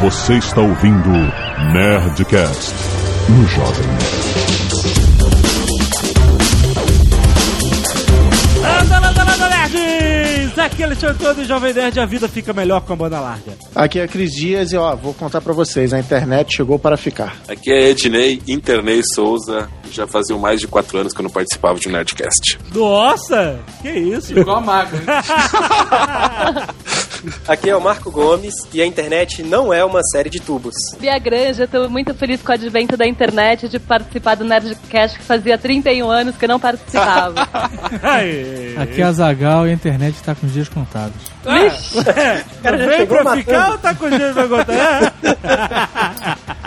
[0.00, 1.10] Você está ouvindo
[1.72, 2.72] Nerdcast
[3.28, 3.88] no Jovem
[8.62, 10.58] landa, landa, nerds!
[10.58, 13.52] Aqui é Alexandre Todo Jovem Nerd, a vida fica melhor com a banda larga.
[13.74, 17.36] Aqui é Cris Dias e ó, vou contar pra vocês, a internet chegou para ficar.
[17.48, 19.68] Aqui é Ednei, Internei Souza.
[19.90, 22.58] Já faziam mais de quatro anos que eu não participava de um Nerdcast.
[22.74, 24.38] Nossa, que isso?
[24.38, 24.98] Igual a maga.
[27.46, 30.74] Aqui é o Marco Gomes e a internet não é uma série de tubos.
[31.00, 35.24] Bia Granja, estou muito feliz com o advento da internet de participar do Nerdcast que
[35.24, 37.42] fazia 31 anos que eu não participava.
[38.80, 41.16] Aqui é a Zagal e a internet tá com os dias contados.
[42.62, 43.44] Cara, já Vem chegou pra matando.
[43.44, 45.14] ficar ou tá com dinheiro pra contar?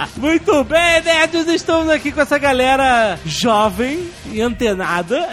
[0.18, 5.28] Muito bem, nerds, estamos aqui com essa galera jovem e antenada.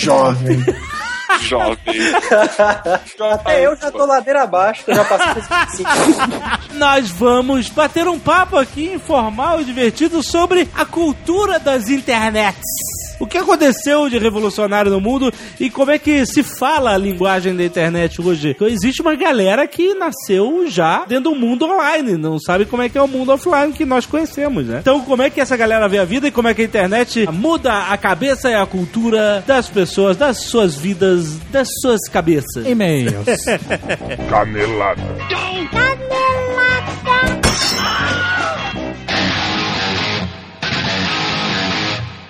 [0.00, 0.64] Jovem.
[1.42, 1.76] Jovem.
[3.32, 6.74] Até eu já tô ladeira abaixo, que eu já passei dos 25.
[6.74, 12.62] Nós vamos bater um papo aqui informal e divertido sobre a cultura das internets.
[13.22, 17.54] O que aconteceu de revolucionário no mundo e como é que se fala a linguagem
[17.54, 18.50] da internet hoje?
[18.50, 22.88] Então, existe uma galera que nasceu já dentro do mundo online, não sabe como é
[22.88, 24.78] que é o mundo offline que nós conhecemos, né?
[24.80, 27.28] Então, como é que essa galera vê a vida e como é que a internet
[27.30, 32.66] muda a cabeça e a cultura das pessoas, das suas vidas, das suas cabeças?
[32.66, 33.14] E-mails.
[34.28, 35.00] Canelada.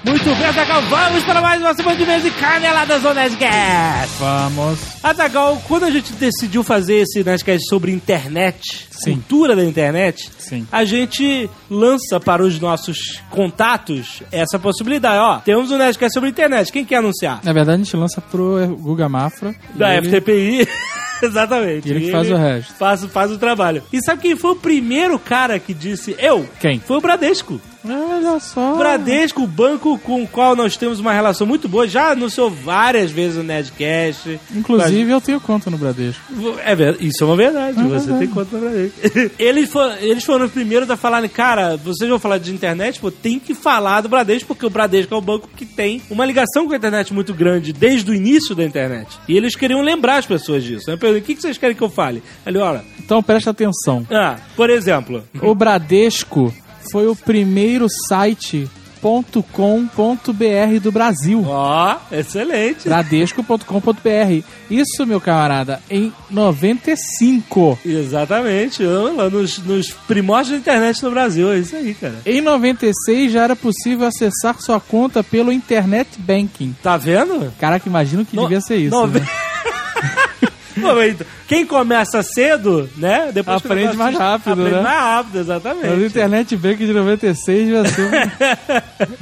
[0.05, 4.17] Muito bem, Azaghal, vamos para mais uma semana de mês e caneladas do Nerdcast.
[4.19, 4.81] Vamos.
[5.00, 9.12] Azaghal, quando a gente decidiu fazer esse Nerdcast sobre internet, Sim.
[9.14, 10.67] cultura da internet, Sim.
[10.70, 15.19] a gente lança para os nossos contatos essa possibilidade.
[15.19, 17.41] Ó, temos um Nerdcast sobre internet, quem quer anunciar?
[17.42, 19.55] Na verdade, a gente lança pro Guga Mafra.
[19.75, 20.69] Da ele- FTPI.
[21.23, 21.89] Exatamente.
[21.89, 22.75] Ele que faz o resto.
[22.75, 23.80] Faz, faz o trabalho.
[23.92, 26.48] E sabe quem foi o primeiro cara que disse eu?
[26.58, 26.80] Quem?
[26.80, 27.61] Foi o Bradesco.
[27.84, 28.75] Olha só.
[28.77, 33.11] Bradesco, o banco com o qual nós temos uma relação muito boa, já anunciou várias
[33.12, 34.41] vezes o Nerdcast.
[34.55, 36.20] Inclusive, eu tenho conta no Bradesco.
[36.64, 38.18] É verdade, isso é uma verdade, É você verdade.
[38.18, 38.92] tem conta no Bradesco.
[39.39, 43.11] eles, foram, eles foram os primeiros a falar, cara, vocês vão falar de internet, pô,
[43.11, 46.67] tem que falar do Bradesco, porque o Bradesco é o banco que tem uma ligação
[46.67, 49.19] com a internet muito grande desde o início da internet.
[49.29, 50.85] E eles queriam lembrar as pessoas disso.
[50.89, 50.95] Né?
[50.95, 52.23] Eu perguntei, o que vocês querem que eu fale?
[52.47, 54.07] Ele, olha, Então, presta atenção.
[54.11, 56.53] ah, por exemplo, O Bradesco
[56.91, 58.69] foi o primeiro site
[59.02, 61.45] .com.br do Brasil.
[61.46, 62.85] ó, excelente.
[62.89, 64.45] Bradesco.com.br.
[64.70, 67.79] Isso, meu camarada, em 95.
[67.85, 72.20] Exatamente, lá nos, nos primórdios da internet no Brasil, é isso aí, cara.
[72.24, 76.74] Em 96 já era possível acessar sua conta pelo Internet Banking.
[76.83, 77.52] Tá vendo?
[77.58, 78.91] Caraca, imagino que No- devia ser isso.
[78.95, 79.27] nove- né?
[80.83, 83.31] Pô, então, Quem começa cedo, né?
[83.33, 84.83] Depois Aprende mais rápido, aprende né?
[84.83, 86.05] mais rápido, Mas o exatamente.
[86.07, 88.03] Internet Bank de 96 vai ser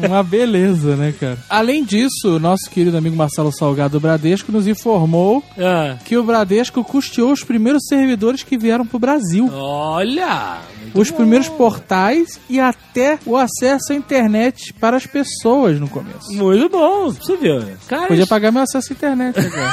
[0.01, 1.39] um- uma beleza, né, cara?
[1.49, 6.23] Além disso, o nosso querido amigo Marcelo Salgado do Bradesco nos informou Ah, que o
[6.25, 9.51] Bradesco custeou os primeiros servidores que vieram pro Brasil.
[9.53, 10.59] olha!
[10.95, 16.33] Os primeiros portais e até o acesso à internet para as pessoas no começo.
[16.33, 17.63] Muito bom, você viu.
[17.89, 19.71] Cara, Podia pagar meu acesso à internet agora.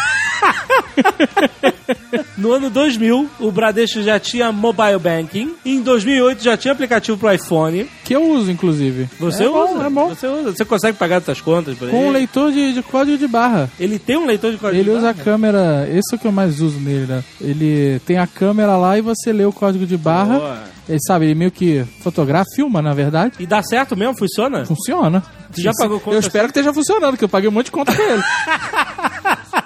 [2.37, 5.53] no ano 2000, o Bradesco já tinha mobile banking.
[5.65, 7.89] Em 2008 já tinha aplicativo pro iPhone.
[8.03, 9.09] que eu uso, inclusive.
[9.19, 9.73] Você é usa?
[9.73, 10.09] Bom, é bom.
[10.09, 10.51] Você usa.
[10.51, 11.89] Você consegue pagar suas contas por?
[11.89, 13.69] Com um leitor de, de código de barra.
[13.79, 15.23] Ele tem um leitor de código Ele de usa a barra?
[15.25, 17.23] câmera, esse é o que eu mais uso nele, né?
[17.41, 20.37] Ele tem a câmera lá e você lê o código de barra.
[20.39, 20.76] Boa.
[20.87, 23.33] Ele sabe, ele meio que fotografa, filma, na verdade.
[23.39, 24.17] E dá certo mesmo?
[24.17, 24.65] Funciona?
[24.65, 25.21] Funciona.
[25.53, 27.71] Tu já pagou conta Eu espero que esteja funcionando, que eu paguei um monte de
[27.71, 28.23] conta com ele.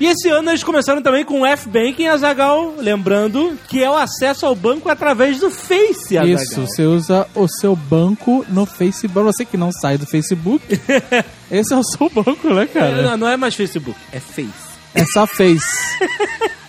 [0.00, 4.44] E esse ano eles começaram também com o F-Banking, Azagal, lembrando que é o acesso
[4.44, 6.42] ao banco através do Face, Azaghal.
[6.42, 9.12] Isso, você usa o seu banco no Facebook.
[9.14, 10.64] Pra você que não sai do Facebook,
[11.48, 13.02] esse é o seu banco, né, É, cara?
[13.02, 14.50] não, não é mais Facebook, é Face.
[14.92, 15.96] É só Face.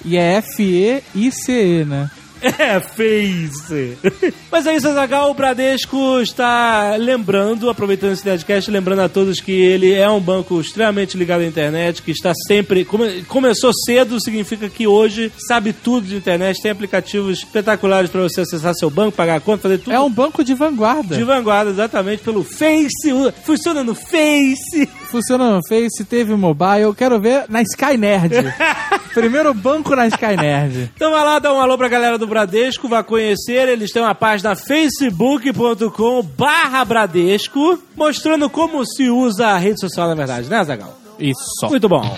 [0.06, 2.12] E é F-E-I-C-E, né?
[2.44, 3.98] É, Face.
[4.52, 5.32] Mas é isso, Azagal.
[5.32, 10.60] O Bradesco está lembrando, aproveitando esse podcast, lembrando a todos que ele é um banco
[10.60, 12.84] extremamente ligado à internet, que está sempre.
[12.86, 18.42] come- começou cedo, significa que hoje sabe tudo de internet, tem aplicativos espetaculares para você
[18.42, 19.94] acessar seu banco, pagar a conta, fazer tudo.
[19.94, 21.16] É um banco de vanguarda.
[21.16, 23.10] De vanguarda, exatamente, pelo Face.
[23.44, 24.90] Funciona no Face.
[25.14, 26.82] Funciona no Face, teve mobile.
[26.82, 28.34] Eu quero ver na Sky Nerd.
[29.14, 30.92] Primeiro banco na Sky Nerd.
[30.96, 33.70] Então vai lá, dá um alô pra galera do Bradesco, vai conhecer.
[33.70, 40.16] Eles têm uma página facebook.com barra Bradesco, mostrando como se usa a rede social na
[40.16, 40.98] verdade, né, Zagal?
[41.20, 41.70] Isso.
[41.70, 42.18] Muito bom.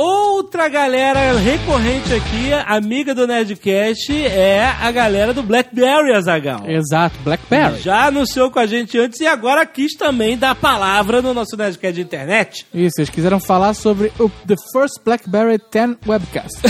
[0.00, 6.70] Outra galera recorrente aqui, amiga do Nerdcast, é a galera do Blackberry, Azagal.
[6.70, 7.80] Exato, Blackberry.
[7.80, 11.96] Já anunciou com a gente antes e agora quis também dar palavra no nosso Nerdcast
[11.96, 12.64] de internet.
[12.72, 16.60] Isso, eles quiseram falar sobre o The First Blackberry 10 Webcast.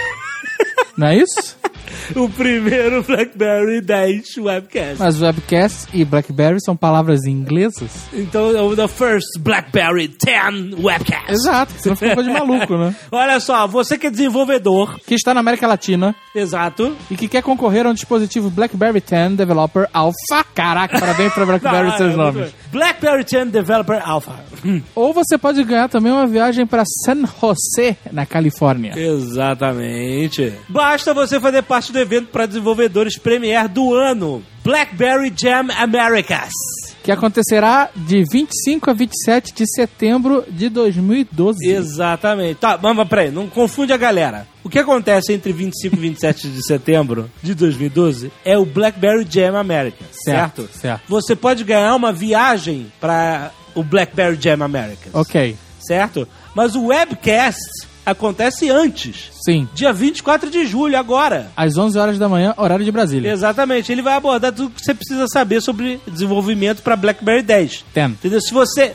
[0.96, 1.58] Não é isso?
[2.16, 4.96] O primeiro Blackberry 10 webcast.
[4.98, 7.90] Mas webcast e Blackberry são palavras inglesas?
[8.12, 11.30] Então é o The First Blackberry 10 webcast.
[11.32, 12.94] Exato, você não ficou de maluco, né?
[13.10, 16.94] Olha só, você que é desenvolvedor, Que está na América Latina exato.
[17.10, 20.44] e que quer concorrer a um dispositivo BlackBerry 10 Developer Alpha.
[20.54, 22.54] Caraca, parabéns para BlackBerry e Ah, seus é, nomes.
[22.70, 24.32] Blackberry 10 Developer Alpha.
[24.94, 28.92] Ou você pode ganhar também uma viagem para San José, na Califórnia.
[28.96, 30.52] Exatamente.
[30.68, 34.42] Basta você fazer parte do evento para desenvolvedores Premier do ano.
[34.64, 36.52] Blackberry Jam Americas.
[37.02, 41.68] Que acontecerá de 25 a 27 de setembro de 2012.
[41.68, 42.60] Exatamente.
[42.60, 44.46] Tá, mas peraí, não confunde a galera.
[44.62, 49.56] O que acontece entre 25 e 27 de setembro de 2012 é o Blackberry Jam
[49.56, 50.62] Americas, certo?
[50.62, 51.02] Certo, certo.
[51.08, 56.28] Você pode ganhar uma viagem para o Blackberry Jam Americas, Ok, certo?
[56.54, 57.58] Mas o webcast
[58.04, 59.68] acontece antes, sim.
[59.74, 61.50] dia 24 de julho, agora.
[61.56, 63.30] Às 11 horas da manhã, horário de Brasília.
[63.32, 67.84] Exatamente, ele vai abordar tudo que você precisa saber sobre desenvolvimento para BlackBerry 10.
[67.94, 68.10] 10.
[68.12, 68.40] Entendeu?
[68.40, 68.94] Se você.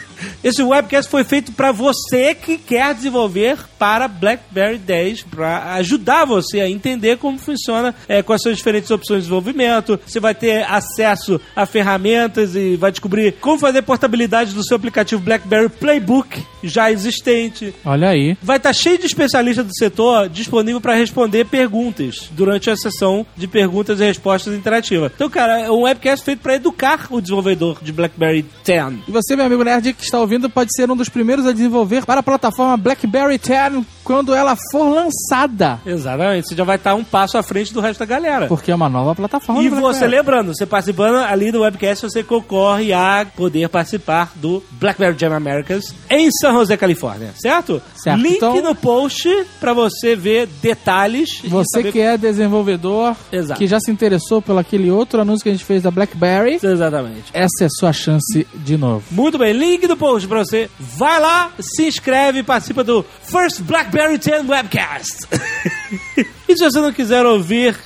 [0.42, 6.60] Esse webcast foi feito para você que quer desenvolver para BlackBerry 10, para ajudar você
[6.60, 9.98] a entender como funciona, é, quais são as diferentes opções de desenvolvimento.
[10.06, 15.20] Você vai ter acesso a ferramentas e vai descobrir como fazer portabilidade do seu aplicativo
[15.20, 17.74] BlackBerry Playbook já existente.
[17.84, 18.36] Olha aí.
[18.42, 23.46] Vai estar cheio de especialistas do setor disponível para responder perguntas durante a sessão de
[23.46, 25.10] perguntas e respostas interativa.
[25.14, 28.94] Então, cara, é um webcast feito para educar o desenvolvedor de BlackBerry 10.
[29.08, 32.04] E você, meu amigo nerd que está ouvindo, pode ser um dos primeiros a desenvolver
[32.04, 35.80] para a plataforma BlackBerry 10 quando ela for lançada.
[35.84, 38.46] Exatamente, você já vai estar um passo à frente do resto da galera.
[38.46, 39.62] Porque é uma nova plataforma.
[39.62, 45.16] E você, lembrando, você participando ali do webcast, você concorre a poder participar do BlackBerry
[45.18, 47.82] Jam Americas em San José, Califórnia, certo?
[47.96, 49.28] Certo, Link então- no post
[49.58, 51.40] pra você ver detalhes.
[51.44, 53.58] Você saber- que é desenvolvedor, Exato.
[53.58, 57.24] que já se interessou pelo aquele outro anúncio que a gente fez da BlackBerry, Exatamente.
[57.32, 59.02] essa é a sua chance de novo.
[59.10, 60.70] Muito bem, link no post pra você.
[60.78, 65.26] Vai lá, se inscreve e participa do First Blackberry 10 Webcast.
[66.48, 67.76] e se você não quiser ouvir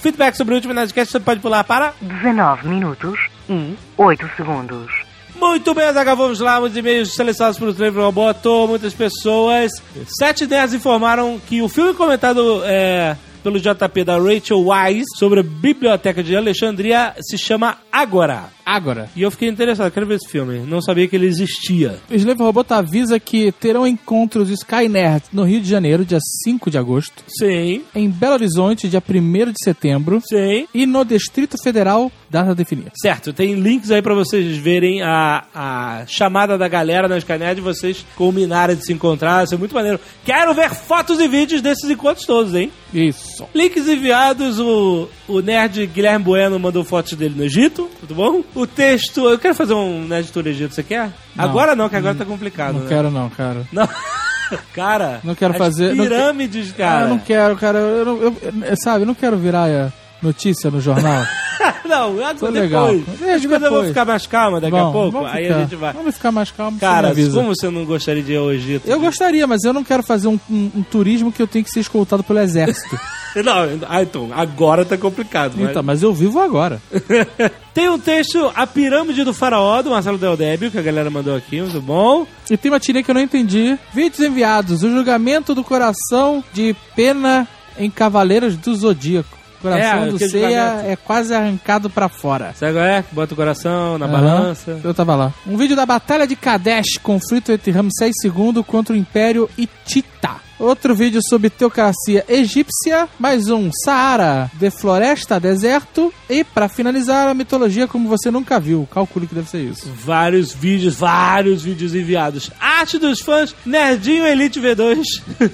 [0.00, 4.90] feedback sobre o último Nerdcast, você pode pular para 19 minutos e 8 segundos.
[5.38, 6.58] Muito bem, Zaga, vamos lá.
[6.58, 9.70] Muitos e-mails selecionados pelo Trevor Roboto, muitas pessoas.
[10.18, 15.42] Sete nerds informaram que o filme comentado é, pelo JP da Rachel Wise sobre a
[15.42, 18.55] Biblioteca de Alexandria se chama Agora.
[18.68, 20.58] Agora, E eu fiquei interessado, quero ver esse filme.
[20.66, 22.00] Não sabia que ele existia.
[22.10, 26.68] o Slave Robot avisa que terão encontros Sky Nerd no Rio de Janeiro, dia 5
[26.68, 30.66] de agosto, Sim, em Belo Horizonte, dia 1 de setembro, sim.
[30.74, 32.90] e no Distrito Federal, data definida.
[33.00, 37.62] Certo, tem links aí pra vocês verem a, a chamada da galera na Skynet e
[37.62, 39.44] vocês combinarem de se encontrar.
[39.44, 40.00] Isso é muito maneiro.
[40.24, 42.72] Quero ver fotos e vídeos desses encontros todos, hein?
[42.92, 43.44] Isso.
[43.54, 48.42] Links enviados, o, o nerd Guilherme Bueno mandou fotos dele no Egito, tudo bom?
[48.56, 51.10] O texto, eu quero fazer um nerd tour Egito, você quer?
[51.34, 51.44] Não.
[51.44, 52.86] Agora não, que agora tá complicado, Não né?
[52.88, 53.62] quero não, cara.
[53.70, 53.86] Não.
[54.74, 57.04] cara, Não quero fazer- não pirâmides, Ah, cara.
[57.04, 57.78] eu não quero, cara.
[57.78, 59.92] Eu, não- eu- eu- sabe, eu não quero virar é,
[60.22, 61.24] notícia no jornal.
[61.84, 62.54] não, agora Tô depois.
[62.54, 62.86] legal.
[62.88, 63.88] As Deixa coisas vão depois.
[63.88, 65.56] ficar mais calma daqui a Vamos, pouco, aí ficar.
[65.56, 65.92] a gente vai.
[65.92, 68.88] Vamos ficar mais calmo, Cara, você como você não gostaria de ir ao Egito?
[68.88, 71.70] Eu gostaria, mas eu não quero fazer um, um- um turismo que eu tenho que
[71.70, 72.98] ser escoltado pelo exército.
[73.36, 73.52] Não,
[73.86, 75.56] ah, então, agora tá complicado.
[75.58, 76.80] mas- então, mas eu vivo agora.
[77.74, 81.36] Tem um texto, A Pirâmide do Faraó, do Marcelo Del Débio, que a galera mandou
[81.36, 82.26] aqui, muito bom.
[82.50, 83.78] E tem uma tirinha que eu não entendi.
[83.92, 84.82] Vídeos enviados.
[84.82, 87.46] O julgamento do coração de pena
[87.78, 89.36] em Cavaleiros do Zodíaco.
[89.58, 92.52] O coração É, do ceia é quase arrancado pra fora.
[92.54, 93.04] Sabe qual é?
[93.12, 94.12] Bota o coração na Aham.
[94.12, 94.78] balança.
[94.82, 95.32] Eu tava lá.
[95.46, 100.45] Um vídeo da Batalha de Kadesh, conflito entre Ramsés II contra o Império Hitita.
[100.58, 107.28] Outro vídeo sobre teocracia egípcia, mais um Saara, de floresta a deserto e pra finalizar
[107.28, 108.88] a mitologia como você nunca viu.
[108.90, 109.86] Calcule que deve ser isso.
[109.94, 112.50] Vários vídeos, vários vídeos enviados.
[112.58, 115.04] Arte dos fãs, Nerdinho Elite V2,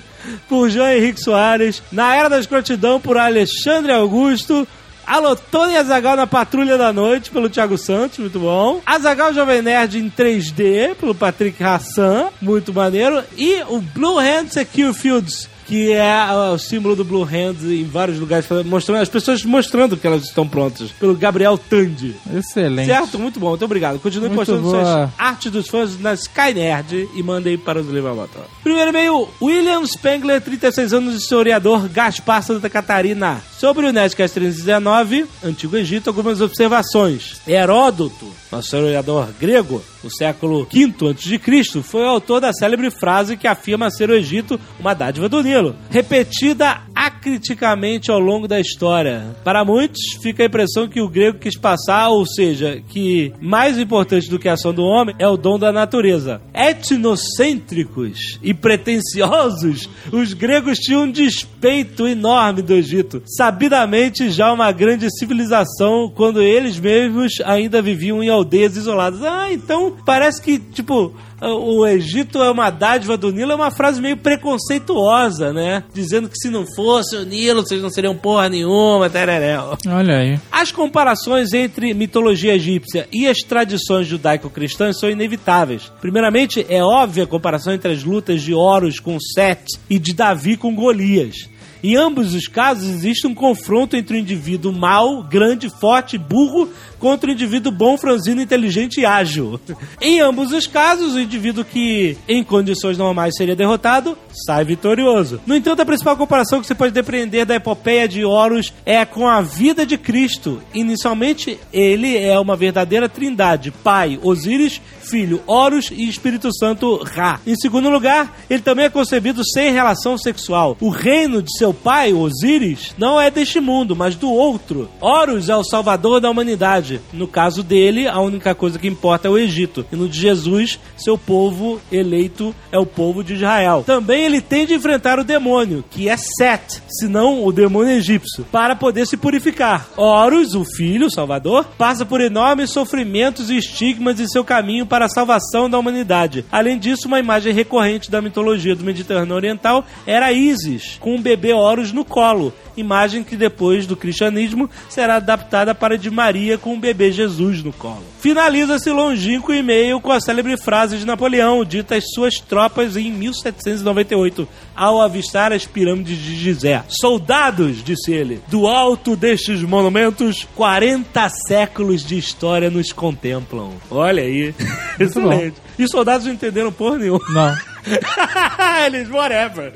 [0.49, 1.83] por João Henrique Soares.
[1.91, 4.69] Na Era da Escrotidão, por Alexandre Augusto.
[5.07, 8.81] Alô, Tony Azagal na Patrulha da Noite, pelo Thiago Santos, muito bom.
[8.87, 13.23] Azagal Jovem Nerd em 3D, pelo Patrick Hassan, muito maneiro.
[13.37, 17.85] E o Blue Hand Secure Fields que é ah, o símbolo do Blue Hand em
[17.85, 22.15] vários lugares, mostrando, as pessoas mostrando que elas estão prontas, pelo Gabriel Tandy.
[22.35, 22.87] Excelente.
[22.87, 23.19] Certo?
[23.19, 23.99] Muito bom, muito obrigado.
[23.99, 24.83] Continue Muito postando boa.
[24.83, 28.41] suas artes dos fãs na Sky Nerd e mandem para os Levamota.
[28.63, 33.41] Primeiro e-mail, William Spengler, 36 anos, historiador Gaspar Santa Catarina.
[33.59, 37.41] Sobre o Nerdcast 319, Antigo Egito, algumas observações.
[37.47, 43.47] Heródoto, nosso historiador grego, no século V a.C., foi o autor da célebre frase que
[43.47, 49.35] afirma ser o Egito uma dádiva do Nilo, repetida acriticamente ao longo da história.
[49.43, 54.31] Para muitos, fica a impressão que o grego quis passar, ou seja, que mais importante
[54.31, 56.41] do que a ação do homem é o dom da natureza.
[56.55, 63.23] Etnocêntricos e pretensiosos, os gregos tinham um despeito enorme do Egito.
[63.27, 69.23] Sabidamente, já uma grande civilização quando eles mesmos ainda viviam em aldeias isoladas.
[69.23, 71.13] Ah, então parece que, tipo,
[71.49, 75.85] o Egito é uma dádiva do Nilo é uma frase meio preconceituosa, né?
[75.93, 79.77] Dizendo que se não fosse o Nilo, vocês não seriam porra nenhuma, tereréu.
[79.89, 80.41] Olha aí.
[80.51, 85.91] As comparações entre mitologia egípcia e as tradições judaico-cristãs são inevitáveis.
[86.01, 90.57] Primeiramente, é óbvia a comparação entre as lutas de Horus com Set e de Davi
[90.57, 91.52] com Golias.
[91.83, 96.69] Em ambos os casos, existe um confronto entre o indivíduo mau, grande, forte, burro,
[97.03, 99.59] contra o indivíduo bom, franzino, inteligente e ágil.
[100.01, 105.41] Em ambos os casos, o indivíduo que, em condições normais, seria derrotado, sai vitorioso.
[105.45, 109.27] No entanto, a principal comparação que você pode depreender da epopeia de Horus é com
[109.27, 110.63] a vida de Cristo.
[110.73, 117.41] Inicialmente, ele é uma verdadeira trindade: Pai, Osíris, Filho, Horus e Espírito Santo, Ra.
[117.47, 120.77] Em segundo lugar, ele também é concebido sem relação sexual.
[120.81, 124.89] O reino de seu pai, Osíris, não é deste mundo, mas do outro.
[125.01, 127.01] Horus é o salvador da humanidade.
[127.13, 129.85] No caso dele, a única coisa que importa é o Egito.
[129.93, 133.83] E no de Jesus, seu povo eleito é o povo de Israel.
[133.87, 138.45] Também ele tem de enfrentar o demônio, que é Set, se não o demônio egípcio,
[138.51, 139.89] para poder se purificar.
[139.97, 145.07] Horus, o filho, o salvador, passa por enormes sofrimentos e estigmas em seu caminho para
[145.07, 146.45] a salvação da humanidade.
[146.53, 151.55] Além disso, uma imagem recorrente da mitologia do Mediterrâneo Oriental era Isis, com um bebê
[151.55, 156.79] Horus no colo, imagem que depois do cristianismo será adaptada para de Maria com o
[156.79, 158.05] bebê Jesus no colo.
[158.21, 164.47] Finaliza-se longínquo e-mail com a célebre frase de Napoleão, dita às suas tropas em 1798,
[164.75, 166.83] ao avistar as pirâmides de Gizé.
[166.89, 173.73] Soldados, disse ele, do alto destes monumentos, 40 séculos de história nos contemplam.
[173.91, 174.55] Olha aí.
[174.99, 175.57] Excelente.
[175.79, 177.25] E os soldados não entenderam porra nenhuma.
[177.31, 177.73] Não.
[178.87, 179.73] Eles, whatever.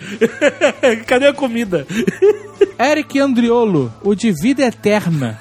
[1.07, 1.87] Cadê a comida?
[2.79, 5.39] Eric Andriolo, o de Vida Eterna.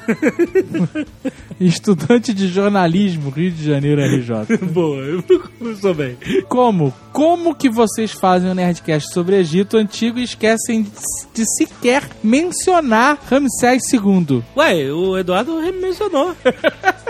[1.60, 4.58] Estudante de jornalismo, Rio de Janeiro, RJ.
[4.72, 5.24] Boa, eu
[5.58, 6.18] começou bem.
[6.48, 6.94] Como?
[7.12, 10.86] Como que vocês fazem um Nerdcast sobre Egito Antigo e esquecem
[11.34, 14.44] de sequer mencionar Ramsés II?
[14.56, 16.36] Ué, o Eduardo mencionou.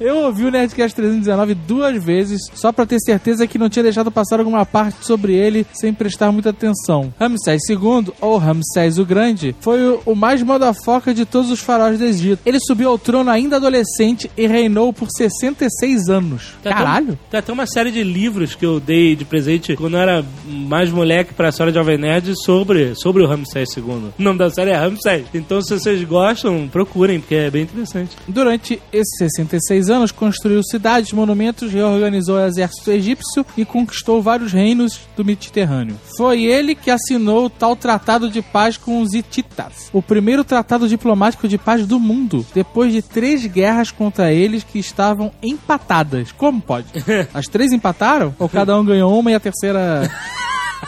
[0.00, 4.10] Eu ouvi o Nerdcast 319 duas vezes, só pra ter certeza que não tinha deixado
[4.10, 7.12] passar alguma parte sobre ele sem prestar muita atenção.
[7.18, 12.04] Ramsés II, ou Ramsés o Grande, foi o, mais modafoca de todos os faraós do
[12.04, 12.40] Egito.
[12.44, 16.54] Ele subiu ao trono ainda adolescente e reinou por 66 anos.
[16.62, 17.18] Tem até um- Caralho!
[17.30, 20.90] Tem até uma série de livros que eu dei de presente quando eu era mais
[20.90, 23.84] moleque pra senhora Jovem Nerd sobre, sobre o Ramsés II.
[23.84, 25.26] O nome da série é Ramsés.
[25.34, 28.16] Então, se vocês gostam, procurem, porque é bem interessante.
[28.26, 29.57] Durante esses 66
[29.90, 35.98] anos, construiu cidades, monumentos, reorganizou o exército egípcio e conquistou vários reinos do Mediterrâneo.
[36.16, 40.88] Foi ele que assinou o tal Tratado de Paz com os Hititas, o primeiro tratado
[40.88, 46.32] diplomático de paz do mundo, depois de três guerras contra eles que estavam empatadas.
[46.32, 46.86] Como pode?
[47.32, 48.34] As três empataram?
[48.38, 50.10] Ou cada um ganhou uma e a terceira.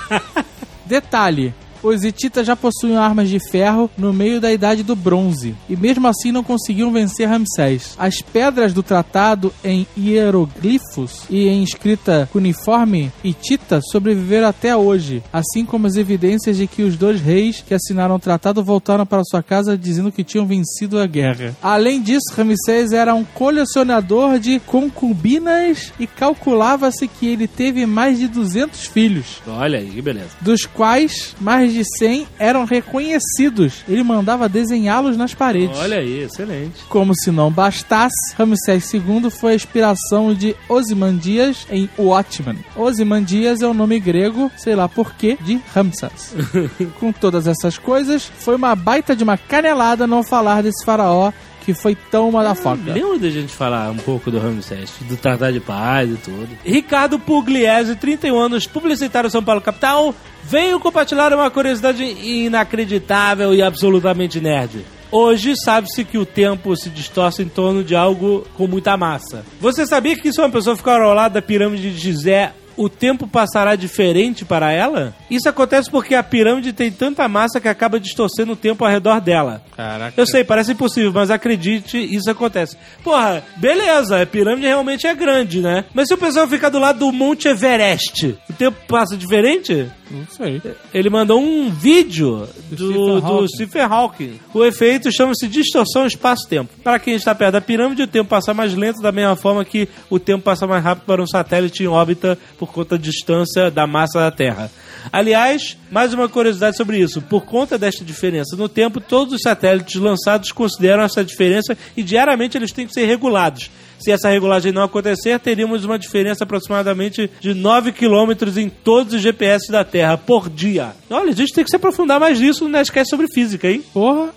[0.86, 1.54] Detalhe.
[1.82, 6.06] Os hititas já possuíam armas de ferro no meio da idade do bronze, e mesmo
[6.06, 7.94] assim não conseguiam vencer Ramsés.
[7.98, 15.64] As pedras do tratado em hieroglifos e em escrita cuneiforme hitita sobreviveram até hoje, assim
[15.64, 19.42] como as evidências de que os dois reis que assinaram o tratado voltaram para sua
[19.42, 21.56] casa dizendo que tinham vencido a guerra.
[21.62, 28.28] Além disso, Ramsés era um colecionador de concubinas e calculava-se que ele teve mais de
[28.28, 30.30] 200 filhos Olha aí, que beleza.
[30.40, 33.84] dos quais mais de 100 eram reconhecidos.
[33.88, 35.78] Ele mandava desenhá-los nas paredes.
[35.78, 36.82] Olha aí, excelente.
[36.88, 42.56] Como se não bastasse, Ramsés II foi a inspiração de Osimandias em Watchman.
[42.76, 46.34] Osimandias é o nome grego, sei lá porquê, de Ramsés.
[46.98, 51.32] Com todas essas coisas, foi uma baita de uma canelada não falar desse faraó
[51.64, 52.94] que foi tão motherfucker.
[52.94, 56.48] Lembra da gente falar um pouco do Ramsés, do Tratado de Paz e tudo.
[56.64, 60.14] Ricardo Pugliese, 31 anos, publicitário São Paulo Capital,
[60.44, 64.84] veio compartilhar uma curiosidade inacreditável e absolutamente nerd.
[65.12, 69.44] Hoje sabe-se que o tempo se distorce em torno de algo com muita massa.
[69.60, 73.28] Você sabia que se uma pessoa ficar ao lado da pirâmide de Gizé, o tempo
[73.28, 75.14] passará diferente para ela?
[75.30, 79.20] Isso acontece porque a pirâmide tem tanta massa que acaba distorcendo o tempo ao redor
[79.20, 79.62] dela.
[79.76, 80.18] Caraca.
[80.18, 82.78] Eu sei, parece impossível, mas acredite, isso acontece.
[83.04, 85.84] Porra, beleza, a pirâmide realmente é grande, né?
[85.92, 89.90] Mas se o pessoal ficar do lado do Monte Everest, o tempo passa diferente?
[90.10, 90.60] Não sei.
[90.92, 93.48] Ele mandou um vídeo do, do Hawking.
[93.48, 94.40] Stephen Hawking.
[94.52, 96.70] O efeito chama-se distorção espaço-tempo.
[96.82, 99.88] Para quem está perto da pirâmide, o tempo passa mais lento, da mesma forma que
[100.08, 103.86] o tempo passa mais rápido para um satélite em órbita por conta da distância da
[103.86, 104.70] massa da Terra.
[105.12, 107.20] Aliás, mais uma curiosidade sobre isso.
[107.22, 112.56] Por conta desta diferença no tempo, todos os satélites lançados consideram essa diferença e diariamente
[112.56, 113.70] eles têm que ser regulados.
[113.98, 119.20] Se essa regulagem não acontecer, teríamos uma diferença aproximadamente de 9 km em todos os
[119.20, 120.92] GPS da Terra por dia.
[121.10, 123.82] Olha, a gente tem que se aprofundar mais nisso no Nerdcast sobre física, hein?
[123.92, 124.30] Porra.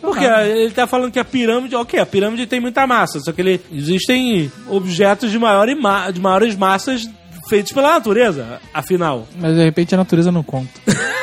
[0.00, 3.40] Porque ele tá falando que a pirâmide, ok, a pirâmide tem muita massa, só que
[3.40, 7.08] ele, existem objetos de, maior ma- de maiores massas
[7.48, 9.26] feitos pela natureza, afinal.
[9.38, 10.70] Mas de repente a natureza não conta.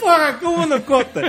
[0.00, 1.20] Porra, como não conta?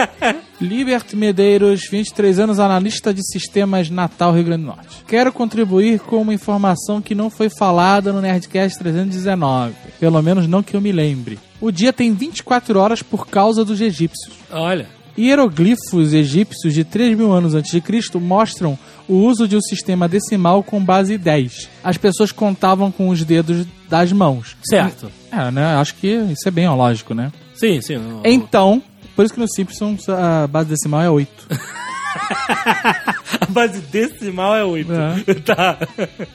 [0.60, 5.04] Libert Medeiros, 23 anos, analista de sistemas Natal, Rio Grande do Norte.
[5.06, 9.74] Quero contribuir com uma informação que não foi falada no Nerdcast 319.
[10.00, 11.38] Pelo menos não que eu me lembre.
[11.60, 14.34] O dia tem 24 horas por causa dos egípcios.
[14.50, 18.78] Olha, Hieroglifos egípcios de 3 mil anos antes de Cristo mostram
[19.08, 21.68] o uso de um sistema decimal com base 10.
[21.82, 24.56] As pessoas contavam com os dedos das mãos.
[24.64, 25.10] certo.
[25.30, 25.76] É, né?
[25.76, 27.32] Acho que isso é bem lógico, né?
[27.54, 27.96] Sim, sim.
[28.24, 28.82] Então,
[29.14, 31.30] por isso que no Simpsons a base decimal é 8.
[33.40, 34.92] A base decimal é 8.
[34.92, 35.34] É.
[35.44, 35.78] tá.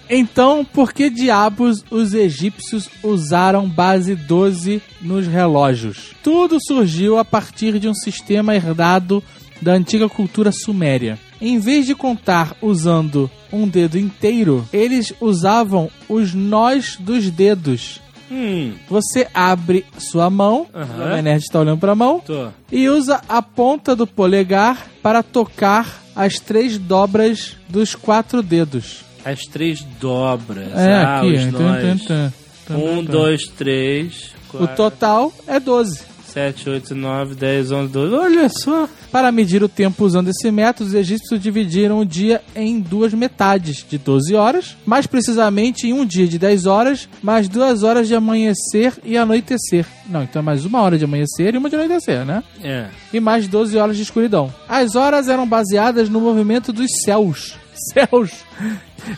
[0.09, 6.13] Então, por que diabos os egípcios usaram base 12 nos relógios?
[6.23, 9.23] Tudo surgiu a partir de um sistema herdado
[9.61, 11.19] da antiga cultura suméria.
[11.41, 18.01] Em vez de contar usando um dedo inteiro, eles usavam os nós dos dedos.
[18.31, 20.67] Hum, Você abre sua mão,
[20.97, 22.49] Jovem Nerd está olhando para a mão, tô.
[22.71, 29.03] e usa a ponta do polegar para tocar as três dobras dos quatro dedos.
[29.25, 30.67] As três dobras.
[30.75, 31.33] É, ah, aqui.
[31.33, 32.31] os Tum, tum,
[32.67, 34.31] tum, Um, dois, três.
[34.53, 36.08] O total é 12.
[36.31, 38.15] 7, 8, 9, 10, 11, 12.
[38.15, 38.87] Olha só.
[39.11, 43.83] Para medir o tempo usando esse método, os egípcios dividiram o dia em duas metades
[43.87, 48.13] de 12 horas, mais precisamente em um dia de 10 horas, mais duas horas de
[48.13, 49.85] amanhecer e anoitecer.
[50.07, 52.43] Não, então é mais uma hora de amanhecer e uma de anoitecer, né?
[52.63, 52.87] É.
[53.11, 54.53] E mais 12 horas de escuridão.
[54.67, 57.55] As horas eram baseadas no movimento dos céus.
[57.93, 58.31] Céus!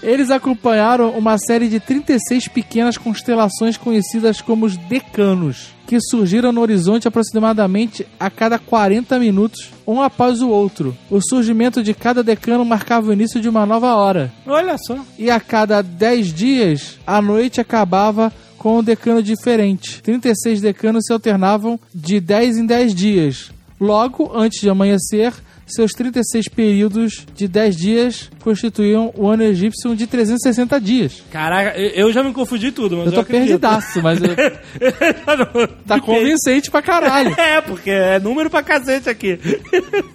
[0.01, 6.61] Eles acompanharam uma série de 36 pequenas constelações conhecidas como os decanos, que surgiram no
[6.61, 10.95] horizonte aproximadamente a cada 40 minutos, um após o outro.
[11.09, 14.31] O surgimento de cada decano marcava o início de uma nova hora.
[14.45, 14.97] Olha só.
[15.17, 20.01] E a cada 10 dias, a noite acabava com um decano diferente.
[20.03, 23.51] 36 decanos se alternavam de 10 em 10 dias.
[23.79, 25.33] Logo, antes de amanhecer,
[25.67, 31.23] seus 36 períodos de 10 dias constituíam o ano egípcio de 360 dias.
[31.31, 33.47] Caraca, eu já me confundi tudo, mas Eu eu, tô acredito.
[33.59, 34.35] perdidaço, mas eu-
[35.87, 37.35] tá convincente pra caralho.
[37.41, 39.39] É, porque é número pra cacete aqui.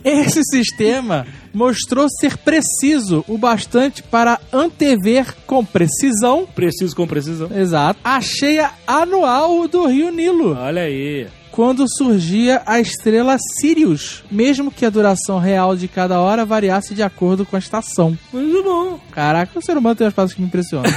[0.05, 7.51] Esse sistema mostrou ser preciso o bastante para antever com precisão Preciso com precisão.
[7.55, 7.99] Exato.
[8.05, 11.27] A cheia anual do Rio Nilo, Olha aí.
[11.57, 17.03] Quando surgia a estrela Sirius, mesmo que a duração real de cada hora variasse de
[17.03, 18.17] acordo com a estação.
[18.31, 19.01] Muito bom.
[19.11, 20.85] Caraca, o ser humano tem umas paradas que me impressionam.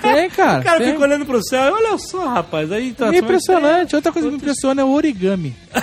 [0.00, 0.60] tem, cara.
[0.60, 0.92] O cara tem.
[0.92, 2.70] fica olhando pro céu e olha só, rapaz.
[2.70, 3.96] Aí tá É impressionante.
[3.96, 5.52] Outra coisa que me impressiona é o origami.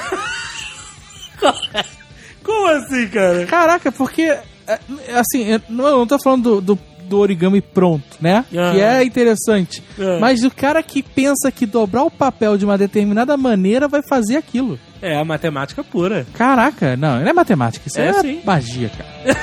[2.42, 3.46] Como assim, cara?
[3.48, 4.34] Caraca, porque,
[4.66, 4.80] é,
[5.14, 8.46] assim, eu não, eu não tô falando do, do, do origami pronto, né?
[8.56, 8.72] Ah.
[8.74, 9.84] Que é interessante.
[10.00, 10.18] Ah.
[10.22, 14.38] Mas o cara que pensa que dobrar o papel de uma determinada maneira vai fazer
[14.38, 14.80] aquilo.
[15.02, 16.26] É a matemática pura.
[16.34, 18.42] Caraca, não, não é matemática, isso É, é, sim.
[18.46, 19.38] magia, cara.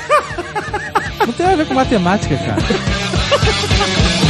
[1.26, 2.57] não tem a ver com matemática, cara.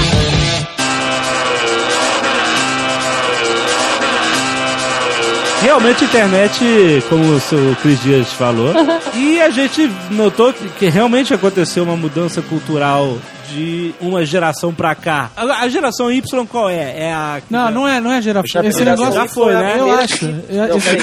[5.67, 6.65] Realmente a internet,
[7.09, 8.73] como o seu Cris Dias falou,
[9.17, 14.95] e a gente notou que, que realmente aconteceu uma mudança cultural de uma geração pra
[14.95, 15.29] cá.
[15.37, 17.07] A, a geração Y qual é?
[17.09, 17.41] É a.
[17.51, 18.63] Não, não é, não é geração.
[18.63, 19.77] Esse geração negócio já foi, né?
[19.81, 20.19] Eu acho.
[20.19, 21.03] que- Eu- Não, peraí.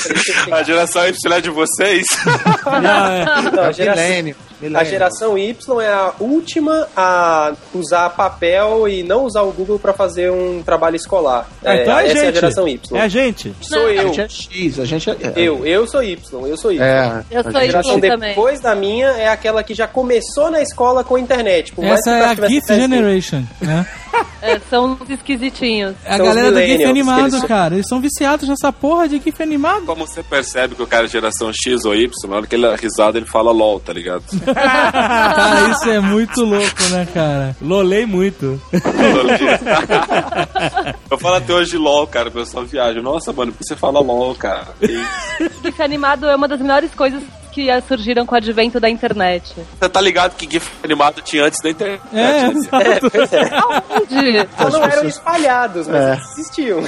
[0.53, 2.03] A geração Y é de vocês?
[2.81, 3.25] Já é.
[3.51, 4.33] Não, É geração-
[4.75, 9.93] A geração Y é a última a usar papel e não usar o Google pra
[9.93, 11.47] fazer um trabalho escolar.
[11.63, 12.35] Ah, então é a essa é a gente.
[12.35, 12.97] geração Y.
[12.97, 13.53] É a gente.
[13.61, 14.03] Sou A eu.
[14.13, 15.15] gente é X, a gente é.
[15.35, 16.81] Eu, eu sou Y, eu sou Y.
[16.83, 17.23] É.
[17.31, 18.29] Eu a sou gente- Y geração também.
[18.29, 21.73] depois da minha é aquela que já começou na escola com internet.
[21.73, 23.85] Por Essa é a GIF Generation, né?
[24.43, 25.95] É, são uns esquisitinhos.
[26.05, 27.73] É a São os galera do GIF animado, eles cara.
[27.75, 29.85] Eles são viciados nessa porra de GIF animado.
[29.87, 32.65] Como você percebe que o cara é geração X ou Y, na hora que ele
[32.67, 34.23] é risada, ele fala LOL, tá ligado?
[34.53, 37.55] Cara, isso é muito louco, né, cara?
[37.61, 38.61] Lolei muito.
[41.09, 43.01] Eu falo até hoje LOL, cara, o pessoal viaja.
[43.01, 44.67] Nossa, mano, por que você fala LOL, cara?
[44.81, 45.51] Isso?
[45.63, 47.21] GIF animado é uma das melhores coisas
[47.53, 49.53] que surgiram com o advento da internet.
[49.79, 52.01] Você tá ligado que GIF animado tinha antes da internet?
[52.11, 52.53] É, né?
[52.53, 53.11] exato.
[53.91, 54.47] Onde?
[54.57, 56.21] Só não As eram pessoas- espalhados, mas É.
[56.33, 56.79] existiam.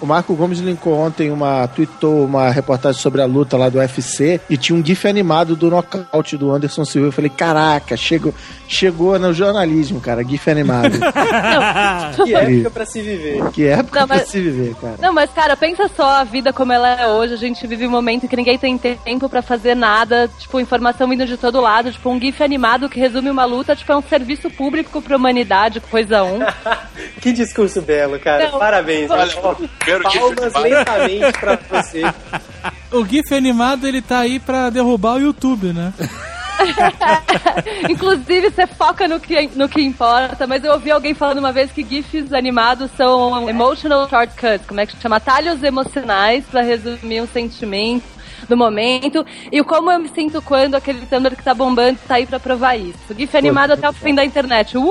[0.00, 1.66] O Marco Gomes linkou ontem uma.
[1.68, 5.70] tweetou uma reportagem sobre a luta lá do UFC e tinha um GIF animado do
[5.70, 7.08] nocaute do Anderson Silva.
[7.08, 8.32] Eu falei, caraca, chegou,
[8.66, 10.98] chegou no jornalismo, cara, GIF animado.
[12.24, 13.50] que época pra se viver.
[13.52, 14.94] que época Não, pra mas- se viver, cara.
[15.00, 17.34] Não, mas cara, pensa só a vida como ela é hoje.
[17.34, 19.97] A gente vive um momento em que ninguém tem tempo pra fazer nada.
[20.38, 21.92] Tipo, informação vindo de todo lado.
[21.92, 23.74] Tipo, um GIF animado que resume uma luta.
[23.74, 26.38] Tipo, é um serviço público pra humanidade, coisa um.
[27.20, 28.48] Que discurso belo, cara.
[28.50, 28.58] Não.
[28.58, 29.10] Parabéns.
[29.10, 32.02] Olha, Ó, palmas lentamente pra você.
[32.90, 35.92] O GIF animado, ele tá aí pra derrubar o YouTube, né?
[37.88, 41.70] Inclusive, você foca no que, no que importa, mas eu ouvi alguém falando uma vez
[41.70, 45.16] que GIFs animados são emotional shortcuts, como é que chama?
[45.16, 48.17] Atalhos emocionais pra resumir um sentimento
[48.48, 52.26] do momento e como eu me sinto quando aquele Tumblr que tá bombando tá aí
[52.26, 52.98] pra provar isso.
[53.16, 54.76] GIF animado até o fim da internet.
[54.78, 54.90] Uh!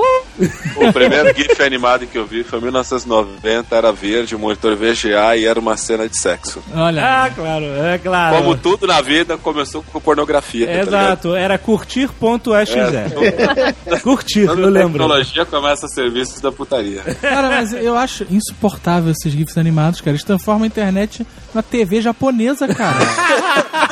[0.76, 5.36] O primeiro GIF animado que eu vi foi em 1990, era verde, um monitor VGA
[5.36, 6.62] e era uma cena de sexo.
[6.74, 7.04] Olha.
[7.24, 8.36] Ah, claro, é claro.
[8.36, 10.66] Como tudo na vida, começou com pornografia.
[10.66, 10.88] tá ligado?
[10.88, 12.78] Exato, era curtir.exe.
[12.78, 14.92] É, Curtir, Toda eu lembro.
[14.92, 17.02] tecnologia começa a serviços da putaria.
[17.20, 20.12] Cara, mas eu acho insuportável esses GIFs animados, cara.
[20.12, 22.98] Eles transformam a internet na TV japonesa, cara.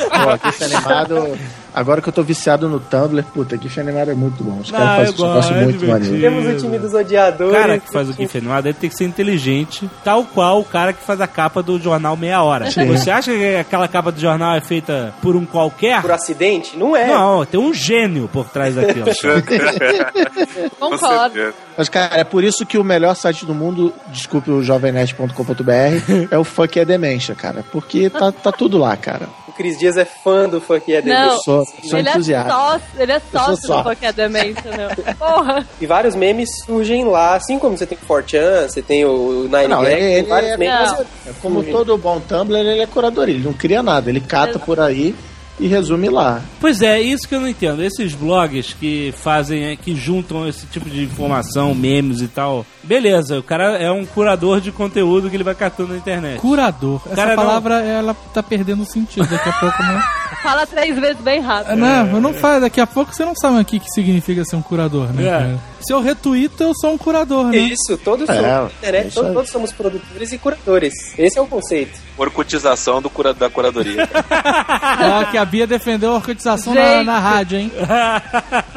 [0.09, 1.39] Pô, GIF animado.
[1.77, 4.57] Agora que eu tô viciado no Tumblr, puta, GIF animado é muito bom.
[4.57, 6.19] Os caras eu fazem um negócio é muito maneiro.
[6.19, 7.53] Temos o time dos odiadores.
[7.53, 10.65] O cara que faz o GIF animado ele tem que ser inteligente, tal qual o
[10.65, 12.71] cara que faz a capa do jornal Meia Hora.
[12.71, 12.87] Sim.
[12.87, 16.01] Você acha que aquela capa do jornal é feita por um qualquer?
[16.01, 16.75] Por acidente?
[16.75, 17.09] Não é.
[17.09, 19.05] Não, tem um gênio por trás daquilo.
[20.79, 21.53] Concordo.
[21.77, 26.37] Mas, cara, é por isso que o melhor site do mundo, desculpe o jovemnet.com.br, é
[26.39, 27.63] o Fuck é Demência, cara.
[27.71, 29.29] Porque tá, tá tudo lá, cara.
[29.47, 32.49] O Cris Dias é fã do Funk é Não, Eu sou, ele, é entusiasta.
[32.51, 33.83] sócio, ele é sócio do sócio.
[33.83, 35.15] Poké Demência, meu.
[35.15, 35.65] Porra!
[35.79, 39.67] E vários memes surgem lá, assim como você tem o 4chan, você tem o Nine
[39.67, 40.91] Não, Gag, ele- ele vários é- memes.
[40.91, 41.01] Não.
[41.01, 44.79] É Como todo bom Tumblr, ele é curador, ele não cria nada, ele cata por
[44.79, 45.13] aí
[45.59, 46.41] e resume lá.
[46.59, 47.83] Pois é, isso que eu não entendo.
[47.83, 52.65] Esses blogs que fazem, que juntam esse tipo de informação, memes e tal.
[52.87, 56.39] Beleza, o cara é um curador de conteúdo que ele vai catando na internet.
[56.39, 57.01] Curador.
[57.05, 60.01] Essa Cara, não- palavra, ela tá perdendo sentido daqui a pouco, né?
[60.43, 61.75] Fala três vezes bem rápido.
[61.77, 64.61] Não, eu não falo, daqui a pouco você não sabe o que significa ser um
[64.61, 65.23] curador, né?
[65.27, 65.57] É.
[65.83, 67.57] Se eu retuito, eu sou um curador, né?
[67.57, 70.93] Isso, todos É, somos é internet, todos, todos somos produtores e curadores.
[71.17, 71.99] Esse é o conceito.
[72.17, 74.07] Orcutização do cura, da curadoria.
[74.09, 77.71] Ó, que a Bia defendeu a orcutização na, na rádio, hein?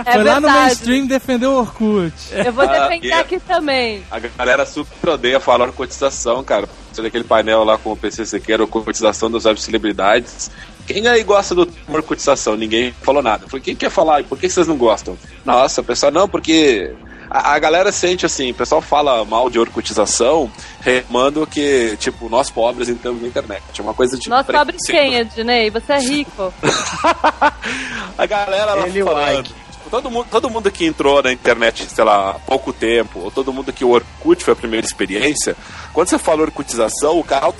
[0.04, 0.64] É Foi lá no verdade.
[0.66, 2.12] mainstream defender o Orkut.
[2.32, 3.99] Eu vou Ah, defender e- aqui também.
[4.10, 6.68] A galera super odeia falar orcutização, cara.
[6.92, 10.50] Você vê aquele painel lá com o PC Sequeira, orcutização das web celebridades.
[10.86, 12.56] Quem aí gosta do termo orcutização?
[12.56, 13.44] Ninguém falou nada.
[13.44, 14.24] Eu falei, quem quer falar?
[14.24, 15.16] Por que vocês não gostam?
[15.44, 16.92] Nossa, pessoal, não, porque
[17.30, 22.50] a, a galera sente assim, o pessoal fala mal de orcutização, remando que, tipo, nós
[22.50, 23.62] pobres entramos na internet.
[23.78, 24.28] É uma coisa de.
[24.28, 25.70] Nós pobres quem, Ednei?
[25.70, 26.52] Você é rico.
[28.18, 29.36] A galera lá Ele o falando.
[29.36, 29.54] like.
[29.90, 33.52] Todo, mundo, todo mundo que entrou na internet, sei lá, há pouco tempo, ou todo
[33.52, 35.56] mundo que o Orkut foi a primeira experiência,
[35.92, 37.52] quando você fala Orkutização, o cara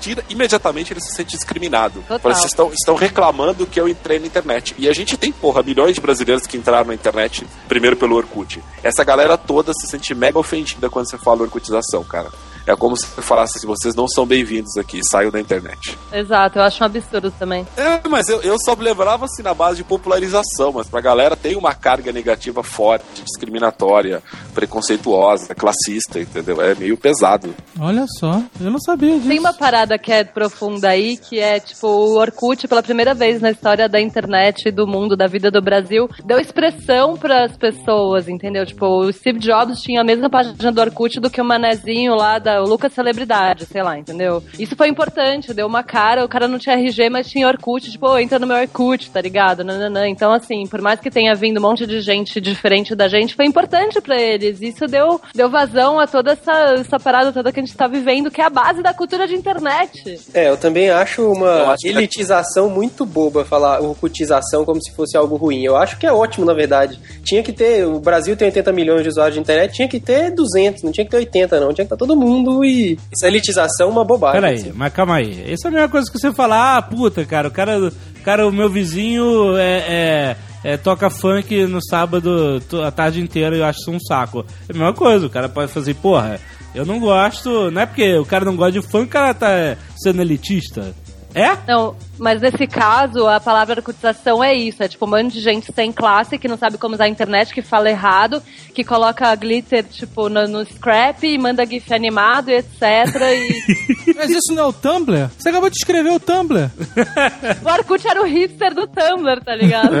[0.00, 2.00] tira, imediatamente ele se sente discriminado.
[2.02, 2.20] Total.
[2.20, 4.74] Fala, Vocês estão, estão reclamando que eu entrei na internet.
[4.78, 8.62] E a gente tem, porra, milhões de brasileiros que entraram na internet primeiro pelo Orkut.
[8.82, 12.30] Essa galera toda se sente mega ofendida quando você fala Orkutização, cara.
[12.68, 15.96] É como se você falasse assim, vocês não são bem-vindos aqui, saiam da internet.
[16.12, 17.66] Exato, eu acho um absurdo também.
[17.74, 21.56] É, mas eu, eu só lembrava assim na base de popularização, mas pra galera tem
[21.56, 26.60] uma carga negativa forte, discriminatória, preconceituosa, classista, entendeu?
[26.60, 27.54] É meio pesado.
[27.80, 29.28] Olha só, eu não sabia disso.
[29.28, 33.40] Tem uma parada que é profunda aí, que é tipo o Orkut, pela primeira vez
[33.40, 38.66] na história da internet, do mundo, da vida do Brasil, deu expressão pras pessoas, entendeu?
[38.66, 42.38] Tipo, o Steve Jobs tinha a mesma página do Orkut do que o manezinho lá
[42.38, 44.42] da o Lucas Celebridade, sei lá, entendeu?
[44.58, 48.06] Isso foi importante, deu uma cara, o cara não tinha RG, mas tinha Orkut, tipo,
[48.06, 49.64] "Ô, entra no meu Orkut, tá ligado?
[49.64, 50.08] Nananã.
[50.08, 53.46] Então, assim, por mais que tenha vindo um monte de gente diferente da gente, foi
[53.46, 54.60] importante pra eles.
[54.60, 58.30] Isso deu, deu vazão a toda essa, essa parada toda que a gente tá vivendo,
[58.30, 60.18] que é a base da cultura de internet.
[60.34, 65.16] É, eu também acho uma acho que- elitização muito boba falar orcutização como se fosse
[65.16, 65.62] algo ruim.
[65.62, 66.98] Eu acho que é ótimo, na verdade.
[67.24, 70.30] Tinha que ter, o Brasil tem 80 milhões de usuários de internet, tinha que ter
[70.30, 73.88] 200, não tinha que ter 80 não, tinha que estar todo mundo e essa elitização
[73.88, 74.40] é uma bobagem.
[74.40, 75.52] Peraí, mas calma aí.
[75.52, 78.46] Isso é a mesma coisa que você falar, ah, puta, cara, o cara, o cara
[78.46, 83.64] o meu vizinho é, é- é, toca funk no sábado a tarde inteira e eu
[83.64, 84.44] acho isso um saco.
[84.68, 86.40] É a mesma coisa, o cara pode fazer, porra,
[86.74, 89.76] eu não gosto, não é porque o cara não gosta de funk, o cara tá
[89.96, 90.92] sendo elitista.
[91.34, 91.56] É?
[91.66, 94.82] Não, mas nesse caso, a palavra orcutização é isso.
[94.82, 97.54] É tipo um monte de gente sem classe que não sabe como usar a internet,
[97.54, 98.42] que fala errado,
[98.74, 102.82] que coloca glitter, tipo, no, no scrap e manda gif animado e etc.
[102.82, 105.30] E Mas isso não é o Tumblr?
[105.38, 106.70] Você acabou de escrever o Tumblr.
[107.64, 109.94] o Orkut era o hipster do Tumblr, tá ligado?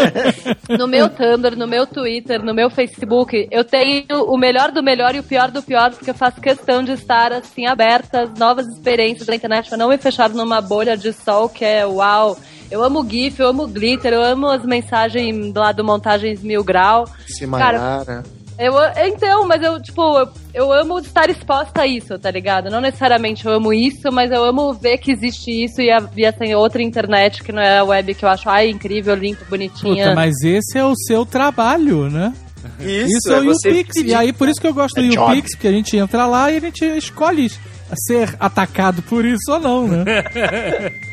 [0.78, 5.14] no meu Tumblr, no meu Twitter, no meu Facebook, eu tenho o melhor do melhor
[5.14, 8.66] e o pior do pior, porque eu faço questão de estar, assim, aberta às novas
[8.68, 12.38] experiências da internet, pra não me fechar numa bolha de sol que é uau.
[12.70, 17.06] Eu amo GIF, eu amo glitter, eu amo as mensagens lá do Montagens Mil Grau.
[17.26, 18.22] Se Cara.
[18.58, 18.74] Eu,
[19.06, 22.70] então, mas eu, tipo, eu, eu amo estar exposta a isso, tá ligado?
[22.70, 26.24] Não necessariamente eu amo isso, mas eu amo ver que existe isso e, a, e
[26.24, 30.04] essa outra internet que não é a web que eu acho, ai, incrível, limpa, bonitinha.
[30.04, 32.32] Puta, mas esse é o seu trabalho, né?
[32.78, 33.94] Isso, Isso é o você YouPix.
[33.96, 34.10] pedir.
[34.10, 35.32] E aí, por isso que eu gosto do É job.
[35.34, 37.50] YouPix, porque a gente entra lá e a gente escolhe
[37.96, 40.04] ser atacado por isso ou não, né?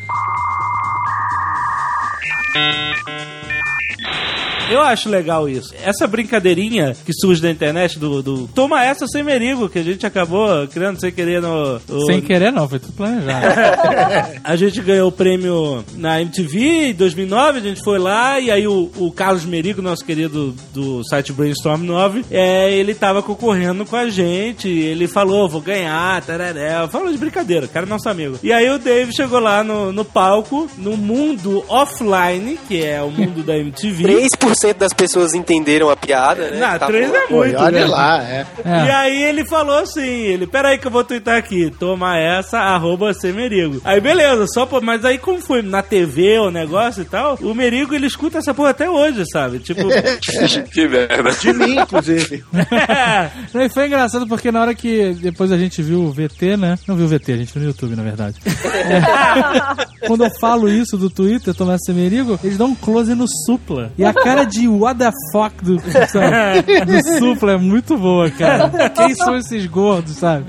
[4.72, 5.74] Eu acho legal isso.
[5.84, 10.06] Essa brincadeirinha que surge da internet do, do Toma essa sem merigo, que a gente
[10.06, 11.80] acabou criando sem querer no.
[11.88, 13.46] no- Sem querer, não, foi tudo planejado.
[14.44, 18.68] A gente ganhou o prêmio na MTV em 2009, a gente foi lá e aí
[18.68, 23.96] o, o Carlos Merigo, nosso querido do site Brainstorm 9, é, ele tava concorrendo com
[23.96, 28.40] a gente, ele falou, vou ganhar, tararé, falou de brincadeira, o cara é nosso amigo.
[28.42, 33.12] E aí o Dave chegou lá no, no palco, no mundo offline, que é o
[33.12, 34.04] mundo da MTV.
[34.04, 36.60] 3% das pessoas entenderam a piada, né?
[36.60, 37.16] Não, Tá três bom.
[37.16, 37.86] é muito, olha né?
[37.86, 38.46] lá, é.
[38.64, 38.86] É.
[38.86, 43.14] E aí ele falou assim, ele, peraí que eu vou twittar aqui, toma essa, arroba
[43.14, 43.82] semerigo.
[43.84, 47.54] Aí beleza, só pô, mas aí como foi na TV o negócio e tal, o
[47.54, 49.60] Merigo ele escuta essa porra até hoje, sabe?
[49.60, 49.82] Tipo,
[50.72, 51.32] Que merda.
[51.32, 52.44] De mim, inclusive.
[53.54, 56.78] Não, e foi engraçado porque na hora que depois a gente viu o VT, né?
[56.88, 58.36] Não viu o VT, a gente viu no YouTube, na verdade.
[58.80, 60.08] É.
[60.08, 63.92] Quando eu falo isso do Twitter, Tomás Semerigo, eles dão um close no Supla.
[63.98, 68.70] E a cara de what the fuck do, sabe, do Supla é muito boa, cara.
[68.90, 70.46] Quem são esses gordos, sabe?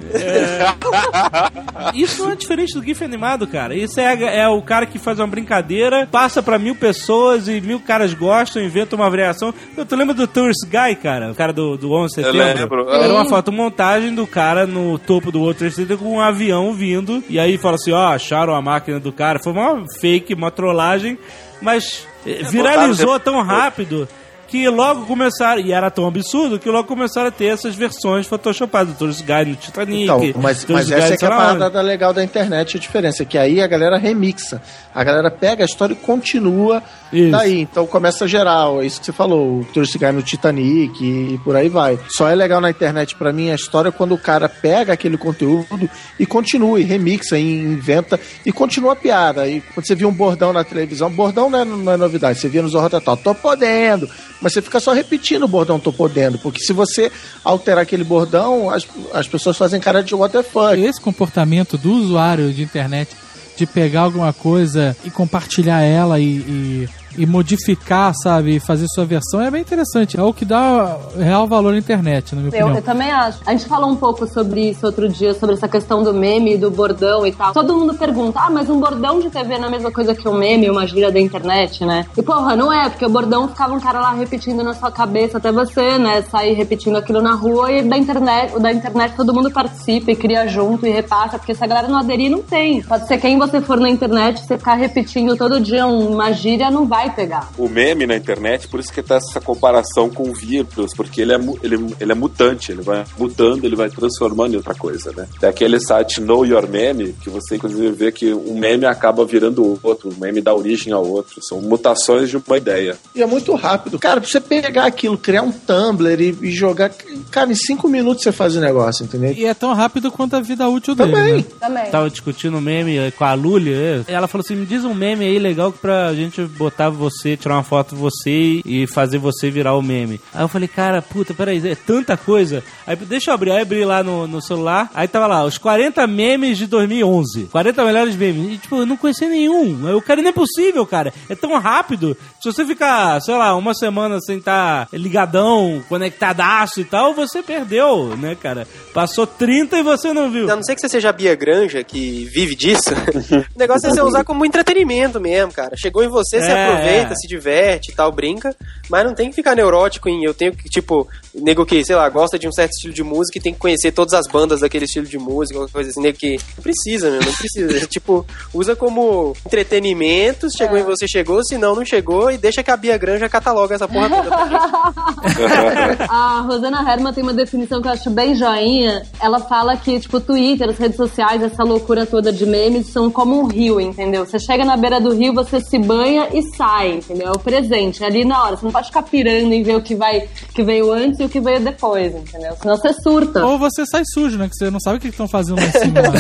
[1.95, 3.75] isso não é diferente do GIF animado, cara.
[3.75, 7.81] Isso é, é o cara que faz uma brincadeira, passa pra mil pessoas e mil
[7.81, 9.53] caras gostam, inventa uma variação.
[9.77, 11.31] Eu tu lembra do Tourist Guy, cara?
[11.31, 12.85] O cara do, do 11 de Eu setembro?
[12.85, 12.91] lembro.
[12.91, 17.23] Era uma fotomontagem do cara no topo do Trade Center com um avião vindo.
[17.29, 19.39] E aí fala assim, ó, acharam a máquina do cara.
[19.43, 21.19] Foi uma fake, uma trollagem,
[21.61, 24.09] mas viralizou botaram tão rápido
[24.51, 28.95] que logo começaram, e era tão absurdo, que logo começaram a ter essas versões photoshopadas.
[28.95, 30.03] Do Tourist Guy no Titanic.
[30.03, 33.39] Então, mas, mas essa é que é a parada legal da internet, a diferença, que
[33.39, 34.61] aí a galera remixa.
[34.93, 36.83] A galera pega a história e continua
[37.13, 37.31] Isso.
[37.31, 37.61] daí.
[37.61, 41.39] Então começa a gerar, ó, isso que você falou, o Tourist Guy no Titanic e,
[41.45, 41.97] por aí vai.
[42.09, 45.89] Só é legal na internet pra mim a história quando o cara pega aquele conteúdo
[46.19, 49.47] e continua, e remixa, e inventa e continua a piada.
[49.47, 52.49] E quando você viu um bordão na televisão, bordão não é, não é novidade, você
[52.49, 54.11] via no Zorro Total, tô podendo,
[54.41, 57.11] mas você fica só repetindo o bordão tô podendo, porque se você
[57.45, 60.81] alterar aquele bordão, as, as pessoas fazem cara de what the fuck.
[60.81, 63.11] Esse comportamento do usuário de internet
[63.57, 69.05] de pegar alguma coisa e compartilhar ela e, e, e modificar, sabe, e fazer sua
[69.05, 70.19] versão é bem interessante.
[70.19, 72.77] É o que dá real valor à internet, na minha Eu, opinião.
[72.77, 73.39] eu também acho.
[73.47, 76.71] A gente falou um pouco sobre isso outro dia, sobre essa questão do meme, do
[76.71, 77.53] bordão e tal.
[77.53, 80.29] Todo mundo pergunta, ah, mas um bordão de TV não é a mesma coisa que
[80.29, 82.07] um meme, uma gíria da internet, né?
[82.17, 85.39] E porra, não é, porque o bordão ficava um cara lá repetindo na sua cabeça
[85.39, 89.51] até você, né, sair repetindo aquilo na rua e da internet, da internet todo mundo
[89.51, 92.83] participa e cria junto e repassa, porque se a galera não aderir, não tem.
[92.83, 96.87] Pode ser quem você for na internet, você ficar repetindo todo dia uma gíria, não
[96.87, 97.49] vai pegar.
[97.57, 101.33] O meme na internet, por isso que tá essa comparação com o vírus, porque ele
[101.33, 105.27] é, ele, ele é mutante, ele vai mutando, ele vai transformando em outra coisa, né?
[105.39, 109.79] Tem aquele site Know Your Meme, que você inclusive vê que um meme acaba virando
[109.83, 111.41] outro, o meme dá origem ao outro.
[111.43, 112.99] São mutações de uma ideia.
[113.15, 113.99] E é muito rápido.
[113.99, 116.91] Cara, pra você pegar aquilo, criar um Tumblr e, e jogar.
[117.31, 119.33] cara, em cinco minutos você faz o negócio, entendeu?
[119.33, 121.37] E é tão rápido quanto a vida útil dele, Também.
[121.37, 121.45] né?
[121.61, 121.91] Também.
[121.91, 124.95] Tava discutindo um meme eh, com a Lully, eh, ela falou assim: me diz um
[124.95, 129.19] meme aí legal que pra gente botar você, tirar uma foto de você e fazer
[129.19, 130.21] você virar o meme.
[130.35, 132.63] Aí eu falei, cara, puta, peraí, é tanta coisa.
[132.87, 136.07] Aí deixa eu abrir, aí abri lá no, no celular, aí tava lá, os 40
[136.07, 137.45] memes de 2011.
[137.47, 138.55] 40 melhores memes.
[138.55, 139.89] E tipo, eu não conhecia nenhum.
[139.89, 141.13] Eu, cara, não é possível, cara.
[141.29, 142.17] É tão rápido.
[142.41, 148.17] Se você ficar, sei lá, uma semana sem estar ligadão, conectadaço e tal, você perdeu,
[148.17, 148.67] né, cara?
[148.93, 150.51] Passou 30 e você não viu.
[150.51, 152.91] A não ser que você seja a Bia Granja, que vive disso,
[153.55, 155.77] o negócio é você usar como entretenimento mesmo, cara.
[155.77, 157.17] Chegou em você, você É, aproveita, é.
[157.17, 158.55] se diverte e tal, brinca,
[158.89, 162.09] mas não tem que ficar neurótico em eu tenho que, tipo, nego que, sei lá,
[162.09, 164.85] gosta de um certo estilo de música e tem que conhecer todas as bandas daquele
[164.85, 167.87] estilo de música, qualquer coisa assim, nego que não precisa, meu, não precisa.
[167.89, 172.63] tipo, usa como entretenimento, se chegou em você, chegou, se não, não chegou, e deixa
[172.63, 174.31] que a Bia Granja cataloga essa porra toda.
[176.09, 179.03] A Rosana Herman tem uma definição que eu acho bem joinha.
[179.21, 183.39] Ela fala que, tipo, Twitter, as redes sociais, essa loucura toda de memes são como
[183.39, 184.25] um rio, entendeu?
[184.27, 187.29] Você chega na beira do rio, você se banha e sai, entendeu?
[187.29, 188.57] É o presente, é ali na hora.
[188.57, 191.29] Você não pode ficar pirando em ver o que, vai, que veio antes e o
[191.29, 192.57] que veio depois, entendeu?
[192.61, 193.45] Senão você surta.
[193.45, 194.49] Ou você sai sujo, né?
[194.49, 196.03] Que você não sabe o que estão fazendo lá em cima.
[196.03, 196.11] né?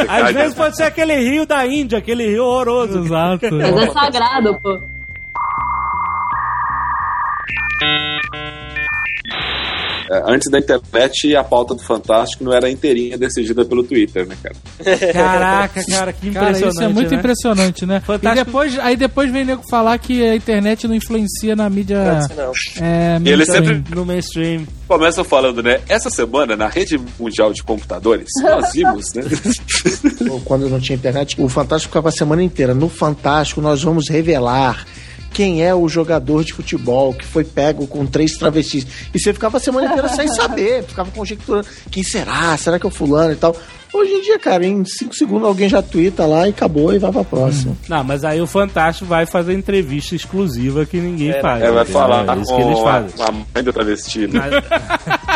[0.06, 3.00] Cai Às vezes pode ser aquele rio da Índia, aquele rio horroroso.
[3.00, 3.48] Exato.
[3.52, 4.80] Mas é sagrado, pô.
[10.10, 14.36] É, Antes da internet, a pauta do Fantástico não era inteirinha decidida pelo Twitter, né,
[14.42, 14.56] cara?
[15.12, 16.74] Caraca, cara, que Cara, impressionante.
[16.74, 17.16] isso é muito né?
[17.16, 18.00] impressionante, né?
[18.00, 18.40] Fantástico.
[18.40, 22.20] E depois, aí depois vem nego falar que a internet não influencia na mídia.
[22.36, 22.52] Não.
[22.84, 24.66] É, E ele sempre No mainstream.
[24.88, 25.80] começam falando, né?
[25.88, 29.22] Essa semana, na rede mundial de computadores, nós vimos, né?
[30.44, 32.74] Quando não tinha internet, o Fantástico ficava a semana inteira.
[32.74, 34.84] No Fantástico, nós vamos revelar
[35.32, 38.86] quem é o jogador de futebol que foi pego com três travestis.
[39.14, 42.88] E você ficava a semana inteira sem saber, ficava conjecturando quem será, será que é
[42.88, 43.56] o fulano e tal.
[43.92, 47.10] Hoje em dia, cara, em cinco segundos alguém já twitta lá e acabou e vai
[47.12, 47.76] pra próxima.
[47.88, 51.62] Não, mas aí o Fantástico vai fazer entrevista exclusiva que ninguém faz.
[51.62, 53.10] É, vai falar É isso que eles fazem.
[53.26, 54.40] a mãe do travesti, né?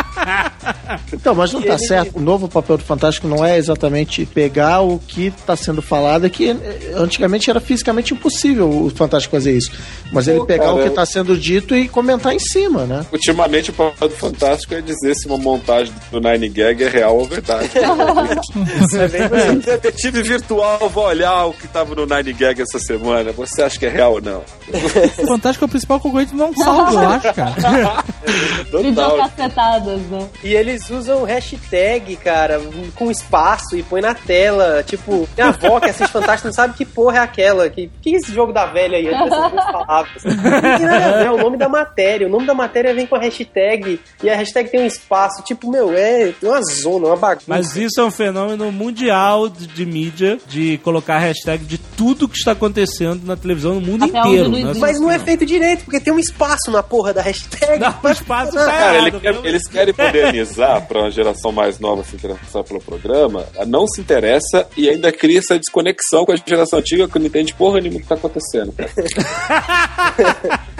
[1.13, 2.17] Então, mas não tá certo.
[2.17, 6.29] O novo papel do Fantástico não é exatamente pegar o que tá sendo falado, é
[6.29, 9.71] que eh, antigamente era fisicamente impossível o Fantástico fazer isso.
[10.11, 13.05] Mas ele pegar cara, o que eu- tá sendo dito e comentar em cima, né?
[13.11, 17.17] Ultimamente, o papel do Fantástico é dizer se uma montagem do Nine Gag é real
[17.17, 17.69] ou verdade.
[18.55, 23.31] Um detetive virtual vai olhar o que tava no Nine Gag essa semana.
[23.31, 24.43] Você acha que é real ou não?
[25.27, 28.03] Fantástico é o principal concorrente do não salvo, eu acho, cara.
[28.71, 28.83] Total.
[28.83, 30.29] Videocacetadas, né?
[30.43, 32.59] E eles usam hashtag, cara,
[32.95, 34.83] com espaço e põe na tela.
[34.83, 37.69] Tipo, minha avó que assiste Fantástico não sabe que porra é aquela.
[37.69, 39.07] Que, que é esse jogo da velha aí?
[39.07, 40.23] Essas duas palavras.
[40.23, 42.27] Não tem nada a ver, é o nome da matéria.
[42.27, 45.43] O nome da matéria vem com a hashtag e a hashtag tem um espaço.
[45.43, 47.45] Tipo, meu, é uma zona, uma bagunça.
[47.47, 52.37] Mas isso é um fenômeno mundial de, de mídia, de colocar hashtag de tudo que
[52.37, 54.43] está acontecendo na televisão no mundo Até inteiro.
[54.45, 54.61] não né?
[54.61, 54.79] existe.
[54.79, 57.83] Mas não é feito direito, porque tem um espaço na porra da hashtag.
[57.83, 62.15] Um espaço tá Cara, ele quer- eles querem modernizar para uma geração mais nova se
[62.15, 67.07] interessar pelo programa, não se interessa e ainda cria essa desconexão com a geração antiga
[67.07, 68.73] que não entende porra nenhuma do que tá acontecendo.
[68.73, 68.89] cara.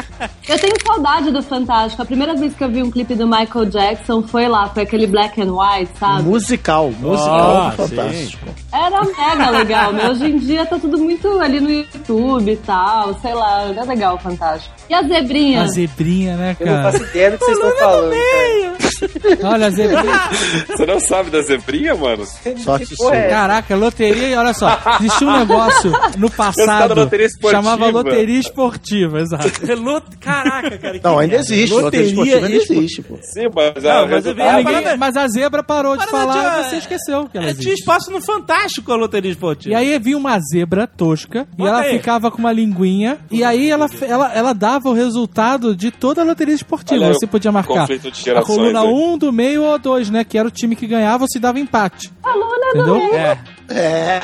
[0.47, 2.01] Eu tenho saudade do Fantástico.
[2.01, 5.07] A primeira vez que eu vi um clipe do Michael Jackson foi lá, foi aquele
[5.07, 6.23] black and white, sabe?
[6.23, 8.45] Musical, musical Ah, Fantástico.
[8.71, 10.09] Era mega legal, né?
[10.09, 14.15] Hoje em dia tá tudo muito ali no YouTube e tal, sei lá, é legal
[14.15, 14.73] o Fantástico.
[14.89, 15.63] E a zebrinha?
[15.63, 16.91] A zebrinha, né, Eu não cara?
[16.91, 18.11] faço ideia do que vocês estão falando.
[18.11, 18.75] cara.
[19.43, 20.21] Olha, a zebrinha.
[20.69, 22.23] Você não sabe da zebrinha, mano?
[22.63, 23.27] Sorte Que é?
[23.29, 27.61] Caraca, loteria, e olha só, existia um negócio no passado, loteria esportiva.
[27.63, 29.49] chamava loteria esportiva, exato.
[29.75, 30.99] Lot- Caraca, cara.
[30.99, 31.53] que Não, ainda merda.
[31.53, 31.73] existe.
[31.73, 33.17] Loteria esportiva ainda existe, pô.
[33.21, 36.07] Sim, mas Não, a mas eu resultado- vi a Ninguém- mas a zebra parou de
[36.07, 37.79] falar, de- você esqueceu que ela É, tinha existe.
[37.81, 39.73] espaço no Fantástico a loteria esportiva.
[39.73, 41.97] E aí vinha uma zebra tosca e Bota ela aí.
[41.97, 46.23] ficava com uma linguinha e aí ela, ela, ela dava o resultado de toda a
[46.25, 47.04] loteria esportiva.
[47.07, 47.87] Aí você podia marcar
[48.39, 48.87] a coluna aí.
[48.87, 50.23] 1 do meio ou 2, né?
[50.23, 52.11] Que era o time que ganhava ou se dava empate.
[52.73, 52.95] Entendeu?
[53.15, 53.37] É.
[53.69, 54.19] É.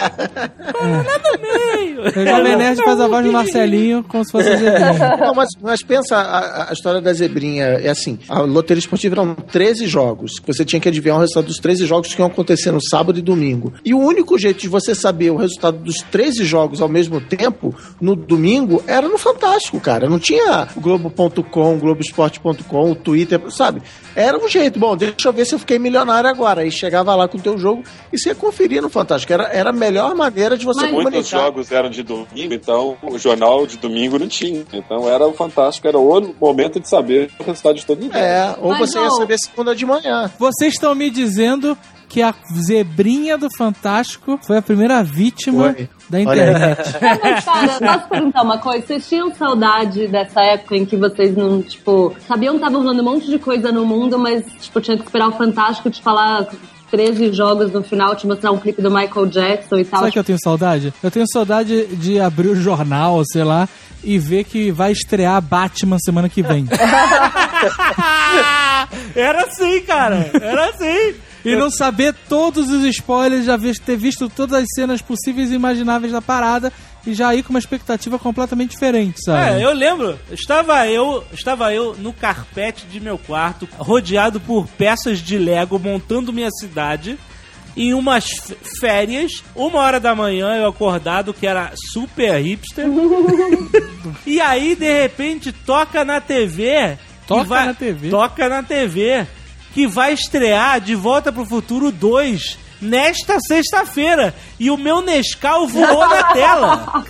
[2.01, 5.17] O Jovem Nerd faz a voz do Marcelinho como se fosse a zebrinha.
[5.19, 7.65] Não, mas, mas pensa a, a história da zebrinha.
[7.65, 10.33] É assim: a loteria esportiva eram 13 jogos.
[10.45, 13.21] Você tinha que adivinhar o resultado dos 13 jogos que iam acontecer no sábado e
[13.21, 13.73] domingo.
[13.83, 17.75] E o único jeito de você saber o resultado dos 13 jogos ao mesmo tempo,
[17.99, 20.09] no domingo, era no Fantástico, cara.
[20.09, 23.81] Não tinha o Globo.com, Globoesporte.com, o Twitter, sabe?
[24.15, 24.79] Era um jeito.
[24.79, 26.61] Bom, deixa eu ver se eu fiquei milionário agora.
[26.61, 29.30] Aí chegava lá com o teu jogo e você conferia no Fantástico.
[29.31, 31.11] Era, era a melhor maneira de você Mas- comunicar.
[31.13, 34.63] Muitos jogos eram de domingo, então o jornal de domingo não tinha.
[34.73, 38.15] Então era o fantástico, era o momento de saber o resultado de todo mundo.
[38.15, 39.11] É, ou Mas você ia não.
[39.17, 40.31] saber segunda de manhã.
[40.37, 41.77] Vocês estão me dizendo
[42.09, 45.89] que a zebrinha do Fantástico foi a primeira vítima Foi.
[46.09, 46.97] da internet.
[47.01, 48.85] É, mas, cara, posso perguntar uma coisa?
[48.85, 53.05] Vocês tinham saudade dessa época em que vocês não, tipo, sabiam que tava rolando um
[53.05, 56.47] monte de coisa no mundo, mas, tipo, tinha que esperar o Fantástico te falar
[56.91, 60.01] 13 jogos no final, te mostrar um clipe do Michael Jackson e tal.
[60.01, 60.93] Sabe que eu tenho saudade?
[61.01, 63.67] Eu tenho saudade de abrir o jornal, sei lá,
[64.03, 66.67] e ver que vai estrear Batman semana que vem.
[69.15, 70.29] Era assim, cara.
[70.33, 71.15] Era assim.
[71.45, 76.11] e não saber todos os spoilers, já ter visto todas as cenas possíveis e imagináveis
[76.11, 76.73] da parada
[77.05, 79.61] e já ir com uma expectativa completamente diferente, sabe?
[79.61, 80.19] É, eu lembro.
[80.31, 86.33] Estava eu, estava eu no carpete de meu quarto, rodeado por peças de Lego, montando
[86.33, 87.17] minha cidade.
[87.75, 88.29] Em umas
[88.81, 92.85] férias, uma hora da manhã eu acordado, que era super hipster.
[94.27, 96.97] e aí, de repente, toca na TV.
[97.25, 98.09] Toca vai- na TV?
[98.09, 99.25] Toca na TV.
[99.73, 104.35] Que vai estrear De Volta pro Futuro 2 nesta sexta-feira.
[104.63, 107.03] E o meu Nescau voou na tela.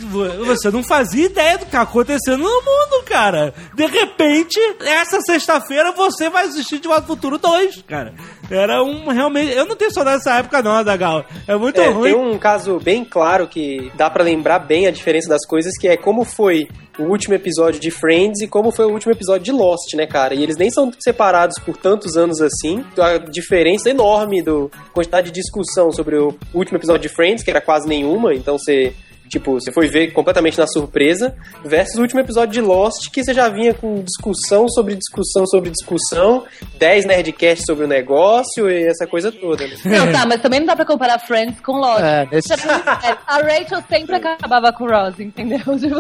[0.46, 3.54] Você não fazia ideia do que tá acontecendo no mundo, cara.
[3.74, 8.14] De repente, essa sexta-feira você vai assistir De Volta Futuro 2, cara.
[8.50, 9.52] Era um realmente.
[9.52, 11.26] Eu não tenho saudade dessa época, não, Adagal.
[11.46, 12.12] É muito É, ruim.
[12.14, 15.88] tem um caso bem claro que dá pra lembrar bem a diferença das coisas, que
[15.90, 19.52] é como foi o último episódio de Friends e como foi o último episódio de
[19.52, 20.36] Lost, né, cara?
[20.36, 22.84] E eles nem são separados por tantos anos assim.
[23.00, 27.62] A diferença enorme do quantidade de discussão sobre o último episódio de Friends, que era
[27.62, 28.94] quase nenhuma, então você
[29.32, 33.34] Tipo, você foi ver completamente na surpresa, versus o último episódio de Lost, que você
[33.34, 36.44] já vinha com discussão sobre discussão sobre discussão,
[36.78, 39.66] 10 Nerdcasts sobre o negócio e essa coisa toda.
[39.66, 39.74] Né?
[39.86, 42.02] Não, tá, mas também não dá pra comparar Friends com Lost.
[42.04, 45.60] É, nesse- A Rachel sempre acabava com o Ross, entendeu?
[45.80, 45.96] Tipo,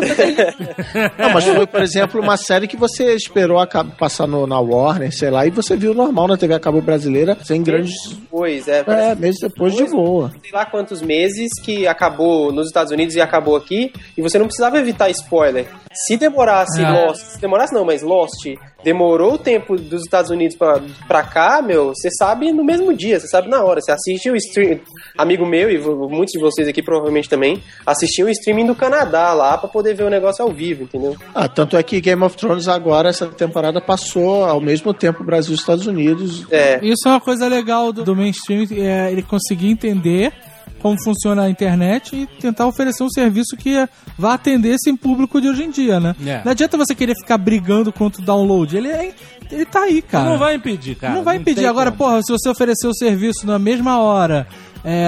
[1.17, 3.57] Não, mas foi, por exemplo, uma série que você esperou
[3.97, 7.37] passar no- na Warner, sei lá, e você viu normal na TV a cabo brasileira,
[7.43, 7.93] sem grandes.
[8.29, 8.83] Pois, é.
[8.87, 10.31] É, meses depois de boa.
[10.41, 14.45] sei lá quantos meses que acabou nos Estados Unidos e acabou aqui, e você não
[14.45, 15.67] precisava evitar spoiler.
[15.93, 16.89] Se demorasse É.
[16.89, 18.45] Lost, se demorasse não, mas Lost
[18.83, 23.19] demorou o tempo dos Estados Unidos pra, pra cá, meu, você sabe no mesmo dia,
[23.19, 23.79] você sabe na hora.
[23.81, 24.79] Você assiste o stream,
[25.17, 29.57] amigo meu e muitos de vocês aqui provavelmente também, assistiam o streaming do Canadá lá
[29.57, 31.15] pra poder ver o negócio ao vivo, entendeu?
[31.33, 35.53] Ah, tanto é que Game of Thrones agora, essa temporada, passou ao mesmo tempo Brasil
[35.53, 36.45] e Estados Unidos.
[36.51, 36.79] É.
[36.81, 40.33] Isso é uma coisa legal do, do mainstream, é ele conseguir entender
[40.81, 45.47] como funciona a internet e tentar oferecer um serviço que vá atender esse público de
[45.47, 46.15] hoje em dia, né?
[46.25, 46.41] É.
[46.43, 48.75] Não adianta você querer ficar brigando contra o download.
[48.75, 49.13] Ele, é,
[49.51, 50.29] ele tá aí, cara.
[50.29, 51.13] Não vai impedir, cara.
[51.13, 51.61] não vai impedir.
[51.61, 52.09] tem Agora, como.
[52.09, 54.47] porra, se você oferecer o serviço na mesma hora,
[54.83, 55.07] é,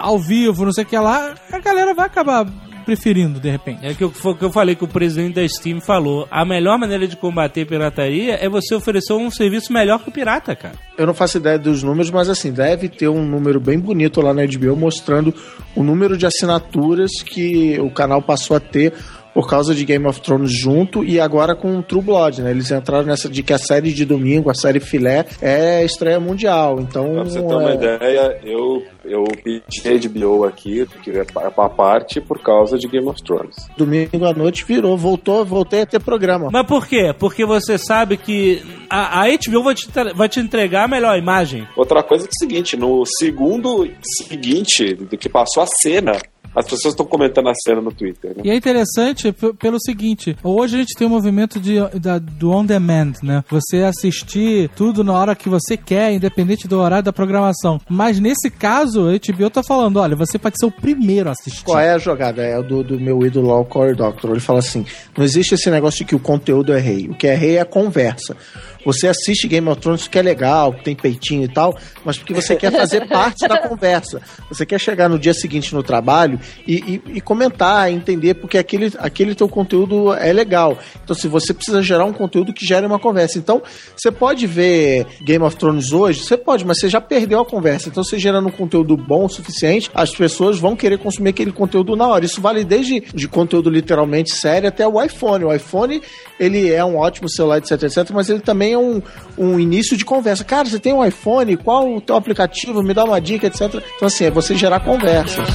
[0.00, 2.46] ao vivo, não sei o que lá, a galera vai acabar
[2.82, 3.86] preferindo, de repente.
[3.86, 6.26] É que eu, foi o que eu falei que o presidente da Steam falou.
[6.30, 10.54] A melhor maneira de combater pirataria é você oferecer um serviço melhor que o pirata,
[10.54, 10.74] cara.
[10.98, 14.34] Eu não faço ideia dos números, mas assim, deve ter um número bem bonito lá
[14.34, 15.34] na HBO mostrando
[15.74, 18.92] o número de assinaturas que o canal passou a ter
[19.34, 22.50] por causa de Game of Thrones junto e agora com True Blood, né?
[22.50, 26.80] Eles entraram nessa de que a série de domingo, a série filé, é estreia mundial.
[26.80, 31.50] Então, Pra você ter uma é, ideia, eu, eu pedi HBO aqui, que é pa-
[31.50, 33.56] pra parte, por causa de Game of Thrones.
[33.76, 36.48] domingo à noite virou, voltou, voltei a ter programa.
[36.52, 37.14] Mas por quê?
[37.18, 41.66] Porque você sabe que a, a HBO vai te, vai te entregar a melhor imagem.
[41.76, 43.88] Outra coisa é que é o seguinte, no segundo
[44.28, 46.12] seguinte do que passou a cena,
[46.54, 48.42] as pessoas estão comentando a cena no Twitter, né?
[48.44, 52.64] E é interessante pelo seguinte: hoje a gente tem um movimento de, da- do on
[52.64, 53.42] demand, né?
[53.50, 57.80] Você assistir tudo na hora que você quer, independente do horário da programação.
[57.88, 61.64] Mas nesse caso, a HBO tá falando: olha, você pode ser o primeiro a assistir.
[61.64, 62.42] Qual é a jogada?
[62.42, 64.30] É o do, do meu ídolo lá, o Cory Doctor.
[64.32, 64.84] Ele fala assim:
[65.16, 67.08] não existe esse negócio de que o conteúdo é rei.
[67.08, 68.36] O que é rei é a conversa.
[68.84, 72.34] Você assiste Game of Thrones que é legal, que tem peitinho e tal, mas porque
[72.34, 74.20] você quer fazer parte da conversa.
[74.48, 76.74] Você quer chegar no dia seguinte no trabalho e,
[77.06, 80.76] e- e comentar, entender porque aquele, aquele teu conteúdo é legal.
[81.02, 83.38] Então, se você precisa gerar um conteúdo que gere uma conversa.
[83.38, 83.62] Então,
[83.96, 87.88] você pode ver Game of Thrones hoje, você pode, mas você já perdeu a conversa.
[87.88, 91.94] Então, você gerando um conteúdo bom o suficiente, as pessoas vão querer consumir aquele conteúdo
[91.96, 92.24] na hora.
[92.24, 95.44] Isso vale desde de conteúdo literalmente sério até o iPhone.
[95.44, 96.00] O iPhone,
[96.38, 99.02] ele é um ótimo celular, etc, etc, mas ele também é um,
[99.36, 100.44] um início de conversa.
[100.44, 101.56] Cara, você tem um iPhone?
[101.56, 102.82] Qual o teu aplicativo?
[102.82, 103.82] Me dá uma dica, etc.
[103.96, 105.46] Então, assim, é você gerar conversas.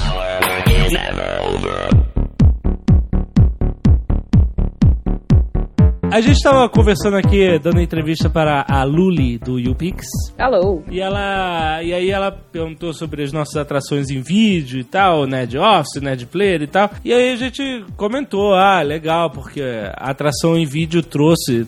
[6.09, 10.07] A gente tava conversando aqui, dando entrevista para a Luli do YouPix.
[10.37, 10.81] Alô.
[10.89, 11.83] E ela.
[11.83, 16.25] E aí ela perguntou sobre as nossas atrações em vídeo e tal, Nerd Office, Nerd
[16.27, 16.89] Player e tal.
[17.03, 21.67] E aí a gente comentou, ah, legal, porque a atração em vídeo trouxe.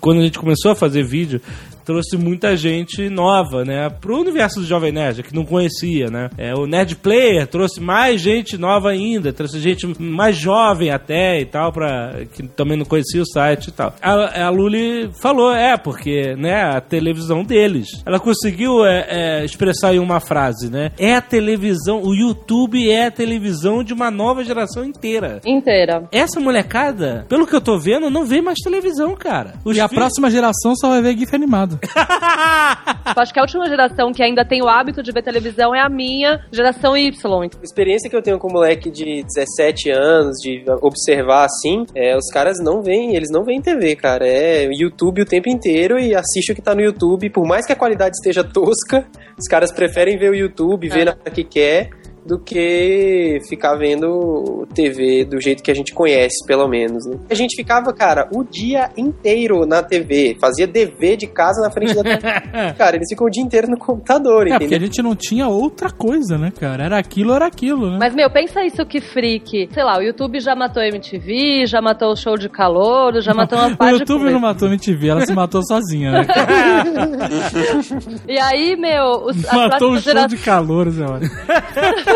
[0.00, 1.40] Quando a gente começou a fazer vídeo,
[1.86, 3.88] trouxe muita gente nova, né?
[3.88, 6.28] Pro universo do Jovem Nerd, que não conhecia, né?
[6.36, 11.46] É, o Nerd Player trouxe mais gente nova ainda, trouxe gente mais jovem até e
[11.46, 13.94] tal, pra, que também não conhecia o site e tal.
[14.02, 18.02] A, a Luli falou, é, porque, né, a televisão deles.
[18.04, 20.90] Ela conseguiu é, é, expressar em uma frase, né?
[20.98, 25.40] É a televisão, o YouTube é a televisão de uma nova geração inteira.
[25.46, 26.08] Inteira.
[26.10, 29.54] Essa molecada, pelo que eu tô vendo, não vê mais televisão, cara.
[29.64, 31.75] Os E a próxima geração só vai ver GIF animado.
[33.16, 35.80] Eu acho que a última geração que ainda tem o hábito de ver televisão é
[35.80, 37.12] a minha geração Y.
[37.60, 42.28] A experiência que eu tenho com moleque de 17 anos, de observar assim, é, os
[42.32, 44.26] caras não veem, eles não veem TV, cara.
[44.26, 47.30] É YouTube o tempo inteiro e assiste o que tá no YouTube.
[47.30, 49.06] Por mais que a qualidade esteja tosca,
[49.38, 51.90] os caras preferem ver o YouTube, ver na hora que quer,
[52.26, 57.06] do que ficar vendo TV do jeito que a gente conhece, pelo menos.
[57.06, 57.18] Né?
[57.30, 61.94] A gente ficava, cara, o dia inteiro na TV, fazia dever de casa na frente
[61.94, 62.22] da TV.
[62.76, 64.86] cara, eles ficam o dia inteiro no computador, É, porque a entendeu?
[64.86, 66.84] gente não tinha outra coisa, né, cara?
[66.84, 67.96] Era aquilo, era aquilo, né?
[68.00, 69.68] Mas, meu, pensa isso que freak.
[69.72, 73.32] Sei lá, o YouTube já matou a MTV, já matou o show de calor, já
[73.32, 76.26] matou uma O parte YouTube de não matou a MTV, ela se matou sozinha, né?
[78.28, 81.04] E aí, meu, os, matou o show gera- de calor, Zé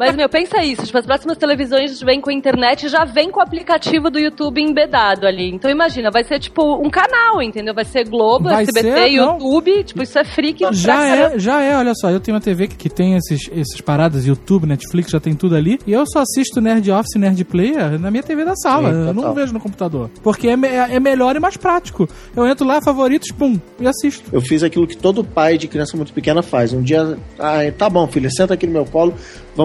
[0.00, 0.82] Mas, meu, pensa isso.
[0.86, 4.18] Tipo, as próximas televisões vêm com a internet e já vem com o aplicativo do
[4.18, 5.50] YouTube embedado ali.
[5.50, 7.74] Então, imagina, vai ser tipo um canal, entendeu?
[7.74, 9.34] Vai ser Globo, Vai SBT, ser, não.
[9.34, 9.84] YouTube.
[9.84, 10.64] Tipo, isso é freak.
[10.72, 11.34] Já caramba.
[11.34, 14.24] é, já é, olha só, eu tenho uma TV que, que tem esses, esses paradas,
[14.26, 17.98] YouTube, Netflix, já tem tudo ali, e eu só assisto Nerd Office e Nerd Player
[18.00, 20.10] na minha TV da sala, Sim, eu não vejo no computador.
[20.22, 22.08] Porque é, me- é melhor e mais prático.
[22.34, 24.24] Eu entro lá, favoritos, pum, e assisto.
[24.32, 26.72] Eu fiz aquilo que todo pai de criança muito pequena faz.
[26.72, 29.14] Um dia, ah, tá bom, filha, senta aqui no meu colo,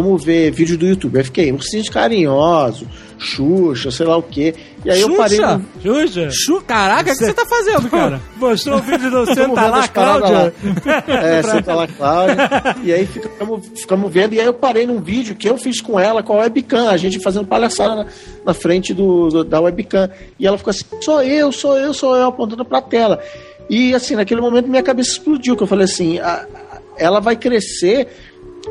[0.02, 1.18] vamos ver vídeo do YouTube.
[1.18, 2.88] Aí fiquei, ursinhos carinhosos,
[3.18, 4.54] Xuxa, sei lá o quê.
[4.84, 5.38] E aí eu parei.
[5.38, 5.58] Xuxa?
[5.58, 6.30] no- Xuxa?
[6.32, 8.22] Chu, caraca, o que você tá fazendo, cara?
[8.38, 10.54] Mostrou o vídeo do Senta lá, Cláudia.
[10.86, 11.04] lá.
[11.08, 12.38] É, senta lá, Cláudia.
[12.84, 14.34] E aí ficamos, ficamos vendo.
[14.34, 16.98] E aí eu parei num vídeo que eu fiz com ela, com a webcam, a
[16.98, 18.06] gente fazendo palhaçada na,
[18.46, 20.10] na frente do, do- da webcam.
[20.38, 23.22] E ela ficou assim: sou eu, sou eu, sou eu, apontando pra tela.
[23.70, 27.36] E assim, naquele momento minha cabeça explodiu, que eu falei assim: a- a- ela vai
[27.36, 28.08] crescer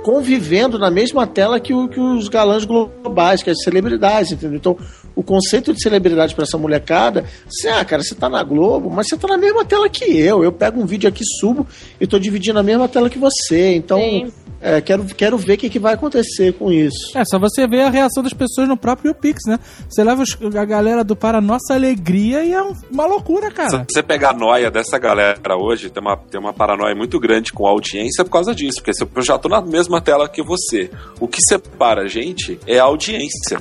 [0.05, 4.57] convivendo na mesma tela que, o- que os galãs globais, que as celebridades, entendeu?
[4.59, 4.77] Então,
[5.17, 9.09] o conceito de celebridade para essa molecada, assim, ah, cara, você tá na Globo, mas
[9.09, 10.45] você tá na mesma tela que eu.
[10.45, 11.67] Eu pego um vídeo aqui, subo
[11.99, 13.75] e tô dividindo a mesma tela que você.
[13.77, 14.31] Então, Sim.
[14.65, 17.17] É, quero, quero ver o que, que vai acontecer com isso.
[17.17, 19.59] É, só você ver a reação das pessoas no próprio Pix, né?
[19.89, 23.55] Você leva os- a galera do Para Nossa Alegria e é um- uma loucura, Se
[23.55, 23.87] cara.
[23.89, 27.67] você pegar a noia dessa galera hoje, tem uma, tem uma paranoia muito grande com
[27.67, 30.91] a audiência por causa disso, porque eu já tô na mesma tela que você.
[31.21, 33.61] O que separa a gente é a audiência.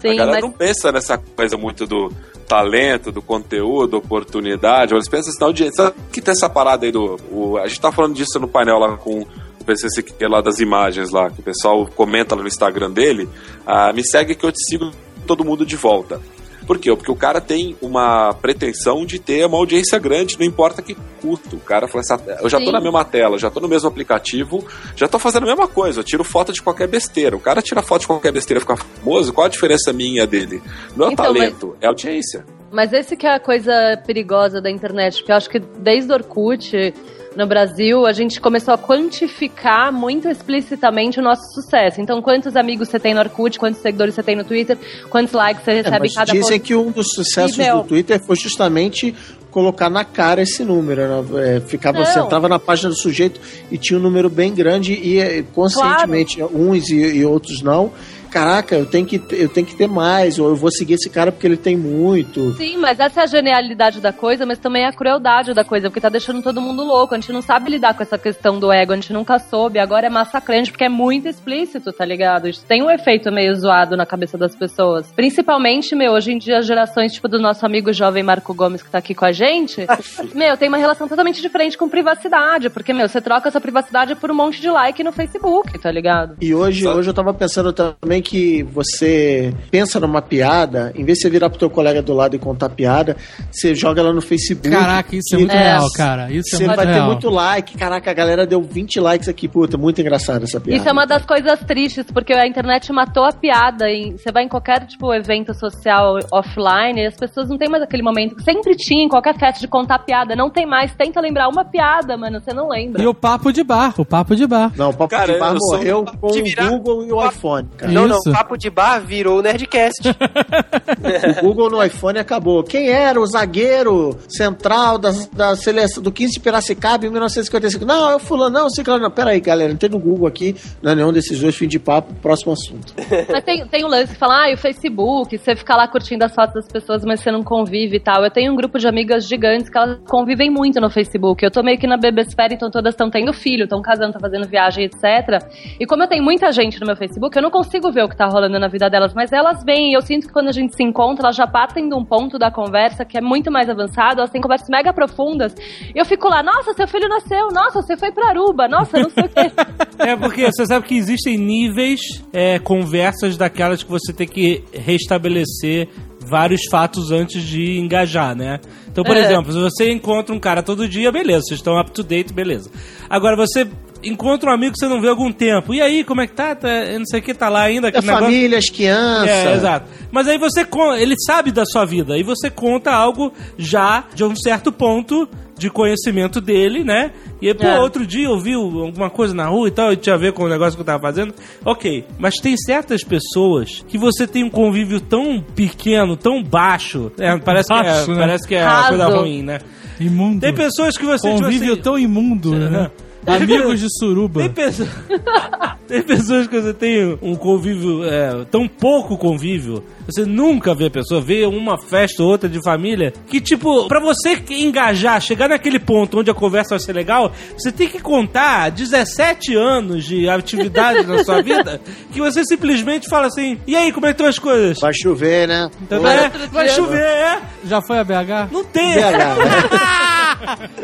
[0.00, 2.10] Sim, a galera mas não pensa nessa coisa muito do
[2.48, 5.84] talento, do conteúdo, oportunidade, eles pensam assim, na audiência.
[5.84, 7.16] Sabe que tem essa parada aí do.
[7.30, 9.24] o- a gente tá falando disso no painel lá com
[9.60, 13.28] o PCC lá das imagens lá, que o pessoal comenta lá no Instagram dele.
[13.66, 14.90] ah, me segue que eu te sigo
[15.26, 16.20] todo mundo de volta.
[16.66, 16.94] Por quê?
[16.94, 21.56] Porque o cara tem uma pretensão de ter uma audiência grande, não importa que custo.
[21.56, 22.72] O cara fala assim, eu já tô Sim.
[22.72, 26.04] na mesma tela, já tô no mesmo aplicativo, já tô fazendo a mesma coisa, eu
[26.04, 27.34] tiro foto de qualquer besteira.
[27.34, 30.62] O cara tira foto de qualquer besteira e fica famoso, qual a diferença minha dele?
[30.96, 32.44] Não é o Então, talento, é a audiência.
[32.70, 33.72] Mas esse que é a coisa
[34.06, 36.94] perigosa da internet, porque eu acho que desde o Orkut,
[37.36, 42.00] no Brasil, a gente começou a quantificar muito explicitamente o nosso sucesso.
[42.00, 44.76] Então, quantos amigos você tem no Orkut, quantos seguidores você tem no Twitter,
[45.08, 46.60] quantos likes você É, recebe mas em cada dizem post.
[46.60, 49.14] que um dos sucessos E, meu- do Twitter foi justamente
[49.50, 51.22] colocar na cara esse número.
[51.24, 51.56] Né?
[51.56, 52.06] É, ficava, Não.
[52.06, 56.42] você entrava na página do sujeito e tinha um número bem grande e é, conscientemente
[56.42, 57.92] uns e, e outros não.
[58.30, 61.10] Caraca, eu tenho, que, ter- eu tenho que ter mais, ou eu vou seguir esse
[61.10, 62.54] cara porque ele tem muito.
[62.56, 65.88] Sim, mas essa é a genialidade da coisa, mas também é a crueldade da coisa,
[65.88, 67.14] porque tá deixando todo mundo louco.
[67.14, 69.78] A gente não sabe lidar com essa questão do ego, a gente nunca soube.
[69.78, 72.48] Agora é massacrante porque é muito explícito, tá ligado?
[72.48, 75.06] Isso tem um efeito meio zoado na cabeça das pessoas.
[75.14, 78.90] Principalmente, meu, hoje em dia as gerações, tipo, do nosso amigo jovem Marco Gomes que
[78.90, 79.86] tá aqui com a gente,
[80.34, 84.30] meu, tem uma relação totalmente diferente com privacidade, porque, meu, você troca essa privacidade por
[84.30, 86.36] um monte de like no Facebook, tá ligado?
[86.40, 91.04] E hoje, Só- hoje eu tava pensando também também que você pensa numa piada, em
[91.04, 93.16] vez de você virar pro teu colega do lado e contar piada,
[93.50, 94.68] você joga ela no Facebook.
[94.70, 95.58] Caraca, isso é muito É.
[95.62, 96.30] real, cara.
[96.32, 97.06] Isso é Você muito vai ter real.
[97.06, 97.76] muito like.
[97.78, 99.48] Caraca, a galera deu 20 likes aqui.
[99.48, 100.78] Puta, muito engraçada essa piada.
[100.80, 103.86] Isso é uma das coisas tristes, porque a internet matou a piada.
[104.16, 108.02] Você vai em qualquer tipo evento social offline e as pessoas não têm mais aquele
[108.02, 110.36] momento que sempre tinha em qualquer festa de contar piada.
[110.36, 110.92] Não tem mais.
[110.94, 113.02] Tenta lembrar uma piada, mano, você não lembra.
[113.02, 114.72] E o papo de bar, o papo de bar.
[114.76, 117.92] Não, o Papo Cara, de Bar morreu com o Google e o iPhone, cara.
[117.92, 120.00] Não, não, papo de bar virou o Nerdcast.
[121.40, 122.62] O Google no iPhone acabou.
[122.62, 127.84] Quem era o zagueiro central da, da seleção do 15 de Piracicaba em 1955?
[127.84, 129.02] Não, é o fulano, não, ciclano.
[129.02, 132.12] Não, peraí, galera, entrei no Google aqui, não é nenhum desses dois, fim de papo,
[132.14, 132.94] próximo assunto.
[133.30, 136.24] Mas tem, tem o lance que fala, ah, e o Facebook, você fica lá curtindo
[136.24, 138.24] as fotos das pessoas, mas você não convive e tal.
[138.24, 141.44] Eu tenho um grupo de amigas gigantes que elas convivem muito no Facebook.
[141.44, 144.48] Eu tô meio que na bebesfera, então todas estão tendo filho, estão casando, estão fazendo
[144.48, 145.44] viagem, etc.
[145.78, 148.16] E como eu tenho muita gente no meu Facebook, eu não consigo ver o que
[148.16, 149.92] tá rolando na vida delas, mas elas vêm.
[149.92, 152.50] Eu sinto que quando a gente se encontra, elas já partem de um ponto da
[152.50, 155.54] conversa que é muito mais avançado, elas têm conversas mega profundas.
[155.94, 159.10] E eu fico lá, nossa, seu filho nasceu, nossa, você foi pra Aruba, nossa, não
[159.10, 159.50] sei o quê.
[160.00, 162.00] É porque você sabe que existem níveis,
[162.32, 165.88] é, conversas daquelas que você tem que restabelecer
[166.20, 168.60] vários fatos antes de engajar, né?
[168.90, 169.20] Então, por É.
[169.20, 172.70] exemplo, se você encontra um cara todo dia, beleza, vocês estão up to date, beleza.
[173.10, 173.68] Agora, você
[174.02, 175.74] encontra um amigo que você não vê há algum tempo.
[175.74, 176.54] E aí, como é que tá?
[176.54, 177.88] tá não sei o que, tá lá ainda?
[177.88, 178.26] A aquele negócio?
[178.26, 179.28] família, as crianças.
[179.28, 179.88] É, exato.
[180.10, 180.66] Mas aí você
[180.98, 185.28] ele sabe da sua vida e você conta algo já de um certo ponto
[185.60, 187.12] de conhecimento dele, né?
[187.40, 187.78] E aí, pô, É.
[187.78, 190.48] outro dia ouviu alguma coisa na rua e tal, e tinha a ver com o
[190.48, 191.34] negócio que eu tava fazendo.
[191.64, 197.36] Ok, mas tem certas pessoas que você tem um convívio tão pequeno, tão baixo, é,
[197.36, 198.20] parece, Baixo, que é, né?
[198.20, 199.58] parece que é uma coisa ruim, né?
[200.00, 200.40] Imundo.
[200.40, 202.90] Tem pessoas que você tipo Convívio assim, tão imundo, né?
[203.26, 204.40] Amigos de suruba.
[204.40, 204.88] Tem, pessoa-
[205.86, 210.90] tem pessoas que você tem um convívio, é, tão pouco convívio, você nunca vê a
[210.90, 215.78] pessoa, vê uma festa ou outra de família, que tipo, pra você engajar, chegar naquele
[215.78, 221.06] ponto onde a conversa vai ser legal, você tem que contar 17 anos de atividade
[221.06, 221.80] na sua vida,
[222.12, 224.78] que você simplesmente fala assim, e aí, como é que estão as coisas?
[224.80, 225.70] Vai chover, né?
[225.82, 227.40] Então, é, vai chover, é?
[227.64, 228.50] Já foi a BH?
[228.52, 228.94] Não tem.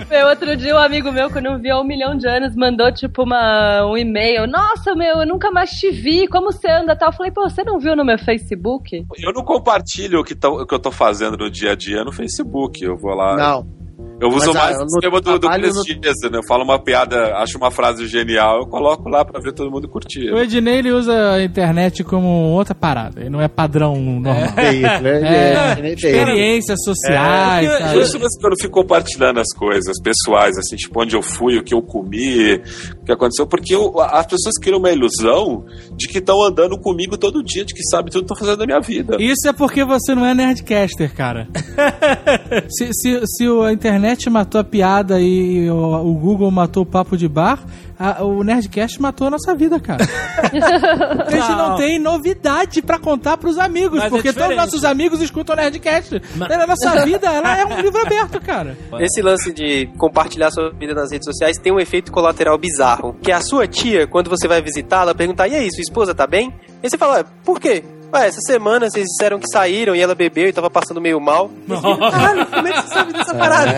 [0.09, 2.55] Meu, outro dia um amigo meu que eu não vi há um milhão de anos
[2.55, 4.47] mandou tipo uma, um e-mail.
[4.47, 6.27] Nossa, meu, eu nunca mais te vi.
[6.29, 7.09] Como você anda tal?
[7.11, 9.07] Eu falei, pô, você não viu no meu Facebook?
[9.19, 12.05] Eu não compartilho o que, tô- o que eu tô fazendo no dia a dia
[12.05, 12.85] no Facebook.
[12.85, 13.37] Eu vou lá.
[13.37, 13.67] Não.
[14.19, 16.39] Eu uso Mas, ah, mais o esquema do, do Chris no- Dias, né?
[16.39, 19.87] Eu falo uma piada, acho uma frase genial, eu coloco lá pra ver todo mundo
[19.89, 20.31] curtir.
[20.33, 23.21] O Ednei ele usa a internet como outra parada.
[23.21, 24.35] Ele não é padrão normal.
[24.57, 25.21] É isso, né?
[25.23, 25.93] É, É, tem.
[25.93, 27.67] experiências sociais.
[27.69, 27.93] É, sabe?
[28.39, 31.75] Que eu não fico compartilhando as coisas pessoais, assim, tipo, onde eu fui, o que
[31.75, 35.65] eu comi, o que aconteceu, porque eu- as pessoas criam uma ilusão
[35.95, 38.61] de que estão andando comigo todo dia, de que sabem tudo que eu tô fazendo
[38.61, 39.17] na minha vida.
[39.21, 41.49] Isso é porque você não é nerdcaster, cara.
[42.71, 47.17] se, se, se a internet matou a piada e o, o Google matou o papo
[47.17, 47.59] de bar,
[47.99, 50.05] a- o Nerdcast matou a nossa vida, cara.
[51.27, 51.77] a gente não Não.
[51.77, 55.59] tem novidade pra contar pros amigos, Mas é porque todos os nossos amigos escutam o
[55.59, 56.21] Nerdcast.
[56.41, 58.77] A nossa vida, ela é um livro aberto, cara.
[59.01, 63.15] Esse lance de compartilhar sua vida nas redes sociais tem um efeito colateral bizarro.
[63.23, 66.27] Que é a sua tia, quando você vai visitá-la, perguntar: e aí, sua esposa tá
[66.27, 66.53] bem?
[66.83, 67.83] E você fala: "Ué, por quê?
[68.13, 71.51] Ué, essa semana vocês disseram que saíram e ela bebeu e tava passando meio mal.
[71.69, 73.77] Caralho, como é que você sabe dessa parada?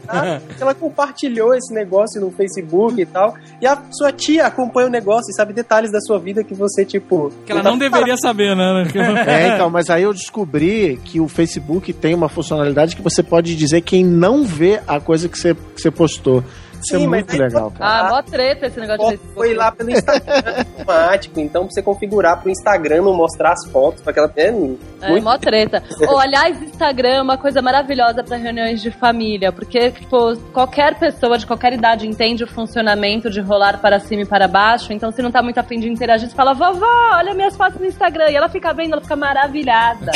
[0.06, 0.40] Tá?
[0.60, 3.34] Ela compartilhou esse negócio no Facebook e tal.
[3.60, 6.84] E a sua tia acompanha o negócio e sabe detalhes da sua vida que você,
[6.84, 7.30] tipo.
[7.46, 8.84] Que ela não deveria saber, né?
[9.26, 13.54] É, então, mas aí eu descobri que o Facebook tem uma funcionalidade que você pode
[13.54, 16.42] dizer quem não vê a coisa que você, que você postou.
[16.80, 18.08] Isso Sim, é muito legal, cara.
[18.08, 19.34] Ah, mó treta esse negócio de Facebook.
[19.34, 24.02] Foi lá pelo Instagram automático, então pra você configurar pro Instagram não mostrar as fotos,
[24.02, 24.32] pra aquela.
[24.36, 25.82] É, É, muito mó treta.
[26.08, 31.38] Ou, aliás, Instagram é uma coisa maravilhosa pra reuniões de família, porque, tipo, qualquer pessoa
[31.38, 35.22] de qualquer idade entende o funcionamento de rolar para cima e para baixo, então se
[35.22, 38.36] não tá muito afim de interagir, você fala, vovó, olha minhas fotos no Instagram, e
[38.36, 40.10] ela fica vendo, ela fica maravilhada.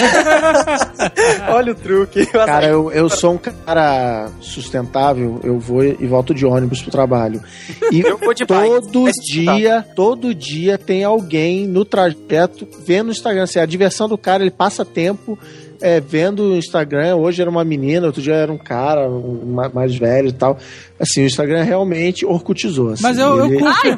[1.48, 2.26] Olha o truque.
[2.26, 7.42] Cara, eu, eu sou um cara sustentável, eu vou e volto de ônibus pro trabalho.
[7.90, 8.02] E
[8.46, 13.44] todo dia, todo dia tem alguém no trajeto vendo o Instagram.
[13.44, 15.38] Assim, a diversão do cara, ele passa tempo
[15.80, 17.16] é, vendo o Instagram.
[17.16, 20.56] Hoje era uma menina, outro dia era um cara um ma- mais velho e tal.
[20.98, 22.90] Assim, o Instagram realmente orcutizou.
[22.90, 23.02] assim.
[23.02, 23.88] Mas eu, eu Ele- curto.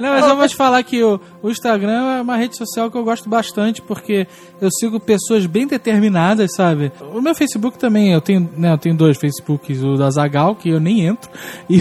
[0.00, 2.96] Não, mas eu vou te falar que o, o Instagram é uma rede social que
[2.96, 4.26] eu gosto bastante, porque
[4.60, 6.92] eu sigo pessoas bem determinadas, sabe?
[7.14, 10.68] O meu Facebook também, eu tenho, né, eu tenho dois Facebooks, o da Zagal, que
[10.70, 11.30] eu nem entro,
[11.68, 11.80] e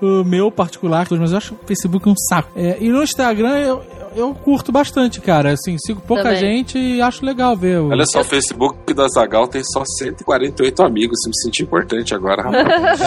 [0.00, 2.50] o, o meu particular, mas eu acho o Facebook um saco.
[2.54, 3.82] É, e no Instagram eu,
[4.16, 5.52] eu curto bastante, cara.
[5.52, 6.38] Assim, sigo pouca Também.
[6.38, 7.78] gente e acho legal ver.
[7.80, 11.18] o- Olha só, o Facebook da Zagal tem só 148 amigos.
[11.26, 13.00] Me senti importante agora, rapaz.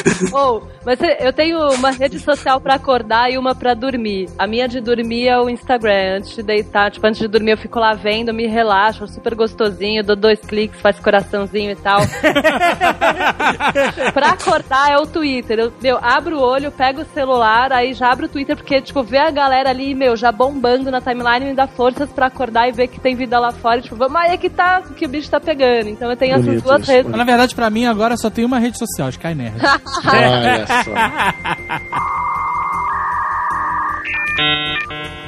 [0.32, 4.28] Ou, mas eu tenho uma rede social pra acordar e uma pra dormir.
[4.38, 6.18] A minha de dormir é o Instagram.
[6.18, 10.02] Antes de deitar, tipo, antes de dormir eu fico lá vendo, me relaxo, super gostosinho,
[10.04, 12.00] dou dois cliques, faz coraçãozinho e tal.
[14.12, 15.58] pra acordar é o Twitter.
[15.58, 19.02] Eu, meu, abro o olho, pego o celular, aí já abro o Twitter, porque, tipo,
[19.02, 22.72] ver a galera ali, meu, já bombando na timeline me dá forças pra acordar e
[22.72, 23.80] ver que tem vida lá fora.
[23.80, 25.88] Tipo, vamos aí que tá, que o bicho tá pegando.
[25.88, 27.10] Então eu tenho essas Bonito duas isso, redes.
[27.10, 29.56] Mas, na verdade, pra mim, agora só tem uma rede social, Sky Nerd.
[30.06, 30.92] Olha só.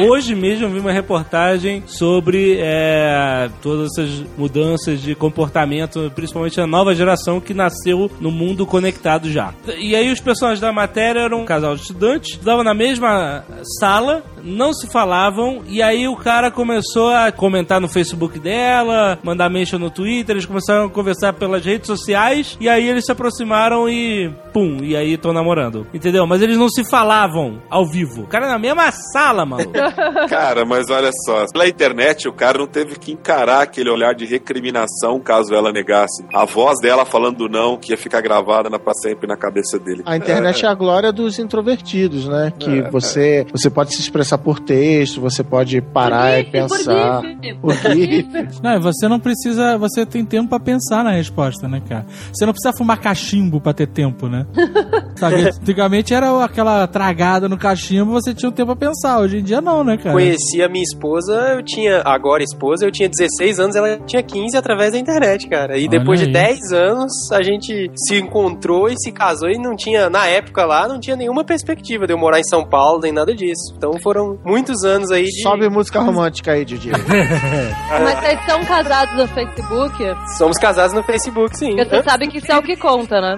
[0.00, 6.66] Hoje mesmo eu vi uma reportagem sobre é, todas essas mudanças de comportamento, principalmente a
[6.66, 9.52] nova geração que nasceu no mundo conectado já.
[9.78, 13.44] E aí os personagens da matéria eram um casal de estudantes, estavam na mesma
[13.80, 19.50] sala, não se falavam, e aí o cara começou a comentar no Facebook dela, mandar
[19.50, 23.88] mention no Twitter, eles começaram a conversar pelas redes sociais, e aí eles se aproximaram
[23.88, 25.86] e pum, e aí estão namorando.
[25.92, 26.26] Entendeu?
[26.26, 28.22] Mas eles não se falavam ao vivo.
[28.22, 29.72] O cara na mesma sala, maluco.
[30.28, 34.24] Cara, mas olha só, pela internet o cara não teve que encarar aquele olhar de
[34.24, 36.24] recriminação caso ela negasse.
[36.32, 40.02] A voz dela falando não, que ia ficar gravada na, pra sempre na cabeça dele.
[40.04, 42.52] A internet é a glória dos introvertidos, né?
[42.58, 46.78] Que você, você pode se expressar por texto, você pode parar e Por GIF, por
[46.78, 47.22] pensar.
[47.22, 47.58] GIF.
[47.60, 48.62] Por GIF.
[48.62, 49.78] Não, você não precisa.
[49.78, 52.06] Você tem tempo pra pensar na resposta, né, cara?
[52.32, 54.46] Você não precisa fumar cachimbo pra ter tempo, né?
[55.16, 55.48] Sabe?
[55.48, 59.18] Antigamente era aquela tragada no cachimbo, você tinha um tempo pra pensar.
[59.20, 60.12] Hoje em dia não, né, cara?
[60.12, 64.56] Conheci a minha esposa, eu tinha, agora esposa, eu tinha 16 anos, ela tinha 15
[64.56, 65.76] através da internet, cara.
[65.76, 66.26] E Olha depois aí.
[66.26, 70.64] de 10 anos, a gente se encontrou e se casou e não tinha, na época
[70.64, 73.74] lá, não tinha nenhuma perspectiva de eu morar em São Paulo, nem nada disso.
[73.76, 75.42] Então foram muitos anos aí de...
[75.42, 76.90] Sobe música romântica aí, Didi.
[77.90, 79.96] Mas vocês são casados no Facebook?
[80.36, 81.76] Somos casados no Facebook, sim.
[81.76, 83.36] Porque você sabe que isso é o que conta, né?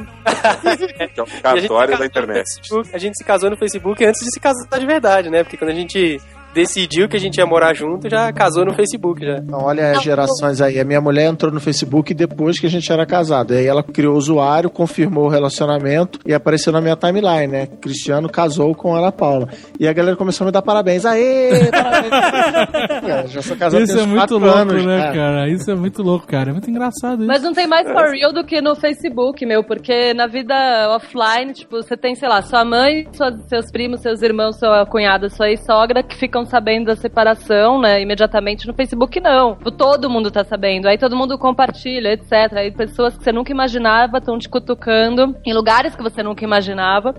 [1.14, 2.45] Que é o cartório da internet.
[2.57, 5.43] Facebook- A gente se casou no Facebook antes de se casar de verdade, né?
[5.43, 6.20] Porque quando a gente
[6.55, 9.37] decidiu que a gente ia morar junto, já casou no Facebook já.
[9.39, 10.79] Então, olha as gerações aí.
[10.79, 13.53] A minha mulher entrou no Facebook depois que a gente era casado.
[13.55, 17.67] Aí ela criou o usuário, confirmou o relacionamento e apareceu na minha timeline, né?
[17.81, 19.49] Cristiano casou com Ana Paula.
[19.79, 21.05] E a galera começou a me dar parabéns.
[21.05, 21.71] Aê!
[21.71, 23.31] Parabéns!
[23.33, 25.49] Já sou casado Isso tem é uns muito louco, anos, né, cara?
[25.49, 26.51] Isso é muito louco, cara.
[26.51, 27.27] É muito engraçado isso.
[27.27, 30.55] Mas não tem mais for real do que no Facebook, meu, porque na vida
[30.95, 35.29] offline, tipo, você tem, sei lá, sua mãe, suas- seus primos, seus irmãos, sua cunhada,
[35.29, 39.55] sua ex-sogra que ficam sabendo da separação, né, imediatamente no Facebook, não.
[39.57, 42.53] Todo mundo tá sabendo, aí todo mundo compartilha, etc.
[42.57, 47.11] Aí pessoas que você nunca imaginava estão te cutucando em lugares que você nunca imaginava.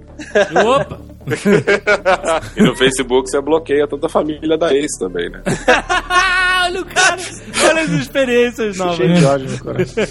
[0.66, 1.00] Opa!
[2.58, 5.42] e no Facebook você bloqueia toda a família da ex também, né?
[6.66, 7.22] olha o cara!
[7.70, 8.98] Olha as experiências novas.
[8.98, 10.04] Cheio de ódio no coração.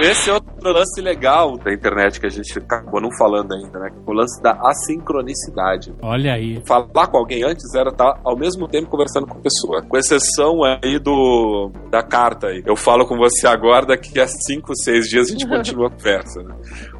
[0.00, 3.90] Esse é outro lance legal da internet que a gente acabou não falando ainda, né?
[4.06, 5.92] O lance da assincronicidade.
[6.02, 6.62] Olha aí.
[6.66, 9.82] Falar com alguém antes era estar ao mesmo tempo conversando com a pessoa.
[9.82, 12.62] Com exceção aí do da carta aí.
[12.66, 16.42] Eu falo com você agora, daqui a 5, 6 dias a gente continua a conversa,
[16.42, 16.54] né?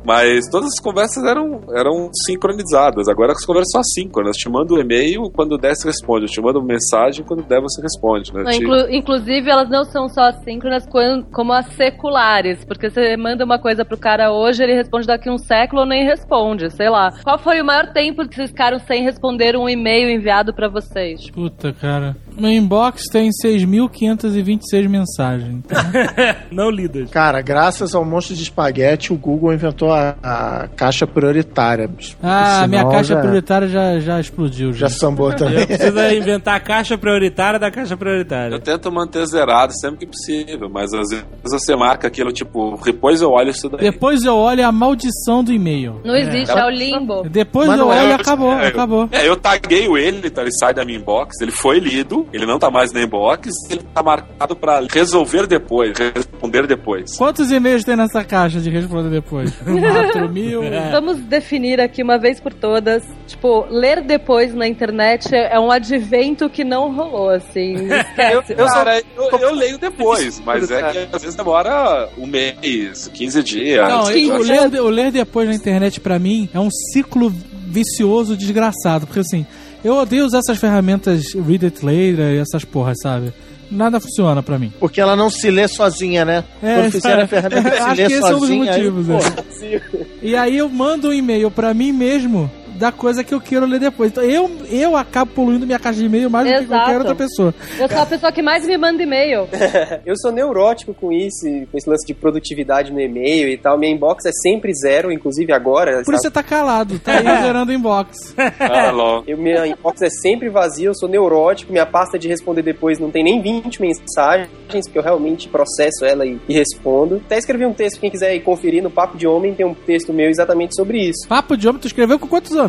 [0.04, 3.08] Mas todas as conversas eram, eram sincronizadas.
[3.08, 4.36] Agora as conversas são assíncronas.
[4.36, 6.24] Te mando um e-mail, quando der você responde.
[6.24, 8.42] Eu te mando uma mensagem, quando der você responde, né?
[8.44, 10.86] Não, inclu- inclusive, elas não são só assíncronas
[11.32, 15.38] como as seculares, porque você manda uma coisa pro cara hoje, ele responde daqui um
[15.38, 17.12] século ou nem responde, sei lá.
[17.22, 21.30] Qual foi o maior tempo que vocês ficaram sem responder um e-mail enviado pra vocês?
[21.30, 22.16] Puta, cara.
[22.38, 25.62] Meu inbox tem 6.526 mensagens.
[26.50, 27.10] Não lidas.
[27.10, 31.90] Cara, graças ao monstro de espaguete, o Google inventou a, a caixa prioritária.
[32.22, 34.72] Ah, minha caixa já, prioritária já, já explodiu.
[34.72, 34.88] Já.
[34.88, 35.66] Já sambou também.
[35.66, 38.58] Precisa inventar a caixa prioritária da caixa Eu prioritária.
[38.60, 43.30] tento manter zerado sempre que possível, mas às vezes você marca aquilo tipo, depois eu
[43.30, 43.80] olho isso daí.
[43.80, 46.00] Depois eu olho a maldição do e-mail.
[46.04, 47.22] Não existe, é, o limbo.
[47.28, 49.08] Depois Mas eu é, olho e eu- acabou, é, eu- acabou.
[49.12, 52.58] É, eu taguei ele, então ele sai da minha inbox, ele foi lido, ele não
[52.58, 57.16] tá mais na inbox, ele tá marcado pra resolver depois, responder depois.
[57.16, 59.52] Quantos e-mails tem nessa caixa de responder depois?
[59.62, 60.62] 4 mil.
[60.92, 63.02] Vamos definir aqui uma vez por todas.
[63.26, 67.74] Tipo, ler depois na internet é é um advento que não rolou, assim.
[67.90, 68.52] Esquece.
[68.52, 73.08] Eu sou- Cara, eu, eu leio depois, mas é que às vezes demora um mês,
[73.14, 73.88] 15 dias.
[73.88, 77.32] Não, Sim, o já- ler, o ler depois na internet pra mim é um ciclo
[77.70, 79.46] vicioso desgraçado, porque assim,
[79.84, 83.32] eu odeio usar essas ferramentas Read It Later e essas porras, sabe?
[83.70, 84.72] nada funciona pra mim.
[84.80, 86.42] Porque ela não se lê sozinha, né?
[86.62, 88.72] É, Quando fizeram a ferramenta se acho lê que esse é um sozinha.
[88.72, 89.06] aí, motivos.
[89.06, 89.80] pô, é.
[90.22, 93.80] E aí eu mando um e-mail pra mim mesmo da coisa que eu quero ler
[93.80, 94.10] depois.
[94.10, 96.80] Então eu, eu acabo poluindo minha caixa de e-mail mais do que Exato.
[96.80, 97.54] qualquer outra pessoa.
[97.78, 99.48] Eu sou a pessoa que mais me manda e-mail.
[100.06, 103.78] Eu sou neurótico com isso, com esse lance de produtividade no e-mail e tal.
[103.78, 106.02] Minha inbox é sempre zero, inclusive agora.
[106.04, 108.34] Por isso você tá calado, tá aí gerando inbox.
[108.60, 108.92] Ah.
[109.26, 113.10] Eu, minha inbox é sempre vazia, eu sou neurótico, minha pasta de responder depois não
[113.10, 114.48] tem nem 20 mensagens,
[114.84, 117.22] porque eu realmente processo ela e, e respondo.
[117.24, 120.12] Até escrevi um texto, quem quiser ir conferir no Papo de Homem, tem um texto
[120.12, 121.28] meu exatamente sobre isso.
[121.28, 122.67] Papo de homem, tu escreveu com quantos anos?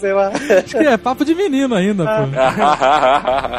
[0.00, 0.28] Sei lá.
[0.28, 2.10] Acho que é papo de menino ainda, pô.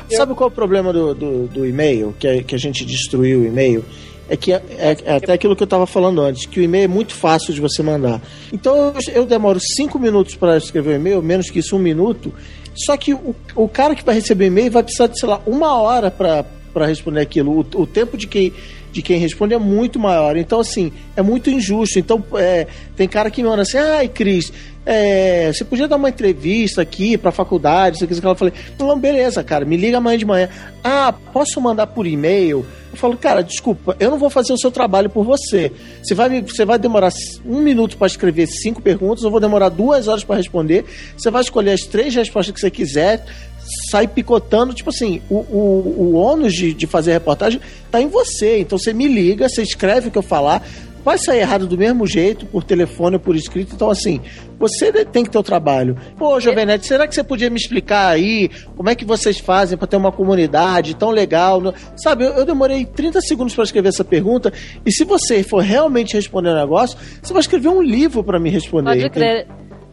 [0.15, 2.15] Sabe qual é o problema do, do, do e-mail?
[2.19, 3.83] Que a, que a gente destruiu o e-mail?
[4.29, 6.83] É que é, é- é até aquilo que eu estava falando antes, que o e-mail
[6.85, 8.21] é muito fácil de você mandar.
[8.51, 12.33] Então eu, eu demoro cinco minutos para escrever o e-mail, menos que isso, um minuto.
[12.75, 15.39] Só que o, o cara que vai receber o e-mail vai precisar de, sei lá,
[15.47, 16.45] uma hora para
[16.85, 17.51] responder aquilo.
[17.73, 18.51] O, o tempo de quem,
[18.91, 20.38] de quem responde é muito maior.
[20.38, 21.99] Então, assim, é muito injusto.
[21.99, 24.51] Então, é, tem cara que me manda assim, ai, Cris,
[24.85, 28.39] é, você podia dar uma entrevista aqui pra faculdade, isso aqui, isso aqui.
[28.39, 30.49] Falei, não, beleza, cara, me liga amanhã de manhã.
[30.81, 32.65] Ah, posso mandar por e-mail?
[32.89, 35.71] Eu falo, cara, desculpa, eu não vou fazer o seu trabalho por você.
[36.01, 37.11] Você vai, você vai demorar
[37.45, 40.85] um minuto para escrever cinco perguntas, eu vou demorar duas horas para responder.
[41.17, 43.25] Você vai escolher as três respostas que você quiser,
[43.89, 44.74] sai picotando.
[44.74, 47.59] Tipo assim, o, o, o ônus de, de fazer a reportagem
[47.91, 48.59] tá em você.
[48.59, 50.63] Então você me liga, você escreve o que eu falar.
[51.07, 53.74] Vai sair errado do mesmo jeito, por telefone ou por escrito.
[53.74, 54.20] Então, assim,
[54.59, 55.95] você tem que ter o trabalho.
[56.18, 59.88] Pô, Jovenete, será que você podia me explicar aí como é que vocês fazem para
[59.88, 61.74] ter uma comunidade tão legal?
[61.95, 64.51] Sabe, eu, eu demorei 30 segundos para escrever essa pergunta.
[64.86, 68.49] E se você for realmente responder o negócio, você vai escrever um livro para me
[68.49, 68.89] responder.
[68.89, 69.47] Pode crer.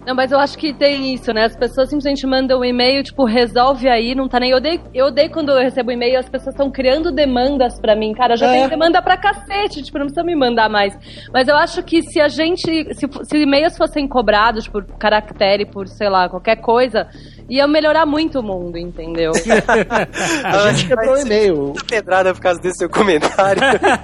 [0.07, 1.45] Não, mas eu acho que tem isso, né?
[1.45, 4.51] As pessoas simplesmente mandam um e-mail, tipo, resolve aí, não tá nem.
[4.51, 8.13] Eu odeio, eu odeio quando eu recebo e-mail as pessoas estão criando demandas pra mim.
[8.13, 8.53] Cara, já É.
[8.53, 10.95] tenho demanda pra cacete, tipo, não precisa me mandar mais.
[11.33, 12.61] Mas eu acho que se a gente.
[12.95, 17.09] Se, se e-mails fossem cobrados por caractere, por, sei lá, qualquer coisa,
[17.49, 19.33] ia melhorar muito o mundo, entendeu?
[20.45, 21.73] A gente quebrou o e-mail.
[21.89, 23.63] Pedrada por causa desse seu comentário.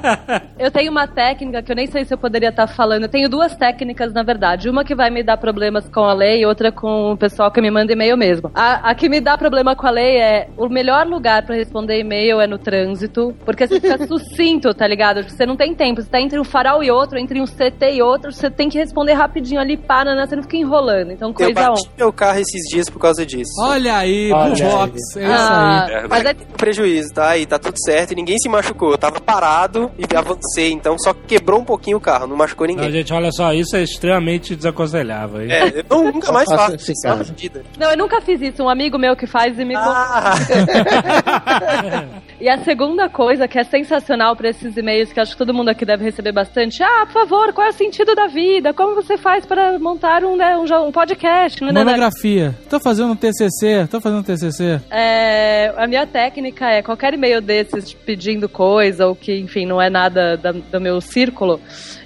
[0.58, 3.04] Eu tenho uma técnica que eu nem sei se eu poderia estar falando.
[3.04, 4.68] Eu tenho duas técnicas, na verdade.
[4.68, 7.62] Uma que vai me dar problemas com a lei e outra com o pessoal que
[7.62, 8.50] me manda e-mail mesmo.
[8.54, 11.98] A, a que me dá problema com a lei é o melhor lugar pra responder
[11.98, 15.22] e-mail é no trânsito, porque você fica sucinto, tá ligado?
[15.22, 16.02] Você não tem tempo.
[16.02, 18.76] Você tá entre um farol e outro, entre um CT e outro, você tem que
[18.78, 20.26] responder rapidinho ali, para, né?
[20.26, 21.10] Você não fica enrolando.
[21.12, 21.90] Então, Eu coisa bati on.
[21.96, 23.52] meu carro esses dias por causa disso.
[23.60, 25.16] Olha aí, Olha Box.
[25.16, 26.08] É isso Ah, aí.
[26.08, 27.36] mas é Prejuízo, tá?
[27.38, 28.90] E tá tudo certo e ninguém se machucou.
[28.92, 32.74] Eu tava parado e avancei, então só quebrou um pouquinho o carro, não machucou Não,
[32.74, 32.90] ninguém.
[32.92, 35.40] gente, olha só, isso é extremamente desaconselhável.
[35.42, 35.50] hein?
[35.52, 37.62] É, eu não- nunca mais Não faço vida.
[37.78, 38.62] Não, eu nunca fiz isso.
[38.62, 39.74] Um amigo meu que faz e me.
[39.76, 40.34] Ah,
[42.40, 45.68] E a segunda coisa que é sensacional para esses e-mails que acho que todo mundo
[45.68, 46.82] aqui deve receber bastante.
[46.82, 48.72] Ah, por favor, qual é o sentido da vida?
[48.72, 51.62] Como você faz para montar um, né, um, um podcast?
[51.62, 52.54] Monografia.
[52.70, 54.80] Tô fazendo um TCC, tô fazendo um TCC.
[54.90, 59.88] É, a minha técnica é qualquer e-mail desses pedindo coisa ou que, enfim, não é
[59.90, 61.60] nada da- do meu círculo,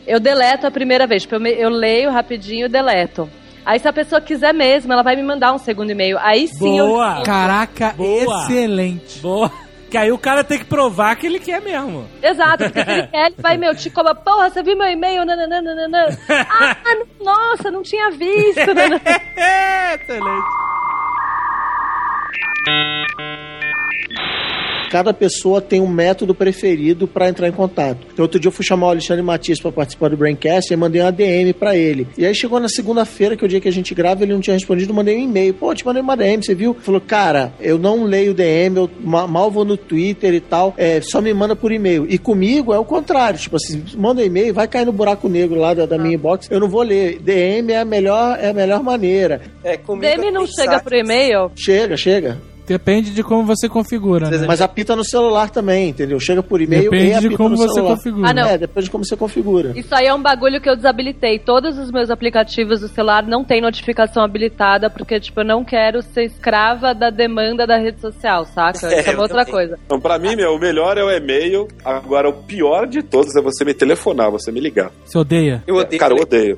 [0.07, 1.23] eu deleto a primeira vez.
[1.23, 3.29] Tipo, eu, me- eu leio rapidinho e deleto.
[3.65, 6.19] Aí se a pessoa quiser mesmo, ela vai me mandar um segundo e-mail.
[6.21, 7.23] Aí sim eu Boa!
[7.25, 8.43] Caraca, Boa.
[8.43, 9.21] excelente.
[9.21, 9.51] Boa.
[9.91, 12.05] Que aí o cara tem que provar que ele quer mesmo.
[12.21, 15.25] Exato, porque se ele quer, ele vai, meu, te cobra, porra, você viu meu e-mail?
[15.25, 16.09] Nananana.
[16.29, 16.77] Ah,
[17.23, 18.61] nossa, não tinha visto.
[19.95, 20.45] Excelente.
[24.11, 24.54] Yeah.
[24.91, 28.07] Cada pessoa tem um método preferido para entrar em contato.
[28.13, 31.01] Então, outro dia eu fui chamar o Alexandre Matias para participar do Braincast e mandei
[31.03, 32.07] uma DM para ele.
[32.17, 34.41] E aí chegou na segunda-feira, que é o dia que a gente grava, ele não
[34.41, 35.55] tinha respondido, eu mandei um e-mail.
[35.55, 36.75] Pô, eu te mandei uma DM, você viu?
[36.81, 41.01] Falou, cara, eu não leio DM, eu ma- mal vou no Twitter e tal, é,
[41.01, 42.07] só me manda por e-mail.
[42.09, 45.59] E comigo é o contrário, tipo assim, manda um e-mail, vai cair no buraco negro
[45.59, 47.19] lá da, da minha inbox, eu não vou ler.
[47.21, 49.41] DM é a melhor, é a melhor maneira.
[49.65, 51.51] é, comigo DM é não chega por e-mail?
[51.57, 52.39] Chega, chega.
[52.67, 54.45] Depende de como você configura, né?
[54.47, 56.19] Mas apita no celular também, entendeu?
[56.19, 57.97] Chega por e-mail e Depende apita de como no você celular.
[57.97, 58.31] configura.
[58.31, 58.47] Ah, não.
[58.47, 59.73] É, depende de como você configura.
[59.77, 61.39] Isso aí é um bagulho que eu desabilitei.
[61.39, 66.03] Todos os meus aplicativos do celular não tem notificação habilitada, porque, tipo, eu não quero
[66.03, 68.87] ser escrava da demanda da rede social, saca?
[68.87, 69.79] É, Isso é uma outra coisa.
[69.85, 71.69] Então, pra mim, meu, o melhor é o e-mail.
[71.85, 74.91] Agora, o pior de todos é você me telefonar, você me ligar.
[75.05, 75.63] Você odeia?
[75.67, 76.01] Eu odeio.
[76.01, 76.57] Cara, eu odeio.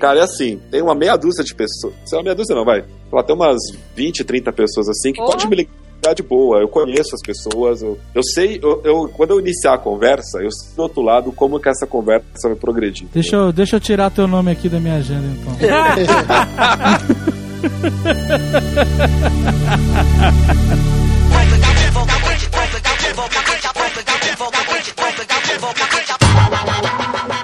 [0.00, 1.92] Cara, é assim, tem uma meia dúzia de pessoas.
[2.04, 2.84] Se é uma meia dúzia, não, vai.
[3.16, 3.56] Lá tem umas
[3.94, 5.24] 20, 30 pessoas assim que Oh.
[5.24, 6.58] pode me ligar de boa.
[6.60, 10.52] Eu conheço as pessoas, eu, eu sei, eu, eu- quando eu iniciar a conversa, eu
[10.52, 13.08] sei do outro lado como que essa conversa vai progredir.
[13.14, 15.56] Deixa eu, deixa eu tirar teu nome aqui da minha agenda, então.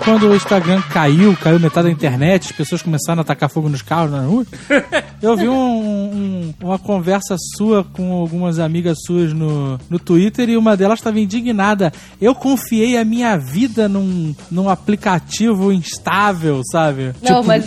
[0.05, 3.83] Quando o Instagram caiu, caiu metade da internet, as pessoas começaram a atacar fogo nos
[3.83, 4.45] carros na rua.
[5.23, 10.57] Eu vi um- um- uma conversa sua com algumas amigas suas no, no Twitter e
[10.57, 11.93] uma delas estava indignada.
[12.21, 17.13] Eu confiei a minha vida num, num aplicativo instável, sabe?
[17.23, 17.67] Não, Tipo, mas.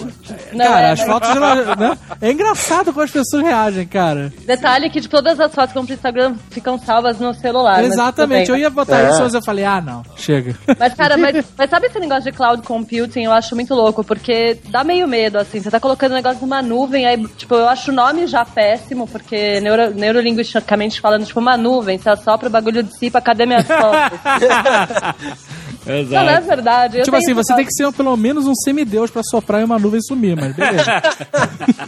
[0.51, 1.29] Não, cara, é, as mas- fotos
[1.79, 1.97] né?
[2.21, 4.33] É engraçado como as pessoas reagem, cara.
[4.45, 7.81] Detalhe que de todas as fotos que vão pro Instagram ficam salvas no celular.
[7.83, 8.49] Exatamente.
[8.49, 9.09] Eu ia botar É.
[9.11, 10.55] isso, mas eu falei, ah, não, chega.
[10.77, 13.23] Mas, cara, mas, mas sabe esse negócio de cloud computing?
[13.23, 15.61] Eu acho muito louco, porque dá meio medo, assim.
[15.61, 19.07] Você tá colocando o negócio numa nuvem, aí, tipo, eu acho o nome já péssimo,
[19.07, 24.19] porque neuro, neurolinguisticamente falando, tipo, uma nuvem, você assopra o bagulho dissipa, cadê minhas fotos?
[25.85, 26.47] Não, não é Exato.
[26.47, 26.97] verdade.
[26.99, 29.77] Eu tipo assim, você tem que ser pelo menos um semideus pra soprar em uma
[29.79, 30.83] nuvem e sumir, mas beleza.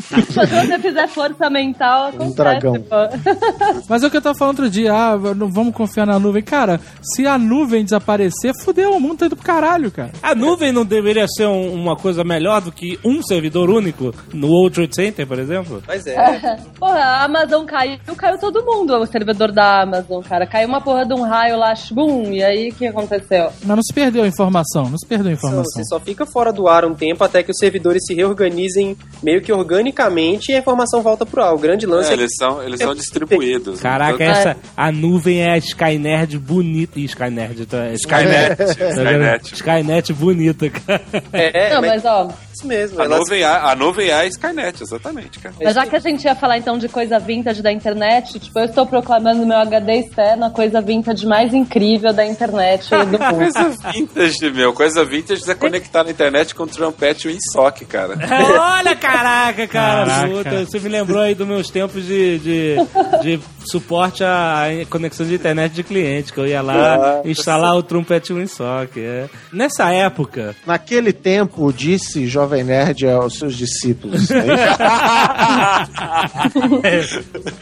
[0.02, 2.74] Se você fizer força mental, acontece, dragão.
[2.82, 2.96] pô.
[3.90, 6.42] Mas é o que eu tava falando outro dia, ah, não vamos confiar na nuvem.
[6.44, 10.12] Cara, se a nuvem desaparecer, fudeu, o mundo tá indo pro caralho, cara.
[10.22, 14.48] A nuvem não deveria ser um- uma coisa melhor do que um servidor único no
[14.48, 15.82] World Trade Center, por exemplo?
[15.88, 16.58] Mas é.
[16.80, 20.46] Porra, a Amazon caiu, caiu todo mundo, o servidor da Amazon, cara.
[20.46, 23.50] Caiu uma porra de um raio lá, bum, e aí o que aconteceu?
[23.64, 25.64] Mas não se perdeu a informação, não se perdeu a informação.
[25.64, 29.42] Você só fica fora do ar um tempo até que os servidores se reorganizem meio
[29.42, 31.54] que organicamente e a informação volta pro ar.
[31.54, 33.82] O grande lance É, é, eles são, eles são distribuídos.
[33.82, 37.00] Caraca, Então, essa, a nuvem é a Skynerd bonita.
[37.00, 37.90] Ih, Skynerd, tá?
[37.94, 38.56] Skynet.
[38.58, 39.24] Tá vendo?
[39.24, 39.54] Skynet.
[39.54, 41.02] Skynet bonita, cara.
[41.34, 43.02] É, Não, mas mas ó, isso mesmo.
[43.02, 45.56] A nuvem, é, a nuvem é a Skynet, exatamente, cara.
[45.60, 48.66] mas já que a gente ia falar então de coisa vintage da internet, tipo, eu
[48.66, 53.38] estou proclamando meu HD externo a coisa vintage mais incrível da internet do mundo.
[53.38, 54.74] Coisa vintage, meu.
[54.74, 58.16] Coisa vintage é conectar na internet com o trompete e o InSock, cara.
[58.78, 60.06] Olha, caraca, cara.
[60.06, 60.30] Caraca.
[60.30, 62.76] Puta, você me lembrou aí dos meus tempos de, de,
[63.22, 67.30] de suporte à conexão de internet de cliente, que eu ia lá Nossa.
[67.30, 69.00] instalar o Trumpet WinSock.
[69.00, 69.30] É.
[69.52, 74.30] Nessa época, Naquele tempo, disse Jovem Nerd aos seus discípulos.
[74.32, 74.48] Aí,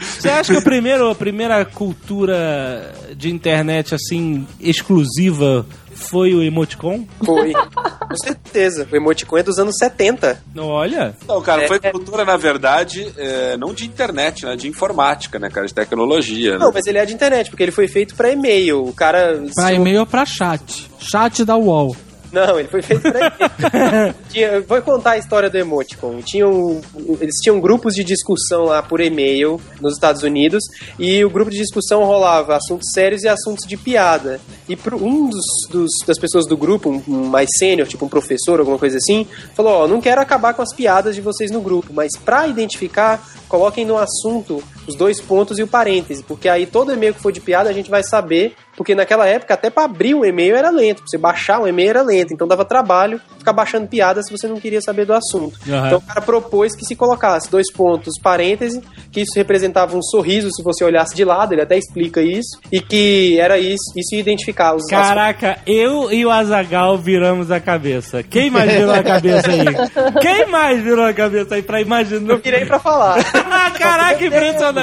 [0.00, 5.64] você acha que o primeiro, a primeira cultura de internet, assim, exclusiva
[5.96, 7.04] foi o emoticon?
[7.24, 7.52] Foi.
[7.52, 8.86] Com certeza.
[8.92, 10.40] O emoticon é dos anos 70.
[10.56, 11.90] Olha, Não, cara, foi É.
[11.90, 14.54] cultura, na verdade, é, não de internet, né?
[14.56, 15.66] De informática, né, cara?
[15.66, 16.52] De tecnologia.
[16.52, 16.58] né?
[16.58, 18.84] Não, mas ele é de internet, porque ele foi feito pra e-mail.
[18.86, 19.42] O cara.
[19.54, 20.88] Pra e-mail ou pra chat.
[20.98, 21.96] Chat da UOL.
[22.32, 23.32] Não, ele foi feito pra.
[24.28, 26.20] Tinha- vou contar a história do Emoticon.
[26.22, 26.80] Tinham,
[27.20, 30.62] eles tinham grupos de discussão lá por e-mail nos Estados Unidos
[30.98, 34.40] e o grupo de discussão rolava assuntos sérios e assuntos de piada.
[34.68, 38.08] E pro, um dos, dos- das pessoas do grupo, um, um mais sênior, tipo um
[38.08, 41.60] professor, alguma coisa assim, falou: Ó, não quero acabar com as piadas de vocês no
[41.60, 46.66] grupo, mas pra identificar, coloquem no assunto os dois pontos e o parêntese, porque aí
[46.66, 48.54] todo e-mail que for de piada a gente vai saber.
[48.76, 51.88] Porque naquela época, até pra abrir um e-mail era lento, pra você baixar um e-mail
[51.88, 55.58] era lento, então dava trabalho ficar baixando piadas se você não queria saber do assunto.
[55.66, 55.86] Aham.
[55.86, 60.50] Então o cara propôs que se colocasse dois pontos, parêntese, que isso representava um sorriso
[60.52, 64.20] se você olhasse de lado, ele até explica isso, e que era isso, isso ia
[64.20, 68.22] identificar os caraca, eu e o Azagal viramos a cabeça.
[68.22, 69.64] Quem mais virou a cabeça aí?
[70.20, 72.34] Quem mais virou a cabeça aí pra imaginar?
[72.34, 73.24] Eu virei pra falar.
[73.78, 74.75] Caraca, impressionante.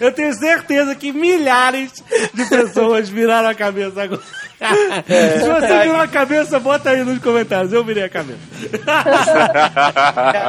[0.00, 1.92] Eu tenho certeza que milhares
[2.34, 4.22] de pessoas viraram a cabeça agora.
[4.60, 7.72] Se você virou a cabeça, bota aí nos comentários.
[7.72, 8.38] Eu virei a cabeça.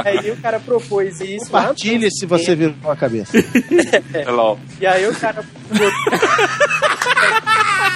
[0.04, 1.46] aí o cara propôs isso.
[1.46, 3.38] Compartilhe se você virou a cabeça.
[4.14, 4.60] Hello.
[4.80, 5.44] E aí o cara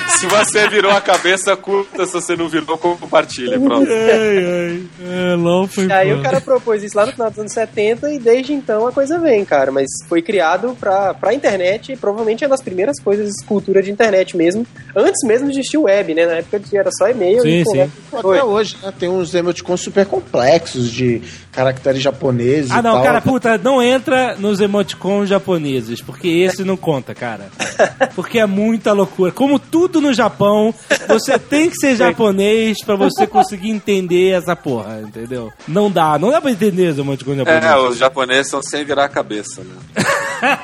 [0.07, 2.05] Se você virou a cabeça, curta.
[2.05, 3.59] Se você não virou, compartilha.
[3.59, 3.89] Pronto.
[3.91, 4.83] Ai, ai.
[5.31, 6.19] É, LOL foi E aí foda.
[6.19, 9.19] o cara propôs isso lá no final dos anos 70 e desde então a coisa
[9.19, 9.71] vem, cara.
[9.71, 13.91] Mas foi criado pra, pra internet e provavelmente é das primeiras coisas de cultura de
[13.91, 14.65] internet mesmo.
[14.95, 16.25] Antes mesmo de existir web, né?
[16.25, 17.81] Na época era só e-mail Sim, e sim.
[18.13, 18.93] Até hoje, né?
[18.97, 23.03] Tem uns emoticons super complexos de caracteres japoneses Ah, e não, tal.
[23.03, 27.45] cara, puta, não entra nos emoticons japoneses, porque esse não conta, cara.
[28.15, 29.31] Porque é muita loucura.
[29.33, 30.73] Como tudo no Japão,
[31.07, 35.51] você tem que ser japonês pra você conseguir entender essa porra, entendeu?
[35.67, 37.89] Não dá, não dá pra entender os emoticons É, japoneses.
[37.91, 39.75] os japoneses são sem virar a cabeça, né?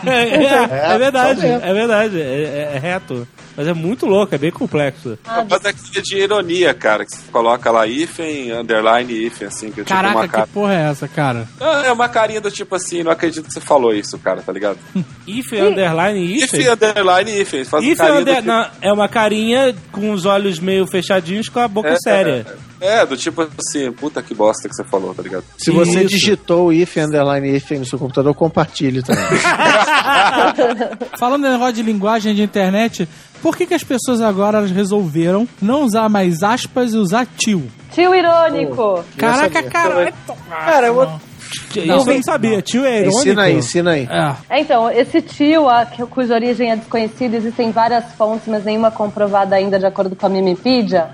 [0.05, 3.27] É, é verdade, é verdade, é, é- é reto.
[3.61, 5.19] Mas é muito louco, é bem complexo.
[5.47, 9.67] Mas é que é de ironia, cara, que você coloca lá hífen, underline hífen, assim,
[9.69, 10.47] que é tipo Caraca, uma cara.
[10.47, 11.47] que porra é essa, cara?
[11.59, 14.51] Ah, É uma carinha do tipo assim, não acredito que você falou isso, cara, tá
[14.51, 14.79] ligado?
[15.27, 16.51] If, underline, if.
[16.53, 17.63] Hífen, underline hífen.
[17.65, 20.87] Faz um If carinha do under, tipo- não, é uma carinha com os olhos meio
[20.87, 22.45] fechadinhos com a boca É, séria.
[22.81, 25.43] É, do tipo assim, puta que bosta que você falou, tá ligado?
[25.55, 26.07] Se você Isso.
[26.09, 29.23] digitou if underline if no seu computador, compartilhe também.
[31.17, 33.07] Falando em negócio de linguagem de internet,
[33.41, 37.69] Por que, que as pessoas agora elas resolveram não usar mais aspas e usar tio?
[37.91, 39.03] Tio irônico.
[39.17, 39.69] Caraca, sabia.
[39.71, 40.13] caralho.
[40.49, 41.21] Cara, eu vou...
[41.55, 41.79] Isso
[42.09, 42.61] eu não sabia.
[42.61, 43.17] Tio é irônico.
[43.19, 44.07] Ensina aí, ensina aí.
[44.49, 44.57] É.
[44.57, 48.91] É, então, esse tio, a, que- cuja origem é desconhecida, existem várias fontes, mas nenhuma
[48.91, 51.09] comprovada ainda, de acordo com a Mimipedia,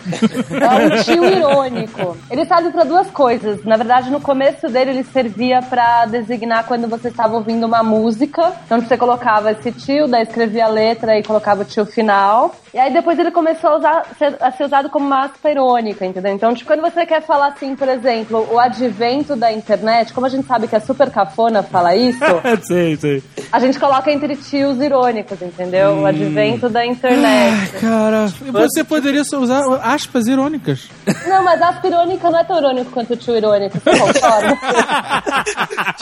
[0.51, 2.17] é um tio irônico.
[2.29, 3.63] Ele serve para duas coisas.
[3.63, 8.53] Na verdade, no começo dele, ele servia para designar quando você estava ouvindo uma música.
[8.65, 12.55] Então, você colocava esse tio, daí escrevia a letra e colocava o tio final.
[12.73, 16.05] E aí, depois ele começou a, usar- ser, a ser usado como uma aspa irônica,
[16.05, 16.33] entendeu?
[16.33, 20.29] Então, tipo, quando você quer falar assim, por exemplo, o advento da internet, como a
[20.29, 22.19] gente sabe que é super cafona falar isso,
[22.63, 23.23] sei, sei.
[23.51, 25.99] a gente coloca entre tios irônicos, entendeu?
[25.99, 27.71] O advento da internet.
[27.79, 30.89] Cara, e você poderia só usar aspas irônicas.
[31.27, 34.57] Não, mas aspa irônica não é tão irônico quanto o tio irônico, você concorda?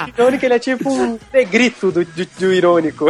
[0.17, 3.05] irônico, ele é tipo um negrito do, do, do irônico.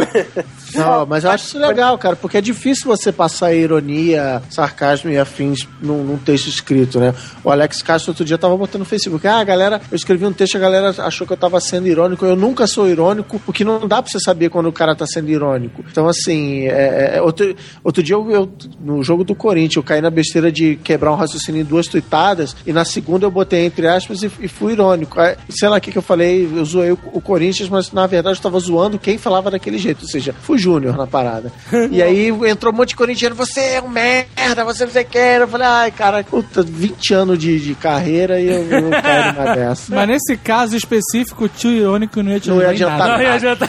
[0.74, 5.18] Não, mas eu acho isso legal, cara, porque é difícil você passar ironia, sarcasmo e
[5.18, 7.14] afins num, num texto escrito, né?
[7.42, 10.56] O Alex Castro outro dia tava botando no Facebook, ah, galera, eu escrevi um texto,
[10.56, 12.24] a galera achou que eu tava sendo irônico.
[12.24, 15.28] Eu nunca sou irônico, porque não dá pra você saber quando o cara tá sendo
[15.30, 15.84] irônico.
[15.90, 18.50] Então, assim, é, é, outro, outro dia eu, eu-
[18.80, 22.56] no jogo do Corinthians, eu caí na besteira de quebrar um raciocínio em duas tuitadas,
[22.66, 25.20] e na segunda eu botei entre aspas e, e fui irônico.
[25.20, 28.06] Aí, sei lá o que, que eu falei, eu zoei o, o Corinthians, mas na
[28.06, 31.52] verdade eu tava zoando quem falava daquele jeito, ou seja, fui Júnior na parada.
[31.90, 35.06] e aí entrou um monte de corintiano, você é um merda, você não sei o
[35.06, 35.18] que.
[35.18, 39.54] Eu falei, ai, cara, puta, 20 anos de, de carreira e eu, eu caio numa
[39.54, 39.94] dessa.
[39.94, 40.95] Mas nesse caso específico,
[41.44, 43.12] o tio irônico não ia te Não ia adiantar nada.
[43.16, 43.68] Não ia adiantar.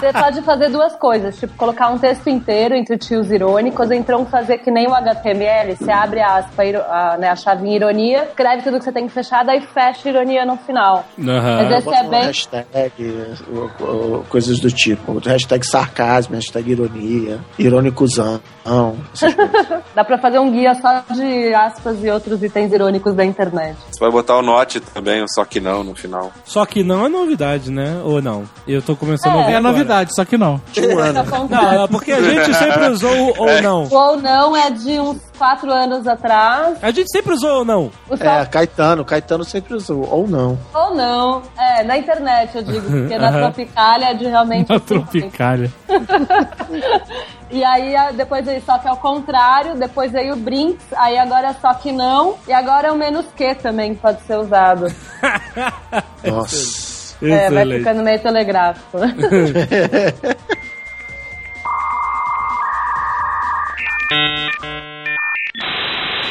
[0.00, 4.26] Você pode fazer duas coisas, tipo, colocar um texto inteiro entre tios irônicos, ou então
[4.26, 8.24] fazer que nem o HTML, você abre a aspa, a, né, a chave em ironia,
[8.24, 11.04] escreve tudo que você tem que fechar, daí fecha a ironia no final.
[11.16, 12.22] Mas esse é um bem...
[12.24, 13.36] hashtag,
[14.28, 15.18] coisas do tipo.
[15.18, 17.40] Hashtag sarcasmo, hashtag ironia,
[19.16, 19.86] coisas.
[19.94, 23.76] Dá pra fazer um guia só de aspas e outros itens irônicos da internet.
[23.90, 26.32] Você vai botar o note também, só que não no final.
[26.44, 28.00] Só que não é novidade, né?
[28.04, 28.44] Ou não?
[28.68, 29.72] Eu tô começando a ouvir É agora.
[29.72, 30.60] novidade, só que não.
[30.78, 31.24] Um ano.
[31.50, 33.84] Não, não, porque a gente sempre usou o ou não.
[33.84, 36.78] O ou não é de uns quatro anos atrás.
[36.82, 37.90] A gente sempre usou ou não.
[38.18, 40.58] É, Caetano, Caetano sempre usou, ou não.
[40.74, 41.42] ou não.
[41.56, 43.32] É, na internet eu digo, porque na.
[43.46, 44.68] Tropicália é de realmente.
[44.70, 45.70] Na tropicália.
[47.48, 51.48] E aí depois veio só que é o contrário, depois veio o Brinks, aí agora
[51.48, 54.86] é só que não, e agora é o menos que também que pode ser usado.
[56.26, 57.16] Nossa.
[57.22, 57.78] É, vai Excelente.
[57.78, 58.98] ficando meio telegráfico.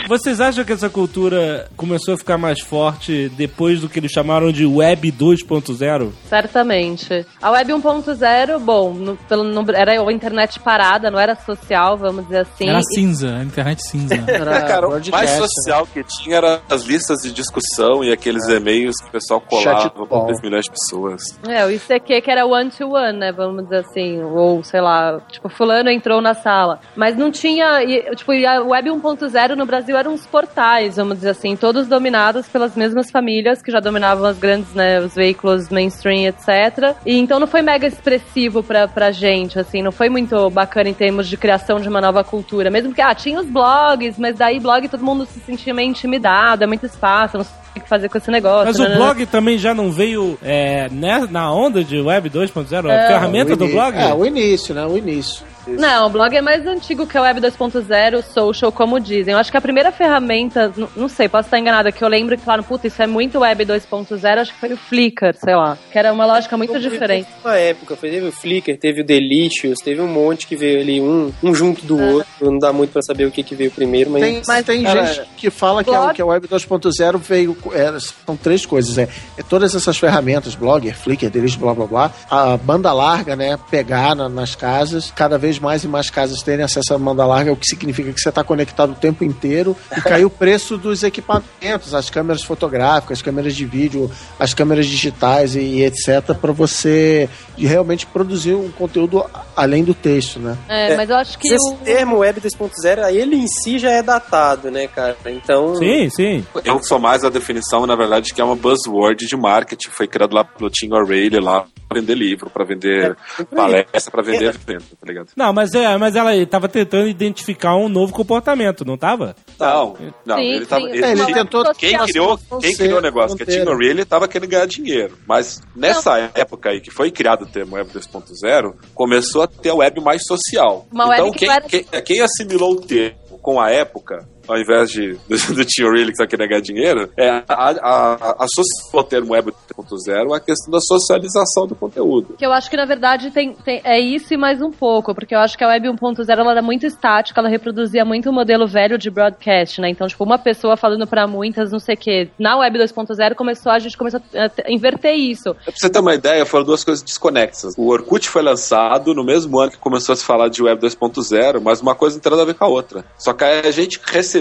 [0.07, 4.51] Vocês acham que essa cultura começou a ficar mais forte depois do que eles chamaram
[4.51, 6.11] de Web 2.0?
[6.29, 7.25] Certamente.
[7.41, 12.25] A Web 1.0, bom, no- pelo- no- era a internet parada, não era social, vamos
[12.25, 12.69] dizer assim.
[12.69, 14.13] Era E- cinza, a internet cinza.
[14.27, 15.37] Era cara, o mais né?
[15.39, 19.89] social que tinha era as listas de discussão e aqueles e-mails que o pessoal colava
[20.05, 20.25] ball.
[20.25, 21.21] 3 milhões de pessoas.
[21.47, 23.31] É, o ICQ que era one-to-one, né?
[23.31, 24.21] Vamos dizer assim.
[24.21, 26.79] Ou, sei lá, tipo, fulano entrou na sala.
[26.95, 27.81] Mas não tinha.
[27.83, 31.87] e, tipo, e a Web 1.0 no Brasil eram uns portais, vamos dizer assim, todos
[31.87, 34.99] dominados pelas mesmas famílias que já dominavam as grandes, né?
[34.99, 36.95] Os veículos mainstream, etc.
[37.05, 40.93] E então não foi mega expressivo pra, pra gente, assim, não foi muito bacana em
[40.93, 42.69] termos de criação de uma nova cultura.
[42.69, 46.63] Mesmo que, ah, tinha os blogs, mas daí blog todo mundo se sentia meio intimidado,
[46.63, 48.65] é muito espaço, eu não sei o que fazer com esse negócio.
[48.65, 48.95] Mas o né?
[48.95, 52.89] blog também já não veio é, né, na onda de Web 2.0?
[52.89, 53.05] É.
[53.05, 53.97] a ferramenta O do blog?
[53.97, 54.85] É, o início, né?
[54.85, 55.45] O início.
[55.67, 59.33] Não, o blog é mais antigo que a Web 2.0, social, como dizem.
[59.33, 62.43] Eu acho que a primeira ferramenta, não sei, posso estar enganada, que eu lembro que
[62.43, 65.77] falaram, puta, isso é muito Web 2.0, acho que foi o Flickr, sei lá.
[65.91, 67.27] Que era uma lógica muito diferente.
[67.43, 71.01] Na época, foi, teve o Flickr, teve o Delicious, teve um monte que veio ali,
[71.01, 72.27] um, um junto do outro.
[72.41, 74.21] Não dá muito pra saber o que, que veio primeiro, mas.
[74.21, 77.57] Tem, Mas, tem cara, gente que fala que, a, blog- que a Web 2.0 veio.
[77.73, 78.97] é, são três coisas.
[78.97, 79.07] É,
[79.37, 82.11] é todas essas ferramentas, Blogger, Flickr, deles, blá blá blá.
[82.29, 83.57] A banda larga, né?
[83.69, 87.51] Pegar na- nas casas, cada vez mais e mais casas terem acesso à banda larga,
[87.51, 89.75] o que significa que você está conectado o tempo inteiro.
[89.95, 94.85] E caiu o preço dos equipamentos, as câmeras fotográficas, as câmeras de vídeo, as câmeras
[94.85, 99.23] digitais e, e etc., para você realmente produzir um conteúdo
[99.55, 100.57] além do texto, né?
[100.67, 101.77] É, mas eu acho que Esse o...
[101.77, 105.15] termo Web 2.0, aí ele em si já é datado, né, cara?
[105.25, 105.75] Então.
[105.75, 106.45] Sim, sim.
[106.63, 109.89] Eu sou mais a definição, na verdade, que é uma buzzword de marketing.
[109.89, 113.15] Foi criado lá pelo Tim O'Reilly lá vender livro, pra vender
[113.55, 115.29] palestra, pra vender evento, tá ligado?
[115.35, 119.35] Não, mas, é, mas ela tava tentando identificar um novo comportamento, não tava?
[119.59, 119.95] Não,
[120.25, 120.81] não, Sim, ele tava.
[120.83, 120.89] sim.
[120.91, 124.05] ele É, ele tinha- tentou- quem criou, quem criou o negócio, que é Tim O'Reilly,
[124.05, 125.17] tava querendo ganhar dinheiro.
[125.27, 129.75] Mas nessa época aí que foi criado o termo Web 2.0, começou a ter a
[129.75, 130.85] web mais social.
[130.91, 134.27] Uma então, web que quem, não era- quem, quem assimilou o termo com a época,
[134.47, 138.43] ao invés de, do, do Tim O'Reilly que tá querendo ganhar dinheiro, é a, a,
[138.43, 138.45] a,
[138.93, 142.35] o termo Web 2.0 à questão da socialização do conteúdo.
[142.37, 145.35] Que eu acho que, na verdade, tem, tem- é isso e mais um pouco, porque
[145.35, 148.67] eu acho que a Web 1.0 ela era muito estática, ela reproduzia muito o modelo
[148.67, 149.89] velho de broadcast, né?
[149.89, 152.29] Então, tipo, uma pessoa falando pra muitas, não sei o quê.
[152.39, 155.53] Na Web 2.0 começou, a gente começou a inverter isso.
[155.53, 157.73] Pra você ter uma ideia, foram duas coisas desconexas.
[157.77, 161.61] O Orkut foi lançado no mesmo ano que começou a se falar de Web 2.0,
[161.61, 163.05] mas uma coisa não tem nada a ver com a outra.
[163.17, 164.34] Só que aí a gente recebeu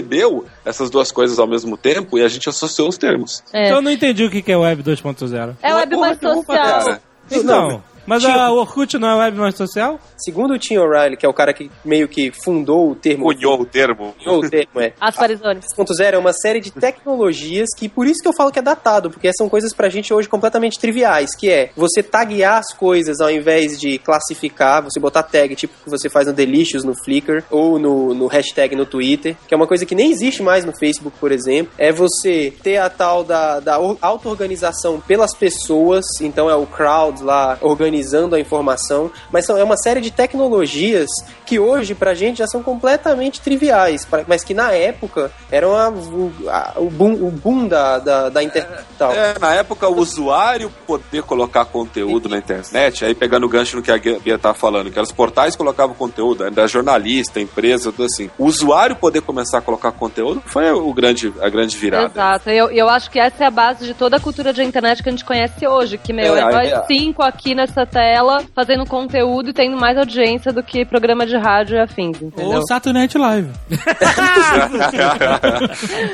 [0.63, 3.43] essas duas coisas ao mesmo tempo e a gente associou os termos.
[3.53, 5.55] É, Então eu não entendi o que é Web 2.0.
[5.61, 6.99] é Web Porra, mais social.
[7.31, 9.99] Então, mas a Orkut não é Web mais social?
[10.17, 13.25] Segundo o Tim O'Reilly, que é o cara que meio que fundou o termo.
[13.25, 14.13] Cunhou o termo.
[14.23, 14.93] Cunhou o termo, é.
[14.99, 15.65] As Farizones.
[15.77, 19.09] 2.0 é uma série de tecnologias que, por isso que eu falo que é datado,
[19.09, 23.29] porque são coisas pra gente hoje completamente triviais, que é você taguear as coisas ao
[23.31, 27.77] invés de classificar, você botar tag, tipo que você faz no Delicious, no Flickr, ou
[27.79, 31.17] no, no hashtag no Twitter, que é uma coisa que nem existe mais no Facebook,
[31.19, 36.55] por exemplo, é você ter a tal da, da or- auto-organização pelas pessoas, então é
[36.55, 37.94] o crowd lá organizando
[38.35, 41.09] a informação, mas são, é uma série de tecnologias
[41.45, 45.89] que hoje pra gente já são completamente triviais, pra- mas que na época eram a-
[45.89, 49.11] o, a- o boom, o boom da, da, da internet e tal.
[49.13, 53.83] É, na época, o usuário poder colocar conteúdo na internet, aí pegando o gancho no
[53.83, 58.05] que a Bia tá falando, que era os portais colocavam conteúdo, era jornalista, empresa, tudo
[58.05, 58.29] assim.
[58.37, 62.05] O usuário poder começar a colocar conteúdo foi o grande, a grande virada.
[62.07, 62.49] Exato.
[62.49, 65.09] Eu, eu acho que essa é a base de toda a cultura de internet que
[65.09, 65.97] a gente conhece hoje.
[65.97, 66.83] Que, meu, É, é, nós é.
[66.87, 71.77] cinco aqui nessa tela fazendo conteúdo e tendo mais audiência do que programa de rádio
[71.77, 72.57] e afins, entendeu?
[72.57, 73.49] Ou Saturday Night Live.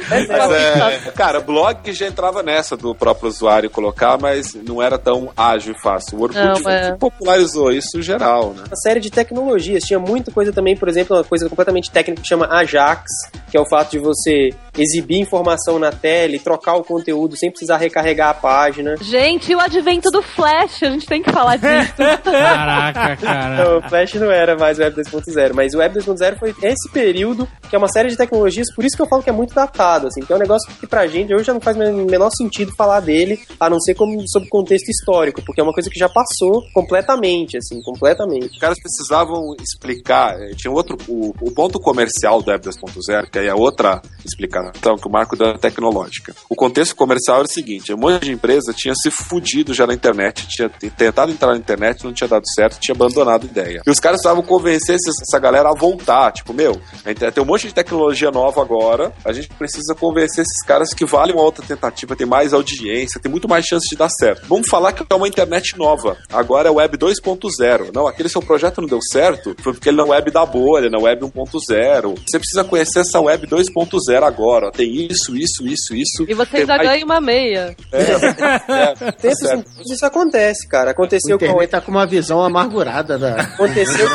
[0.10, 5.30] Mas, é, cara, blog já entrava nessa do próprio usuário colocar, mas não era tão
[5.35, 6.18] ágil e fácil.
[6.18, 6.95] O Orkut Não, é.
[6.95, 8.64] popularizou isso geral, né?
[8.68, 9.84] uma série de tecnologias.
[9.84, 13.03] Tinha muita coisa também, por exemplo, uma coisa completamente técnica que chama Ajax,
[13.49, 17.49] que é o fato de você exibir informação na tela e trocar o conteúdo sem
[17.49, 18.95] precisar recarregar a página.
[19.02, 21.61] Gente, e o advento do Flash, a gente tem que falar disso.
[21.62, 23.78] Caraca, cara.
[23.78, 27.48] O Flash não era mais o Web 2.0, mas o Web 2.0 foi esse período
[27.70, 30.08] que é uma série de tecnologias, por isso que eu falo que é muito datado,
[30.08, 32.74] assim, que é um negócio que pra gente hoje já não faz o menor sentido
[32.76, 36.10] falar dele, a não ser como sob contexto histórico, porque é uma coisa que já
[36.10, 38.48] passou completamente, assim, completamente.
[38.48, 40.36] Os caras precisavam explicar.
[40.42, 40.98] eh, Tinha outro.
[41.08, 45.38] O, o ponto comercial do Web 2.0, que aí é outra explicação, que o marco
[45.38, 46.34] da tecnológica.
[46.50, 49.94] O contexto comercial era o seguinte: um monte de empresa tinha se fudido já na
[49.94, 53.82] internet, tinha tentado entrar na internet, não tinha dado certo, tinha abandonado a ideia.
[53.86, 56.32] E os caras precisavam convencer essa galera a voltar.
[56.32, 60.44] Tipo, meu, a internet tem um monte de tecnologia nova agora, a gente precisa convencer
[60.44, 63.95] esses caras que vale uma outra tentativa, tem mais audiência, tem muito mais chance de
[63.95, 64.45] dar certo.
[64.48, 66.18] Vamos falar que é uma internet nova.
[66.32, 67.91] Agora é Web 2.0.
[67.94, 70.90] Não, aquele seu projeto não deu certo, foi porque ele não é Web da bolha,
[70.90, 72.15] na Web 1.0.
[72.30, 74.68] Você precisa conhecer essa Web 2.0 agora.
[74.68, 74.72] ó.
[74.72, 76.26] Tem isso, isso, isso, isso.
[76.28, 77.76] E você já mais- ganha uma meia.
[77.91, 78.03] É,
[78.60, 79.03] certo.
[79.23, 80.91] em tempos isso acontece, cara.
[80.91, 83.42] Aconteceu internet tá com uma visão amargurada da.
[83.42, 84.08] Aconteceu.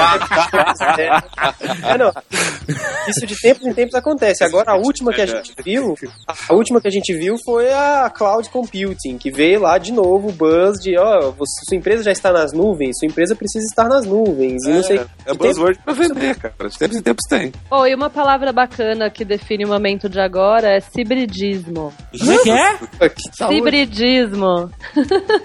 [1.85, 2.12] é, não.
[3.09, 4.43] Isso de tempos em tempos acontece.
[4.44, 5.94] Agora, a última que a gente viu,
[6.48, 10.28] a última que a gente viu foi a Cloud Computing, que veio lá de novo
[10.28, 13.89] o buzz de, ó, você- sua empresa já está nas nuvens, sua empresa precisa estar
[13.89, 14.65] nas nuvens.
[14.65, 14.98] E não sei.
[14.98, 16.55] É, é buzzword pra vender, cara.
[16.69, 17.53] De tempos em tempos tem.
[17.70, 21.93] Oh, e uma palavra bacana que define o momento de agora é cibridismo.
[22.19, 22.78] Como é que é?
[23.48, 24.70] Cibridismo.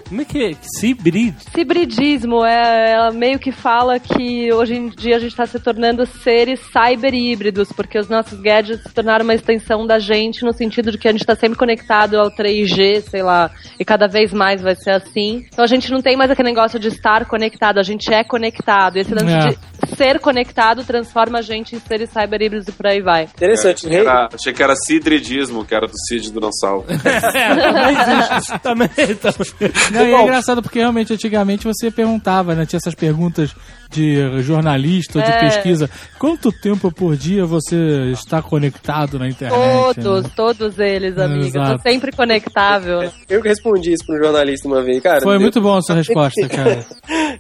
[0.08, 0.52] Como é que é?
[0.80, 1.36] Cibrid?
[1.66, 6.08] Cibridismo é, ela meio que fala que hoje em dia a gente está se tornando
[6.08, 10.92] seres cyber híbridos, porque os nossos gadgets se tornaram uma extensão da gente, no sentido
[10.92, 14.60] de que a gente está sempre conectado ao 3G, sei lá, e cada vez mais
[14.60, 15.46] vai ser assim.
[15.54, 18.98] Então a gente não tem mais aquele negócio de estar conectado, a gente é conectado.
[18.98, 19.50] Esse lance É.
[19.50, 19.58] de
[19.96, 23.24] ser conectado transforma a gente em seres cyber híbridos e por aí vai.
[23.24, 23.88] Interessante.
[23.88, 26.40] Achei que era, achei que era cidridismo, que era do Cid do.
[26.42, 26.50] É,
[27.56, 27.96] também
[28.30, 28.60] existe.
[28.60, 29.72] também, também.
[29.92, 32.66] Não, e é engraçado porque realmente antigamente você perguntava, né?
[32.66, 33.56] Tinha essas perguntas
[33.92, 35.40] de jornalista ou de É.
[35.40, 35.90] pesquisa.
[36.18, 37.76] Quanto tempo por dia você
[38.12, 39.96] está conectado na internet?
[39.96, 40.30] Todos, né?
[40.36, 41.46] todos eles, amigo.
[41.46, 41.78] Exato.
[41.78, 43.12] Tô sempre conectável.
[43.30, 45.22] Eu que respondi isso para um jornalista uma vez, cara.
[45.22, 46.86] Foi eu- muito bom a sua resposta, cara.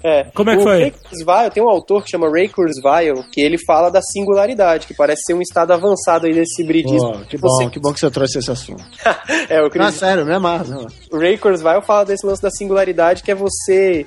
[0.04, 0.24] É.
[0.34, 0.80] Como é que o foi?
[0.82, 4.94] Ray Kurzweil, tem um autor que chama Ray Kurzweil, que ele fala da singularidade, que
[4.94, 7.14] parece ser um estado avançado aí desse hibridismo.
[7.14, 8.84] Pô, que bom, Você- que bom que você trouxe esse assunto.
[9.50, 10.86] É, o Não, Chris- sério, não.
[11.12, 14.06] o Ray Kurzweil fala desse lance da singularidade, que é você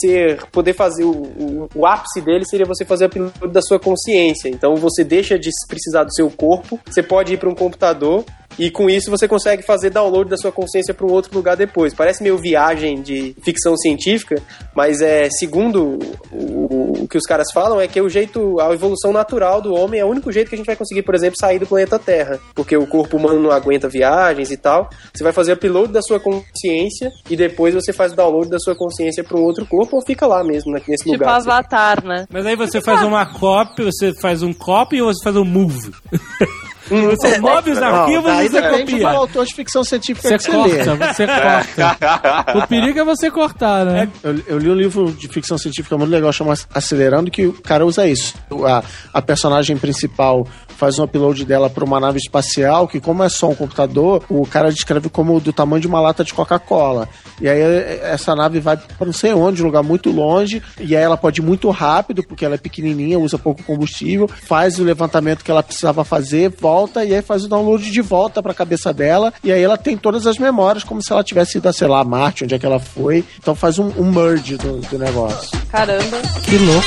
[0.00, 3.78] ser poder fazer o, o, o ápice dele seria você fazer o upload da sua
[3.78, 4.48] consciência.
[4.48, 8.24] Então você deixa de precisar do seu corpo, você pode ir para um computador
[8.58, 11.92] e com isso você consegue fazer download da sua consciência para um outro lugar depois.
[11.92, 14.40] Parece meio viagem de ficção científica,
[14.74, 15.98] mas é segundo
[16.30, 20.00] o, o que os caras falam é que o jeito, a evolução natural do homem
[20.00, 22.38] é o único jeito que a gente vai conseguir, por exemplo, sair do planeta Terra,
[22.54, 24.88] porque o corpo humano não aguenta viagens e tal.
[25.12, 28.76] Você vai fazer upload da sua consciência e depois você faz o download da sua
[28.76, 31.36] consciência para um outro ou fica lá mesmo né, nesse Tipo lugar.
[31.36, 32.26] Avatar, né?
[32.30, 35.92] Mas aí você faz uma copy, você faz um copy ou você faz um move?
[36.88, 39.08] Você move os arquivos aí e você depende do copia.
[39.10, 40.84] autor de ficção científica Você que você lê.
[40.84, 42.54] corta, você corta.
[42.64, 44.08] O perigo é você cortar, né?
[44.22, 47.84] Eu, eu li um livro de ficção científica muito legal chamado Acelerando, que o cara
[47.86, 48.34] usa isso.
[48.66, 48.82] A,
[49.12, 50.46] a personagem principal
[50.76, 54.44] faz um upload dela para uma nave espacial, que como é só um computador, o
[54.44, 57.08] cara descreve como do tamanho de uma lata de Coca-Cola.
[57.40, 57.60] E aí
[58.02, 61.40] essa nave vai para não sei onde, um lugar muito longe, e aí ela pode
[61.40, 65.62] ir muito rápido, porque ela é pequenininha, usa pouco combustível, faz o levantamento que ela
[65.62, 66.73] precisava fazer, volta,
[67.04, 69.96] e aí faz o download de volta para a cabeça dela, e aí ela tem
[69.96, 72.66] todas as memórias, como se ela tivesse ido a, sei lá, Marte, onde é que
[72.66, 73.24] ela foi.
[73.38, 75.58] Então faz um, um merge do, do negócio.
[75.70, 76.20] Caramba.
[76.42, 76.86] Que louco.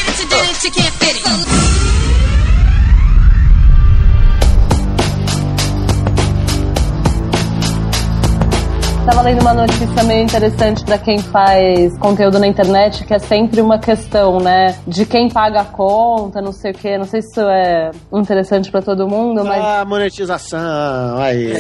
[9.08, 13.62] Tava lendo uma notícia meio interessante pra quem faz conteúdo na internet, que é sempre
[13.62, 14.78] uma questão, né?
[14.86, 16.98] De quem paga a conta, não sei o quê.
[16.98, 19.64] Não sei se isso é interessante pra todo mundo, mas.
[19.64, 21.54] Ah, monetização, aí.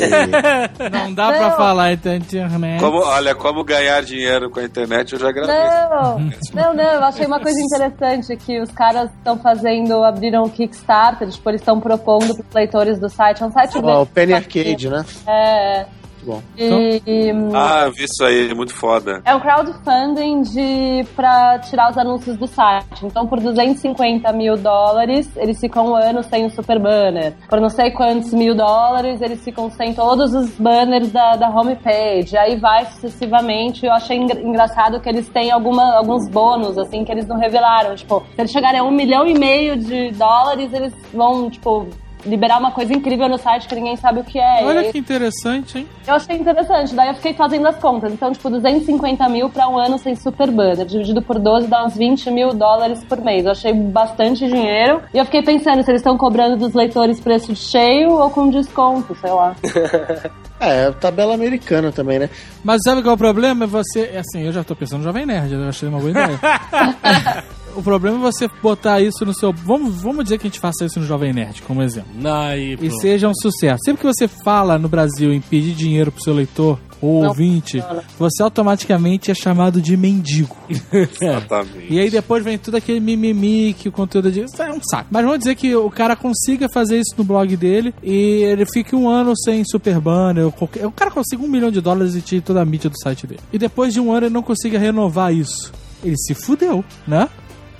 [0.91, 1.55] Não dá pra Não.
[1.55, 2.81] falar então internet.
[2.81, 5.89] Como, olha, como ganhar dinheiro com a internet, eu já agradeço.
[5.89, 6.19] Não,
[6.53, 11.29] não, não, eu achei uma coisa interessante que os caras estão fazendo, abriram o Kickstarter,
[11.29, 14.89] tipo, eles estão propondo pros leitores do site, é um site Ó, o Penny Arcade,
[14.89, 15.05] né?
[15.25, 15.85] É,
[16.27, 16.41] Bom.
[16.57, 19.21] e, e, Ah, eu vi isso aí, muito foda.
[19.25, 23.05] é um crowdfunding de, pra tirar os anúncios do site.
[23.05, 27.33] Então, por 250 mil dólares, eles ficam um ano sem o super banner.
[27.49, 32.37] Por não sei quantos mil dólares, eles ficam sem todos os banners da, da homepage.
[32.37, 33.85] Aí vai sucessivamente.
[33.85, 37.95] Eu achei engra- engraçado que eles têm alguma, alguns bônus, assim, que eles não revelaram.
[37.95, 41.87] Tipo, se eles chegarem a um milhão e meio de dólares, eles vão, tipo,
[42.27, 44.63] liberar uma coisa incrível no site que ninguém sabe o que é.
[44.63, 45.87] Olha aí- que interessante, hein?
[46.07, 48.11] eu achei interessante, daí eu fiquei fazendo as contas.
[48.11, 51.95] Então, tipo, 250 mil pra um ano sem super banner, dividido por 12 dá uns
[51.95, 53.45] 20 mil dólares por mês.
[53.45, 55.01] Eu achei bastante dinheiro.
[55.13, 59.15] E eu fiquei pensando se eles estão cobrando dos leitores preço cheio ou com desconto,
[59.19, 59.55] sei lá.
[60.59, 62.31] É, tabela americana também, né?
[62.63, 63.65] Mas sabe qual é o problema?
[63.65, 64.11] É você.
[64.17, 66.39] Assim, eu já tô pensando no Jovem Nerd, eu achei uma boa ideia.
[67.77, 69.53] o problema é você botar isso no seu.
[69.53, 72.09] Vamos, vamos dizer que a gente faça isso no Jovem Nerd, como exemplo.
[72.25, 73.79] Aí, E seja um sucesso.
[73.85, 77.83] Sempre que você fala no Brasil em pedir dinheiro pro seu leitor ou Não ouvinte,
[78.17, 80.57] você automaticamente é chamado de mendigo.
[80.91, 81.93] Exatamente.
[81.93, 84.41] E aí depois vem tudo aquele mimimi que o conteúdo de.
[84.41, 85.07] Isso é um saco.
[85.11, 88.95] Mas vamos dizer que o cara consiga fazer isso no blog dele e ele fique
[88.95, 90.45] um ano sem super banner.
[90.45, 90.87] Ou qualquer...
[90.87, 93.41] O cara consiga um milhão de dólares e tire toda a mídia do site dele.
[93.53, 95.71] E depois de um ano ele não consiga renovar isso.
[96.03, 97.29] Ele se fudeu, né?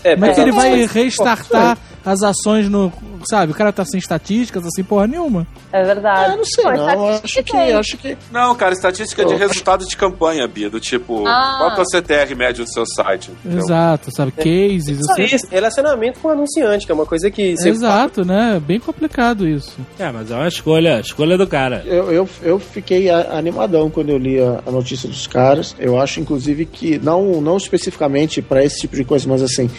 [0.03, 1.77] É, que ele vai restartar
[2.07, 2.91] as ações no.
[3.29, 5.45] Sabe, o cara tá sem estatísticas, assim, porra nenhuma.
[5.73, 6.31] É verdade.
[6.31, 7.09] Ah, eu não sei, Pô, não.
[7.09, 7.73] Acho que, tem.
[7.73, 8.17] acho que.
[8.31, 11.55] Não, cara, estatística de resultado de campanha, Bia, do tipo, Ah.
[11.57, 13.29] qual que é o CTR médio do seu site?
[13.31, 13.59] entendeu?
[13.59, 14.31] Exato, sabe?
[14.31, 15.05] Cases.
[15.05, 15.23] Só Você...
[15.23, 18.61] isso, relacionamento com o anunciante, que é uma coisa que Exato, né?
[18.65, 19.77] Bem complicado isso.
[19.99, 21.83] É, mas é uma escolha, escolha do cara.
[21.85, 25.75] Eu, eu, eu fiquei animadão quando eu li a, a notícia dos caras.
[25.77, 29.69] Eu acho, inclusive, que, não, não especificamente para esse tipo de coisa, mas assim,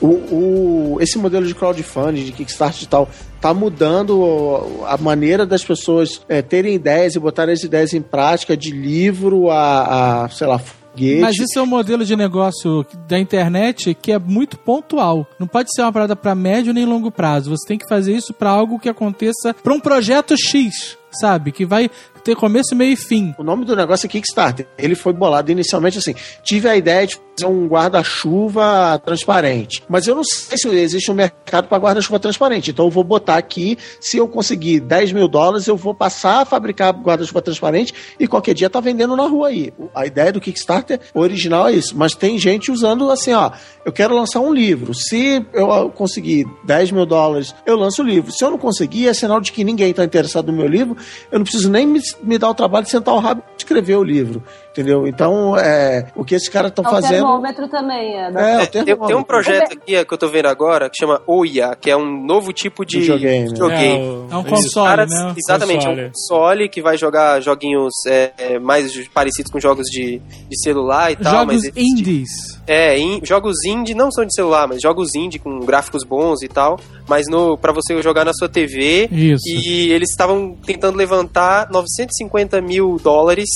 [0.00, 3.08] o, o- esse modelo de crowdfunding, de Kickstarter e tal,
[3.40, 8.56] tá mudando a maneira das pessoas é, terem ideias e botarem as ideias em prática,
[8.56, 11.20] de livro a, a sei lá, foguete.
[11.20, 15.26] Mas isso é um modelo de negócio da internet que é muito pontual.
[15.38, 17.50] Não pode ser uma parada para médio nem longo prazo.
[17.50, 21.52] Você tem que fazer isso para algo que aconteça para um projeto X, sabe?
[21.52, 21.90] Que vai
[22.26, 23.32] ter começo, meio e fim.
[23.38, 24.66] O nome do negócio é Kickstarter.
[24.76, 26.12] Ele foi bolado inicialmente assim.
[26.42, 29.80] Tive a ideia de fazer um guarda-chuva transparente.
[29.88, 32.72] Mas eu não sei se existe um mercado para guarda-chuva transparente.
[32.72, 33.78] Então eu vou botar aqui.
[34.00, 38.54] Se eu conseguir 10 mil dólares, eu vou passar a fabricar guarda-chuva transparente e qualquer
[38.54, 39.72] dia tá vendendo na rua aí.
[39.94, 41.96] A ideia do Kickstarter original é isso.
[41.96, 43.52] Mas tem gente usando assim, ó.
[43.84, 44.92] Eu quero lançar um livro.
[44.92, 48.32] Se eu conseguir 10 mil dólares, eu lanço o livro.
[48.32, 50.96] Se eu não conseguir, é sinal de que ninguém está interessado no meu livro.
[51.30, 53.96] Eu não preciso nem me, me dar o trabalho de sentar o rabo e escrever
[53.96, 54.42] o livro.
[54.72, 55.06] Entendeu?
[55.06, 57.12] Então, é, o que esses caras estão É o fazendo.
[57.12, 58.30] termômetro também, é.
[58.30, 61.22] da- É, o Tem, tem um projeto aqui que eu tô vendo agora que chama
[61.26, 63.48] Oya, que é um novo tipo de Videogame.
[63.48, 63.98] videogame.
[64.04, 65.34] o- É um console, Caras- né?
[65.36, 66.10] Exatamente, é um Console.
[66.12, 71.16] console que vai jogar joguinhos é, é, mais parecidos com jogos de, de celular e
[71.16, 71.38] tal.
[71.46, 72.55] Jogos indies.
[72.66, 76.48] É, em, jogos indie não são de celular, mas jogos indie com gráficos bons e
[76.48, 76.78] tal,
[77.08, 79.08] mas no para você jogar na sua TV.
[79.10, 79.48] Isso.
[79.48, 83.48] E eles estavam tentando levantar 950 mil dólares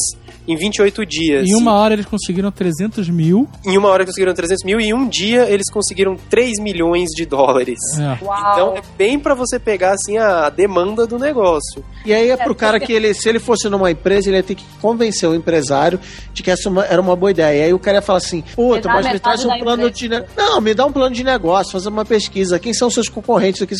[0.49, 1.47] em 28 dias.
[1.49, 3.49] Em uma hora eles conseguiram 300 mil.
[3.65, 7.25] Em uma hora conseguiram 300 mil e em um dia eles conseguiram 3 milhões de
[7.27, 7.79] dólares.
[7.99, 8.15] É.
[8.53, 11.85] Então é bem pra você pegar assim a demanda do negócio.
[12.05, 14.55] E aí é pro cara que ele, se ele fosse numa empresa, ele ia ter
[14.55, 16.01] que convencer o empresário
[16.33, 17.61] de que essa uma- era uma boa ideia.
[17.61, 19.91] E aí o cara ia falar assim: Puta, mas me traz um plano empresa.
[19.91, 20.09] de.
[20.09, 22.59] ne- Não, me dá um plano de negócio, fazer uma pesquisa.
[22.59, 23.75] Quem são seus concorrentes aqui?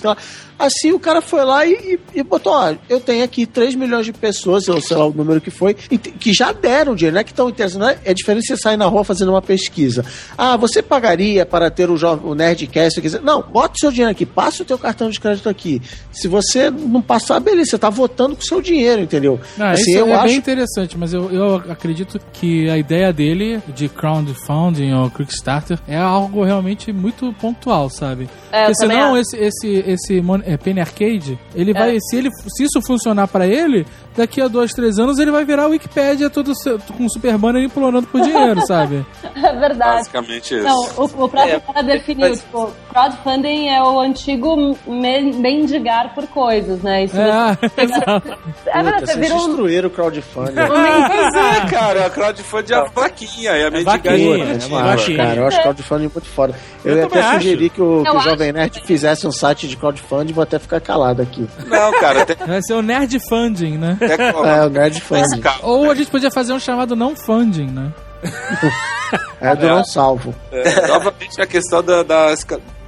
[0.59, 1.73] Assim o cara foi lá e,
[2.15, 5.13] e- e botou: Ó, eu tenho aqui 3 milhões de pessoas, ou sei lá o
[5.13, 7.79] número que foi, que já deram dinheiro, não é que estão interessados.
[7.87, 10.05] não É, é diferente você sair na rua fazendo uma pesquisa.
[10.37, 13.01] Ah, você pagaria para ter o, jo- o Nerdcast?
[13.01, 15.81] quer dizer, Não, bota o seu dinheiro aqui, passa o teu cartão de crédito aqui.
[16.13, 19.39] Se você não passar, beleza, você tá votando com o seu dinheiro, entendeu?
[19.59, 23.13] Ah, assim, isso eu é acho bem interessante, mas eu, eu acredito que a ideia
[23.13, 23.89] dele de
[24.25, 28.29] crowdfunding ou Kickstarter é algo realmente muito pontual, sabe?
[28.53, 29.37] É, Porque senão acho.
[29.37, 33.47] esse, esse, esse mon- é, Penny Arcade, ele vai, se, ele, se isso funcionar pra
[33.47, 33.87] ele,
[34.17, 37.63] daqui a dois, três anos ele vai virar a Wikipédia todo se- com super banner
[37.63, 39.05] implorando por dinheiro, sabe?
[39.43, 39.97] É verdade.
[39.99, 40.65] Basicamente isso.
[40.65, 46.15] Não, o, o próprio É, cara definiu, mas- tipo, crowdfunding é o antigo me- mendigar
[46.15, 47.05] por coisas, né?
[47.05, 48.39] Isso É, exato.
[48.67, 49.21] é verdade, você um...
[49.21, 50.55] destruíram o crowdfunding.
[50.71, 53.71] Pois é, cara, a crowdfunding é a vaquinha, é a.
[53.71, 55.35] Puta, é acho, cara.
[55.37, 56.55] Eu acho crowdfunding muito foda.
[56.85, 57.33] Eu, Eu ia até acho.
[57.35, 58.29] sugerir que o, que o acho.
[58.29, 60.33] Jovem Nerd fizesse um site de crowdfunding.
[60.33, 61.47] Vou até ficar calado aqui.
[61.67, 63.97] Não, cara, tem Vai ser o Nerd Funding, né?
[64.01, 65.43] até É, o Nerd Funding.
[65.63, 67.93] Ou a gente podia fazer um chamado não funding, né?
[69.41, 70.33] É do não salvo.
[70.53, 72.33] É, novamente a questão da, da,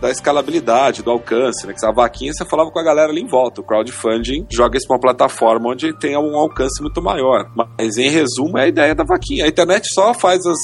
[0.02, 1.72] da escalabilidade, do alcance, né?
[1.72, 3.60] Que a vaquinha você falava com a galera ali em volta.
[3.60, 7.48] O crowdfunding joga isso pra uma plataforma onde tenha um alcance muito maior.
[7.54, 9.44] Mas em resumo é a ideia da vaquinha.
[9.44, 10.58] A internet só faz as,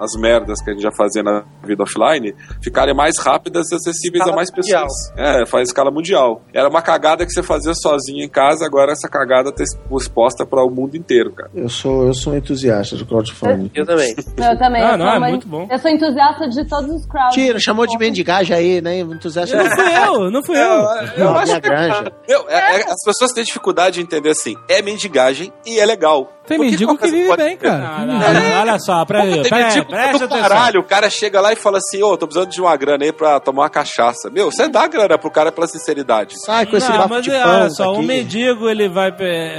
[0.00, 4.22] as merdas que a gente já fazia na vida offline ficarem mais rápidas e acessíveis
[4.22, 4.82] Escala a mais mundial.
[4.86, 5.12] pessoas.
[5.16, 6.42] É, faz escala mundial.
[6.52, 9.62] Era uma cagada que você fazia sozinho em casa, agora essa cagada tá
[9.96, 11.50] exposta para o mundo inteiro, cara.
[11.54, 13.70] Eu sou, eu sou entusiasta do crowdfunding.
[13.72, 14.14] Eu também.
[14.50, 14.82] Eu também.
[14.82, 15.68] Ah, eu não, é muito bom.
[15.70, 17.34] Eu sou entusiasta de todos os crowds.
[17.34, 18.98] Tira, chamou de mendigagem aí, né?
[19.00, 20.82] Entusiasta Não fui eu, não fui eu.
[21.18, 22.12] Não, acho minha que- granja.
[22.28, 26.32] Meu, é- é- as pessoas têm dificuldade de entender assim, é mendigagem e é legal.
[26.50, 27.70] Tem mendigo que vive pode bem, ter?
[27.70, 28.06] cara.
[28.06, 30.48] Não, não, não, olha só, pra mim, tem mendigo presta do atenção.
[30.48, 33.12] caralho, o cara chega lá e fala assim, ô, tô precisando de uma grana aí
[33.12, 34.28] pra tomar uma cachaça.
[34.30, 36.34] Meu, você dá grana pro cara pela sinceridade.
[36.44, 37.54] Sai com esse Não, bafo mas de é, pão.
[37.60, 39.12] olha só, tá um mendigo, ele vai.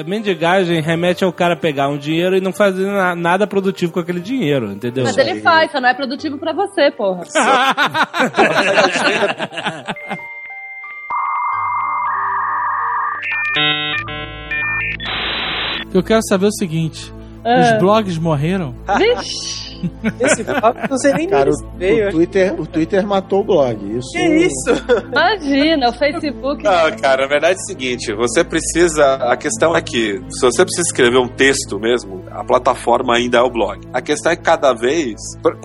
[0.06, 4.20] Mendigagem remete ao cara pegar um dinheiro e não fazer na- nada produtivo com aquele
[4.20, 5.04] dinheiro, entendeu?
[5.06, 7.22] Mas ele faz, só não é produtivo pra você, porra.
[15.94, 17.14] Eu quero saber o seguinte.
[17.44, 18.76] Os blogs morreram?
[18.98, 19.72] Vixe!
[20.20, 22.08] Esse papo não sei nem Cara, o, veio.
[22.08, 23.98] o Twitter, o Twitter matou o blog.
[23.98, 24.12] Isso.
[24.12, 24.86] Que isso?
[25.12, 26.64] Imagina, o Facebook.
[26.64, 30.64] Não, cara, a verdade é o seguinte, você precisa, a questão é que, se você
[30.64, 33.80] precisa escrever um texto mesmo, a plataforma ainda é o blog.
[33.94, 35.16] A questão é que cada vez,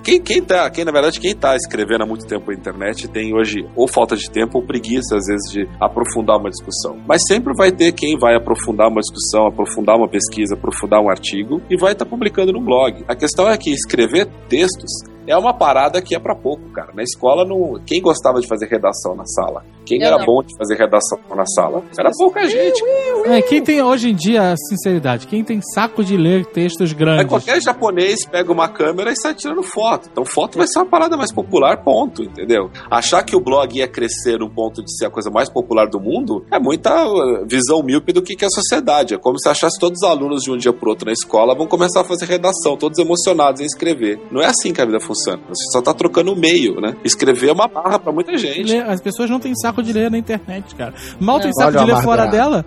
[0.02, 3.34] quem, quem tá, quem na verdade, quem tá escrevendo há muito tempo na internet tem
[3.34, 6.96] hoje ou falta de tempo ou preguiça, às vezes, de aprofundar uma discussão.
[7.06, 11.60] Mas sempre vai ter quem vai aprofundar uma discussão, aprofundar uma pesquisa, aprofundar um artigo
[11.70, 13.04] e vai estar publicando no blog.
[13.08, 16.92] A questão é que escrever textos é uma parada que é pra pouco, cara.
[16.94, 17.80] Na escola, não...
[17.84, 19.64] quem gostava de fazer redação na sala?
[19.84, 20.26] Quem Eu era não.
[20.26, 21.82] bom de fazer redação na sala?
[21.98, 22.82] Era pouca gente.
[23.26, 27.26] É, quem tem hoje em dia, sinceridade, quem tem saco de ler textos grandes?
[27.28, 30.08] qualquer japonês pega uma câmera e sai tirando foto.
[30.10, 32.70] Então foto vai ser uma parada mais popular, ponto, entendeu?
[32.90, 36.00] Achar que o blog ia crescer no ponto de ser a coisa mais popular do
[36.00, 39.14] mundo é muita uh, visão míope do que que é a sociedade.
[39.14, 41.66] É como se achasse todos os alunos de um dia pro outro na escola vão
[41.66, 44.20] começar a fazer redação, todos emocionados em escrever.
[44.30, 45.15] Não é assim que a vida funciona.
[45.48, 46.96] Você só tá trocando o meio, né?
[47.04, 48.76] Escrever é uma barra pra muita gente.
[48.76, 50.94] As pessoas não têm saco de ler na internet, cara.
[51.20, 51.54] Mal tem Não.
[51.54, 52.64] saco Olha de ler fora dela.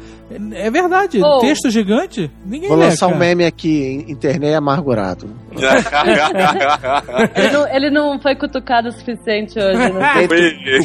[0.53, 1.21] É é verdade.
[1.23, 1.39] Oh.
[1.39, 3.19] Texto gigante, ninguém Vou lê, lançar um cara.
[3.19, 5.27] meme aqui, internet amargurado.
[7.35, 10.27] Ele não, ele não foi cutucado o suficiente hoje, né?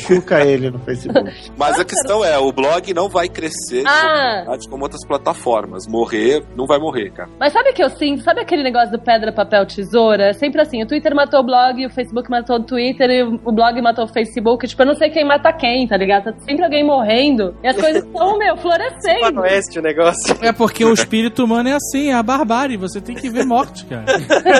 [0.07, 1.31] Cuca ele no Facebook.
[1.57, 4.45] Mas a questão é, o blog não vai crescer Ah.
[4.69, 5.86] como outras plataformas.
[5.86, 7.28] Morrer, não vai morrer, cara.
[7.39, 8.23] Mas sabe o que eu sinto?
[8.23, 10.28] Sabe aquele negócio do pedra, papel, tesoura?
[10.31, 13.53] É sempre assim, o Twitter matou o blog, o Facebook matou o Twitter e o
[13.53, 14.66] blog matou o Facebook.
[14.66, 16.24] Tipo, eu não sei quem mata quem, tá ligado?
[16.24, 19.20] Tá sempre alguém morrendo e as coisas estão, meu, florescendo.
[19.35, 20.36] Faroeste o negócio.
[20.41, 22.77] É porque o espírito humano é assim, é a barbárie.
[22.77, 24.05] Você tem que ver morte, cara.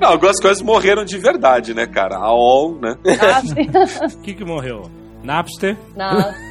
[0.00, 2.16] Não, algumas coisas morreram de verdade, né, cara?
[2.16, 2.96] A OL, né?
[3.20, 3.42] Ah.
[4.14, 4.90] O que que morreu?
[5.24, 5.76] Napster?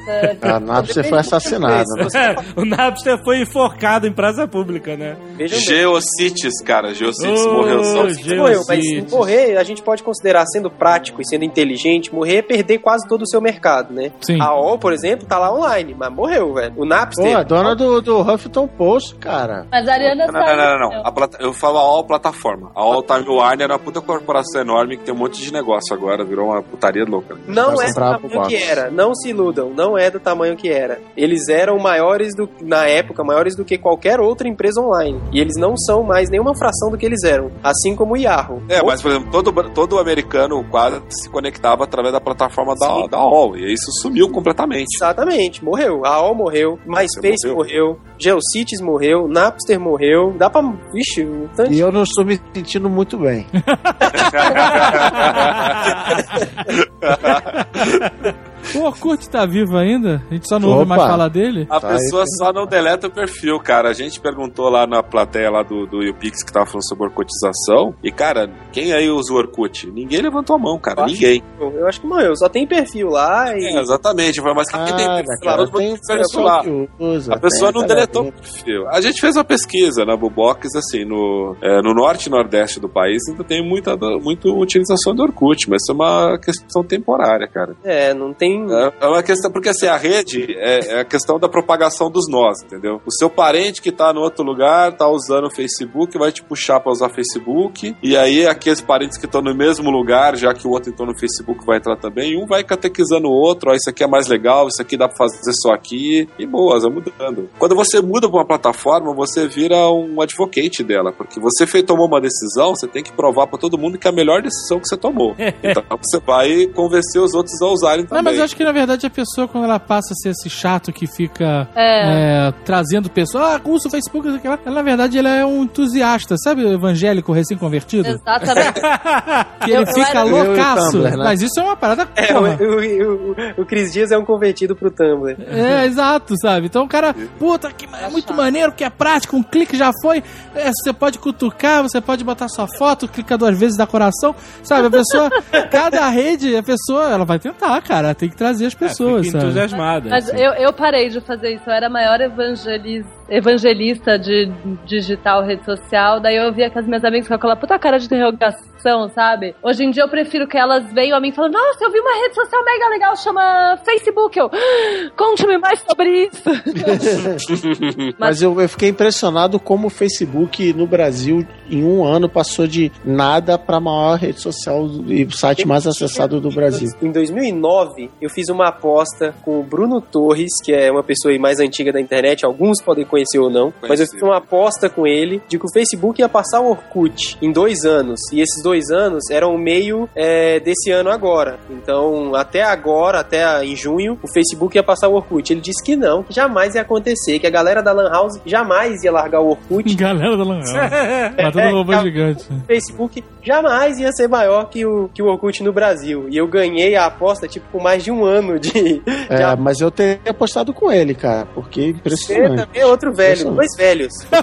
[0.08, 1.84] É, A Napster foi assassinada.
[2.14, 2.36] né?
[2.56, 5.16] o Napster foi enforcado em praça pública, né?
[5.48, 6.94] Geocities, cara.
[6.94, 8.10] Geocities Ô, morreu só.
[8.10, 9.12] Ge- Morreu, mas Geocities.
[9.14, 13.22] morrer, a gente pode considerar sendo prático e sendo inteligente, morrer é perder quase todo
[13.24, 14.12] o seu mercado, né?
[14.22, 14.42] Sim.
[14.42, 16.74] A OL, por exemplo, tá lá online, mas morreu, velho.
[16.78, 17.32] O Napster.
[17.32, 19.68] Pô, a dona do, do Huffington Post, cara.
[19.72, 21.06] Mas a Ariana Não, não, não, não, não.
[21.08, 22.72] A plata- Eu falo a All plataforma.
[22.76, 26.24] A All Timeline era uma puta corporação enorme que tem um monte de negócio agora,
[26.26, 27.38] virou uma putaria louca.
[27.48, 28.54] Não é que box.
[28.64, 28.90] Era.
[28.90, 29.72] Não se iludam.
[29.76, 31.00] Não é do tamanho que era.
[31.16, 35.22] Eles eram maiores do, na época, maiores do que qualquer outra empresa online.
[35.32, 37.52] E eles não são mais nenhuma fração do que eles eram.
[37.64, 38.62] Assim como o Yahoo.
[38.70, 43.18] É, mas, por exemplo, todo, todo americano quase se conectava através da plataforma da, da
[43.18, 43.58] All.
[43.58, 44.88] E isso sumiu completamente.
[44.96, 46.06] Exatamente, morreu.
[46.06, 47.56] A AOL morreu, MySpace morreu.
[47.56, 50.34] morreu, GeoCities morreu, Napster morreu.
[50.38, 50.62] Dá pra.
[50.94, 53.46] Vixe, um tanto E eu não estou me sentindo muito bem.
[58.76, 60.22] O Orkut tá vivo ainda?
[60.30, 60.96] A gente só não ouve Opa.
[60.96, 61.68] mais falar dele?
[61.70, 62.28] A Tá pessoa aí.
[62.38, 63.90] só não deleta o perfil, cara.
[63.90, 67.94] A gente perguntou lá na plateia lá do, do YouPix que tava falando sobre orcotização.
[68.04, 69.90] E, cara, quem aí usa o Orkut?
[69.92, 71.02] Ninguém levantou a mão, cara.
[71.02, 71.44] Eu acho Ninguém.
[71.60, 72.36] Eu acho que morreu.
[72.36, 73.64] Só tem perfil lá e.
[73.76, 74.42] É, exatamente.
[74.42, 75.44] Mas quem tem Cara, perfil?
[75.44, 76.64] cara, mundo tem perfil lá.
[76.64, 77.34] que usa.
[77.34, 78.88] A pessoa tem, não deletou o perfil.
[78.90, 82.90] A gente fez uma pesquisa na Bubox, assim, no, é, no norte e nordeste do
[82.90, 87.76] país ainda tem muita, muita utilização do Orkut, mas isso é uma questão temporária, cara.
[87.84, 88.53] É, não tem.
[88.72, 92.28] É é uma questão, porque assim, a rede é, é a questão da propagação dos
[92.30, 93.02] nós, entendeu?
[93.06, 96.80] O seu parente que tá no outro lugar, tá usando o Facebook, vai te puxar
[96.80, 100.72] pra usar Facebook, e aí aqueles parentes que estão no mesmo lugar, já que o
[100.72, 104.04] outro entrou no Facebook vai entrar também, um vai catequizando o outro, ó, isso aqui
[104.04, 107.50] é mais legal, isso aqui dá pra fazer só aqui, e boas, vai mudando.
[107.60, 112.08] Quando você muda pra uma plataforma, você vira um advocate dela, porque você fez, tomou
[112.08, 114.88] uma decisão, você tem que provar pra todo mundo que é a melhor decisão que
[114.88, 115.36] você tomou.
[115.64, 118.24] Então você vai convencer os outros a usarem também.
[118.24, 120.50] Não, mas eu acho que na verdade a pessoa, quando ela passa a ser esse
[120.50, 122.48] chato que fica É.
[122.48, 124.60] é, trazendo pessoas, ah, usa o Facebook, não sei o que lá.
[124.66, 126.64] ela na verdade ela é um entusiasta, sabe?
[126.64, 128.08] O evangélico recém-convertido.
[128.10, 128.82] Exatamente.
[129.64, 130.92] Que ele Eu- fica Eu loucaço.
[130.92, 131.24] Tumblr, né?
[131.24, 132.08] Mas isso é uma parada.
[132.16, 135.38] É, o, o, o, o Cris Dias é um convertido pro Tumblr.
[135.48, 136.66] É, exato, sabe?
[136.66, 140.22] Então o cara, puta, que é muito maneiro, que é prático, um clique já foi.
[140.54, 144.88] É, você pode cutucar, você pode botar sua foto, clica duas vezes dá coração, sabe?
[144.88, 145.30] A pessoa,
[145.72, 149.32] cada rede, a pessoa, ela vai tentar, cara, tem que trazer as pessoas, É, Fica
[149.40, 149.44] sabe?
[149.46, 150.10] entusiasmada.
[150.10, 150.38] Mas assim.
[150.42, 151.64] eu, eu parei de fazer isso.
[151.68, 154.52] Eu era a maior evangelis- evangelista de
[154.86, 156.20] digital, rede social.
[156.20, 159.56] Daí eu via que as minhas amigas com aquela puta cara de interrogação, sabe?
[159.64, 162.00] Hoje em dia eu prefiro que elas venham a mim e falem: Nossa, eu vi
[162.00, 164.38] uma rede social mega legal, chama Facebook.
[164.38, 166.44] Eu, "Ah, conte-me mais sobre isso.
[168.18, 172.92] Mas eu, eu fiquei impressionado como o Facebook no Brasil, em um ano, passou de
[173.04, 176.90] nada pra maior rede social e o site mais acessado do Brasil.
[177.02, 181.40] Em 2009, eu fiz uma aposta com o Bruno Torres, que é uma pessoa aí
[181.40, 185.06] mais antiga da internet, alguns podem conhecer ou não, mas eu fiz uma aposta com
[185.06, 188.20] ele de que o Facebook ia passar o Orkut em dois anos.
[188.32, 191.60] E esses dois anos eram o meio é, desse ano agora.
[191.70, 195.54] Então, até agora, até em junho, o Facebook ia passar o Orkut.
[195.54, 199.04] Ele disse que não, que jamais ia acontecer, que a galera da Lan House jamais
[199.04, 199.94] ia largar o Orkut.
[199.96, 200.74] Galera da Lan House.
[201.38, 202.46] Matando É, um robô gigante.
[202.52, 206.26] O Facebook jamais ia ser maior que o, que o Orkut no Brasil.
[206.30, 209.02] E eu ganhei a aposta, tipo, com mais de um ano de.
[209.30, 212.66] É, de mas eu teria apostado com ele, cara, porque Você impressionante.
[212.66, 214.14] também é outro velho, dois velhos.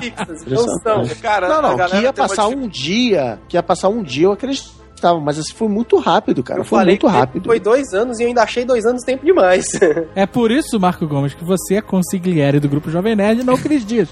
[0.00, 1.06] Fixas, não são.
[1.20, 5.20] Cara, Não, não, que ia passar um dia, que ia passar um dia, eu acreditava,
[5.20, 7.46] mas assim, foi muito rápido, cara, Eu foi falei muito que rápido.
[7.46, 9.66] Foi dois anos e eu ainda achei dois anos tempo demais.
[10.14, 13.56] É por isso, Marco Gomes, que você é consigliere do grupo Jovem Nerd e não
[13.56, 14.08] Cris Dias.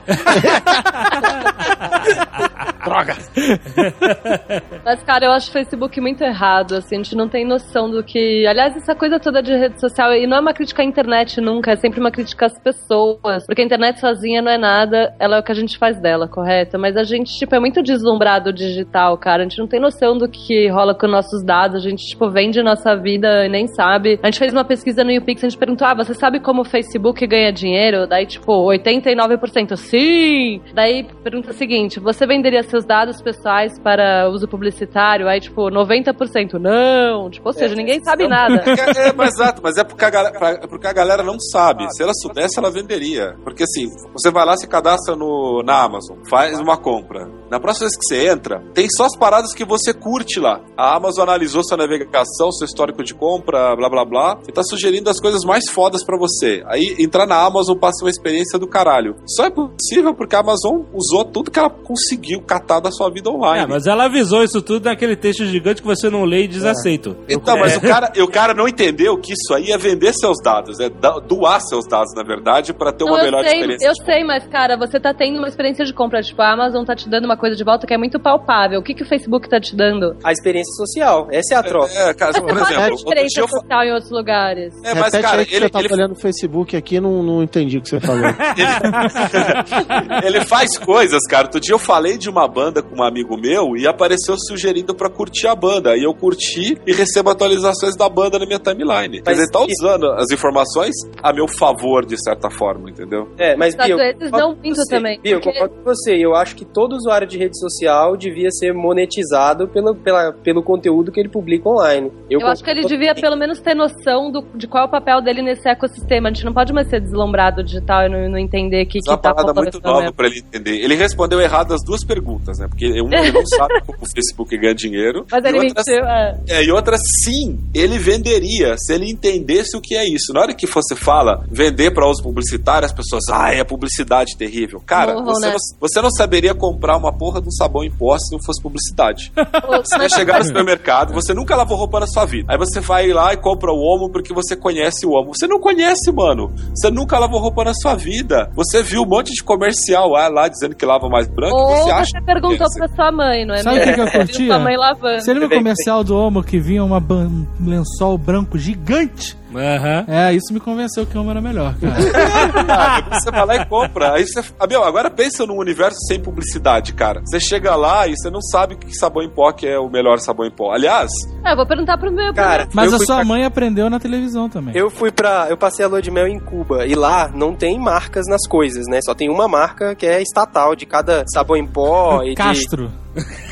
[4.84, 8.02] Mas, cara, eu acho o Facebook muito errado, assim, a gente não tem noção do
[8.02, 8.46] que.
[8.46, 11.72] Aliás, essa coisa toda de rede social, e não é uma crítica à internet nunca,
[11.72, 13.46] é sempre uma crítica às pessoas.
[13.46, 16.26] Porque a internet sozinha não é nada, ela é o que a gente faz dela,
[16.26, 16.78] correto?
[16.78, 19.42] Mas a gente, tipo, é muito deslumbrado digital, cara.
[19.42, 22.62] A gente não tem noção do que rola com nossos dados, a gente, tipo, vende
[22.62, 24.18] nossa vida e nem sabe.
[24.22, 26.64] A gente fez uma pesquisa no YouPix, a gente perguntou, ah, você sabe como o
[26.64, 28.06] Facebook ganha dinheiro?
[28.06, 30.60] Daí, tipo, 89% sim!
[30.74, 35.28] Daí pergunta o seguinte: você venderia seus dados pessoais para uso publicitário?
[35.28, 37.30] Aí, tipo, 90% não.
[37.30, 38.62] Tipo, ou seja, ninguém sabe nada.
[38.66, 41.38] É, é, mas exato, mas é porque a, galera, pra- é porque a galera não
[41.38, 41.86] sabe.
[41.94, 43.34] Se ela soubesse, ela venderia.
[43.44, 47.28] Porque assim, você vai lá, se cadastra no, na Amazon, faz uma compra.
[47.52, 50.62] Na próxima vez que você entra, tem só as paradas que você curte lá.
[50.74, 55.10] A Amazon analisou sua navegação, seu histórico de compra, blá blá blá, e tá sugerindo
[55.10, 56.62] as coisas mais fodas pra você.
[56.64, 59.16] Aí entrar na Amazon passa uma experiência do caralho.
[59.26, 63.28] Só é possível porque a Amazon usou tudo que ela conseguiu catar da sua vida
[63.28, 63.64] online.
[63.64, 66.64] É, mas ela avisou isso tudo naquele texto gigante que você não lê e diz
[66.64, 67.14] aceito.
[67.28, 70.80] Então, mas o cara, o cara não entendeu que isso aí é vender seus dados,
[70.80, 73.86] é doar seus dados, na verdade, pra ter uma Não, eu melhor sei, experiência.
[73.86, 76.96] eu sei, mas cara, você tá tendo uma experiência de compra, tipo, a Amazon tá
[76.96, 78.78] te dando uma coisa de volta que é muito palpável.
[78.78, 80.16] O que, que o Facebook tá te dando?
[80.22, 81.92] A experiência social, essa é a troca.
[81.92, 84.72] É, cara, por exemplo, outro dia experiência eu social em outros lugares.
[84.84, 87.20] É, mas, Repete cara, aí que ele, você tá ele, olhando no Facebook aqui não,
[87.22, 88.22] não entendi o que você falou.
[90.24, 91.46] ele faz coisas, cara.
[91.46, 95.10] Outro dia eu falei de uma banda com um amigo meu e apareceu sugerindo pra
[95.10, 95.90] curtir a banda.
[95.90, 99.20] Aí eu curti e recebo atualizações da banda na minha timeline.
[99.22, 103.28] Quer Mas dizer, tá e- usando as informações a meu favor, de certa forma, entendeu?
[103.38, 104.94] É, mas vezes concordo não você.
[104.94, 106.12] também, eu porque- concordo com você.
[106.16, 111.10] Eu acho que todo usuário de rede social devia ser monetizado pelo, pela, pelo conteúdo
[111.10, 112.10] que ele publica online.
[112.30, 115.20] Eu, acho que ele devia pelo menos ter noção do, de qual é o papel
[115.20, 116.28] dele nesse ecossistema.
[116.28, 119.12] A gente não pode mais ser deslumbrado digital e não, não entender que, Isso é
[119.12, 120.80] uma que tá parada muito acontecendo nova pra ele entender.
[120.80, 122.66] Ele respondeu errado as duas perguntas, né?
[122.68, 125.26] Porque um, ele não sabe como o Facebook ganha dinheiro.
[125.30, 126.40] Mas ele outra, mentiu, é.
[126.48, 130.32] É, e outra, sim, ele venderia se ele entendesse o que é isso.
[130.32, 134.80] Na hora que você fala vender para uso publicitário, as pessoas, ah, é publicidade terrível.
[134.84, 135.52] Cara, Morram, você, né?
[135.52, 138.60] não, você não saberia comprar uma porra de um sabão em pó se não fosse
[138.60, 139.32] publicidade.
[139.84, 142.52] Você vai chegar no supermercado, você nunca lavou roupa na sua vida.
[142.52, 145.32] Aí você vai lá e compra o Omo porque você conhece o Omo.
[145.34, 146.52] Você não conhece, mano.
[146.74, 148.50] Você nunca lavou roupa na sua vida.
[148.56, 151.54] Você viu um monte de comercial ah, lá dizendo que lava mais branco.
[151.54, 152.78] Ou você você, acha que perguntou conhece.
[152.78, 154.46] pra sua mãe, não é Sabe o que, que eu curtia?
[154.48, 155.20] Sua mãe lavando.
[155.20, 157.28] Você lembra o comercial do Omo que vinha uma ban-
[157.60, 159.36] um lençol branco gigante?
[159.54, 160.04] Aham.
[160.08, 161.94] É, isso me convenceu que o Omo era melhor, cara.
[162.72, 164.12] Ah, depois você vai lá e compra.
[164.14, 164.42] Aí você.
[164.58, 167.20] Ah, meu, agora pensa num universo sem publicidade, cara.
[167.24, 170.18] Você chega lá e você não sabe que sabão em pó que é o melhor
[170.18, 170.72] sabão em pó.
[170.72, 171.10] Aliás,
[171.44, 172.32] É, eu vou perguntar pro meu.
[172.34, 174.76] Cara, Mas a sua pra- mãe aprendeu na televisão também.
[174.76, 175.46] Eu fui pra.
[175.48, 178.86] Eu passei a lua de mel em Cuba e lá não tem marcas nas coisas,
[178.88, 179.00] né?
[179.04, 182.42] Só tem uma marca que é estatal de cada sabão em pó e de.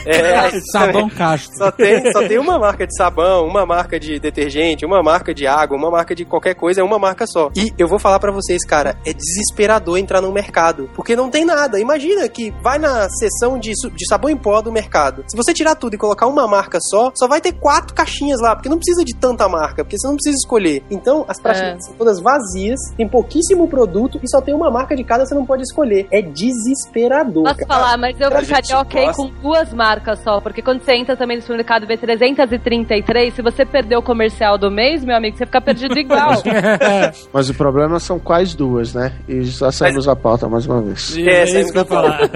[0.07, 1.57] É, Sabão Castro.
[1.57, 5.47] Só tem, só tem uma marca de sabão, uma marca de detergente, uma marca de
[5.47, 7.51] água, uma marca de qualquer coisa, é uma marca só.
[7.55, 11.45] E eu vou falar pra vocês, cara, é desesperador entrar no mercado, porque não tem
[11.45, 11.79] nada.
[11.79, 15.25] Imagina que vai na seção de, de sabão em pó do mercado.
[15.29, 18.55] Se você tirar tudo e colocar uma marca só, só vai ter quatro caixinhas lá,
[18.55, 20.83] porque não precisa de tanta marca, porque você não precisa escolher.
[20.91, 25.05] Então, as prateleiras são todas vazias, tem pouquíssimo produto e só tem uma marca de
[25.05, 26.07] cada, você não pode escolher.
[26.11, 27.45] É desesperador.
[27.45, 27.67] Posso cara.
[27.67, 29.23] falar, mas eu A ficaria gente ok gosta.
[29.23, 33.43] com duas marcas só, porque quando você entra também no supermercado e vê 333, se
[33.43, 36.41] você perder o comercial do mês, meu amigo, você fica perdido igual.
[37.33, 39.13] Mas o problema são quais duas, né?
[39.29, 41.19] E já saímos a pauta mais uma vez.
[41.19, 42.21] É, é isso que eu ia falar.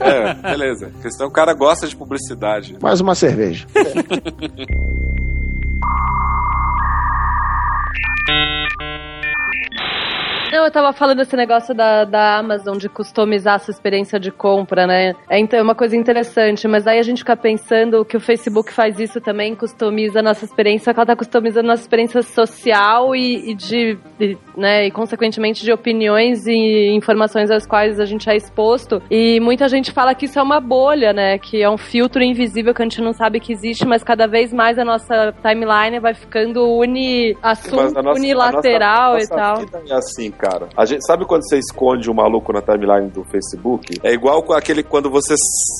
[0.00, 0.92] é, beleza.
[0.96, 2.76] A questão é que o cara gosta de publicidade.
[2.80, 3.66] Mais uma cerveja.
[10.52, 14.32] Não, eu tava falando esse negócio da, da Amazon de customizar a sua experiência de
[14.32, 15.14] compra, né?
[15.28, 18.98] É então uma coisa interessante, mas aí a gente fica pensando que o Facebook faz
[18.98, 23.50] isso também, customiza a nossa experiência, que ela tá customizando a nossa experiência social e,
[23.50, 28.36] e de, e, né, e consequentemente de opiniões e informações às quais a gente é
[28.36, 29.02] exposto.
[29.10, 31.38] E muita gente fala que isso é uma bolha, né?
[31.38, 34.52] Que é um filtro invisível que a gente não sabe que existe, mas cada vez
[34.52, 39.56] mais a nossa timeline vai ficando uni assunto nossa- unilateral a e nossa, tal.
[39.56, 40.68] a nossa vida é assim, cara.
[40.76, 43.98] A gente, sabe quando você esconde um maluco na timeline do Facebook?
[44.02, 45.34] É igual com aquele quando você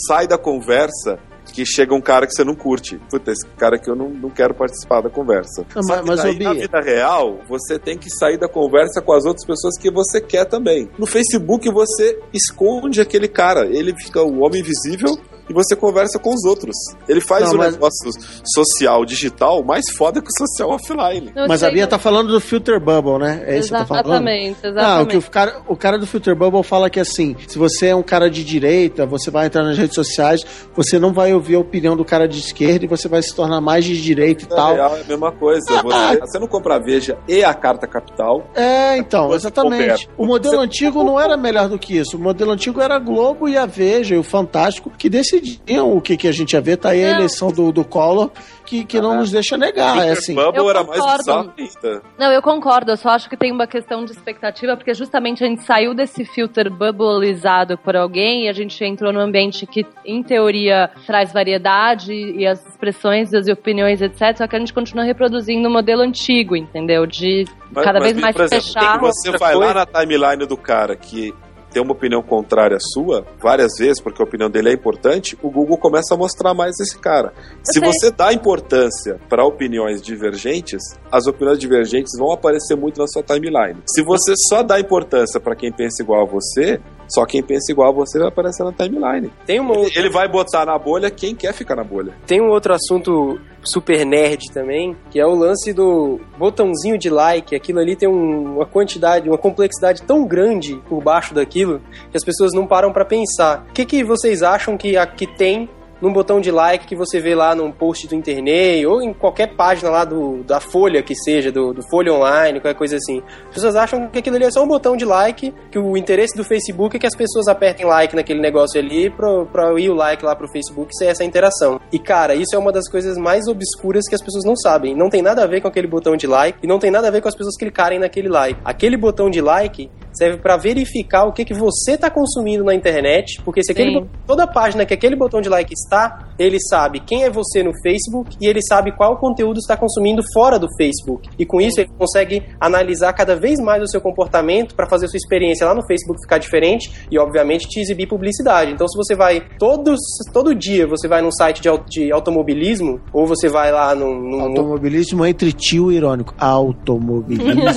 [0.06, 1.18] sai da conversa
[1.52, 2.98] que chega um cara que você não curte.
[3.10, 5.64] Puta, esse cara que eu não, não quero participar da conversa.
[5.74, 9.24] Não, mas- mas, daí, na vida real, você tem que sair da conversa com as
[9.24, 10.88] outras pessoas que você quer também.
[10.98, 13.66] No Facebook, você esconde aquele cara.
[13.66, 15.16] Ele fica o homem invisível
[15.50, 16.74] e você conversa com os outros.
[17.08, 18.10] Ele faz Não, o mas- negócio
[18.54, 21.30] social digital mais foda que o social offline.
[21.34, 23.42] Eu Mas a Bia tá falando do Filter Bubble, né?
[23.46, 24.06] É isso que você tá falando?
[24.06, 25.08] Exatamente, Ah, o exatamente.
[25.10, 28.02] que o cara, o cara do Filter Bubble fala que assim, se você é um
[28.02, 30.44] cara de direita, você vai entrar nas redes sociais,
[30.74, 33.60] você não vai ouvir a opinião do cara de esquerda e você vai se tornar
[33.60, 34.74] mais de direita e Na tal.
[34.74, 35.60] real é a mesma coisa.
[35.82, 38.46] Você, você não compra a Veja e a Carta Capital.
[38.54, 40.08] É, então, exatamente.
[40.16, 42.16] O modelo Você- antigo não era melhor do que isso.
[42.16, 45.39] O modelo antigo era a Globo e a Veja e o Fantástico que decidiam
[45.82, 46.76] o que, que a gente ia ver.
[46.76, 47.16] Tá aí a Não.
[47.18, 48.30] eleição do, do Collor
[48.64, 49.98] que, que não nos deixa negar.
[50.06, 50.34] É assim.
[50.34, 51.18] Bubble Eu era mais concordo.
[51.18, 52.02] bizarro ainda.
[52.18, 55.46] Não, eu concordo, eu só acho que tem uma questão de expectativa, porque justamente a
[55.48, 60.22] gente saiu desse filter bubbleizado por alguém e a gente entrou num ambiente que, em
[60.22, 64.36] teoria, traz variedade e as expressões, as opiniões, etc.
[64.38, 67.06] Só que a gente continua reproduzindo o modelo antigo, entendeu?
[67.06, 68.98] De Mas- cada mas, vez mais por exemplo, fechar.
[69.00, 71.34] Você vai lá na timeline do cara que
[71.70, 75.50] tem uma opinião contrária à sua, várias vezes, porque a opinião dele é importante, o
[75.50, 77.32] Google começa a mostrar mais esse cara.
[77.62, 77.82] Se sei.
[77.82, 83.80] você dá importância para opiniões divergentes, as opiniões divergentes vão aparecer muito na sua timeline.
[83.86, 86.80] Se você só dá importância para quem pensa igual a você,
[87.10, 89.30] só quem pensa igual a você vai aparecer na timeline.
[89.44, 92.14] Tem, uma outra- Ele vai botar na bolha quem quer ficar na bolha.
[92.26, 97.54] tem um outro assunto super nerd também, que é o lance do botãozinho de like.
[97.54, 101.80] Aquilo ali tem um- uma quantidade, uma complexidade tão grande por baixo daquilo
[102.10, 103.66] que as pessoas não param pra pensar.
[103.68, 105.68] O que, que vocês acham que aqui tem
[106.00, 109.54] num botão de like que você vê lá num post do internet ou em qualquer
[109.54, 113.22] página lá do, da Folha que seja, do, do Folha Online, qualquer coisa assim.
[113.48, 116.36] As pessoas acham que aquilo ali é só um botão de like, que o interesse
[116.36, 119.94] do Facebook é que as pessoas apertem like naquele negócio ali pra, pra ir o
[119.94, 121.80] like lá pro Facebook ser essa interação.
[121.92, 124.94] E cara, isso é uma das coisas mais obscuras que as pessoas não sabem.
[124.96, 127.10] Não tem nada a ver com aquele botão de like e não tem nada a
[127.10, 128.60] ver com as pessoas clicarem naquele like.
[128.64, 129.90] Aquele botão de like
[130.20, 134.46] serve pra verificar o que, que você tá consumindo na internet, porque se aquele toda
[134.46, 138.46] página que aquele botão de like está, ele sabe quem é você no Facebook e
[138.46, 141.26] ele sabe qual conteúdo está consumindo fora do Facebook.
[141.38, 145.08] E com isso ele consegue analisar cada vez mais o seu comportamento para fazer a
[145.08, 148.72] sua experiência lá no Facebook ficar diferente e obviamente te exibir publicidade.
[148.72, 149.98] Então se você vai todos
[150.34, 154.40] todo dia você vai num site de, de automobilismo ou você vai lá num, num-
[154.40, 156.34] Automobilismo entre tio e irônico.
[156.38, 157.62] Automobilismo.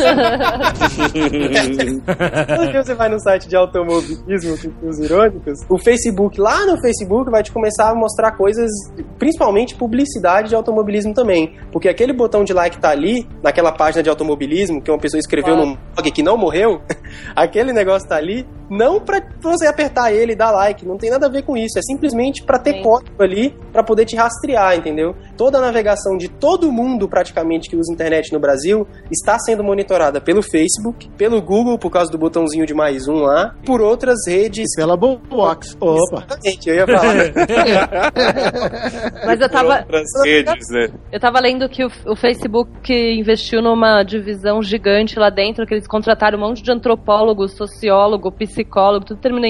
[2.71, 7.29] Dia você vai no site de automobilismo com os irônicos, o Facebook, lá no Facebook,
[7.29, 8.69] vai te começar a mostrar coisas,
[9.19, 11.55] principalmente publicidade de automobilismo também.
[11.71, 15.53] Porque aquele botão de like tá ali, naquela página de automobilismo, que uma pessoa escreveu
[15.55, 15.69] Claro.
[15.71, 16.81] num blog que não morreu,
[17.35, 21.27] aquele negócio tá ali, não pra você apertar ele e dar like, não tem nada
[21.27, 22.81] a ver com isso, é simplesmente pra ter Sim.
[22.81, 25.15] código ali, pra poder te rastrear, entendeu?
[25.37, 30.19] Toda a navegação de todo mundo, praticamente, que usa internet no Brasil, está sendo monitorada
[30.19, 34.65] pelo Facebook, pelo Google, por causa do botãozinho de mais um lá, por outras redes.
[34.75, 35.77] Pela Box.
[35.79, 36.25] Opa.
[36.25, 37.13] Exatamente, eu ia falar.
[39.25, 40.87] Mas eu tava, Outras redes, né?
[41.11, 45.87] eu tava lendo que o, o Facebook investiu numa divisão gigante lá dentro, que eles
[45.87, 48.62] contrataram um monte de antropólogo, sociólogo, psicólogo,
[49.05, 49.43] tudo termina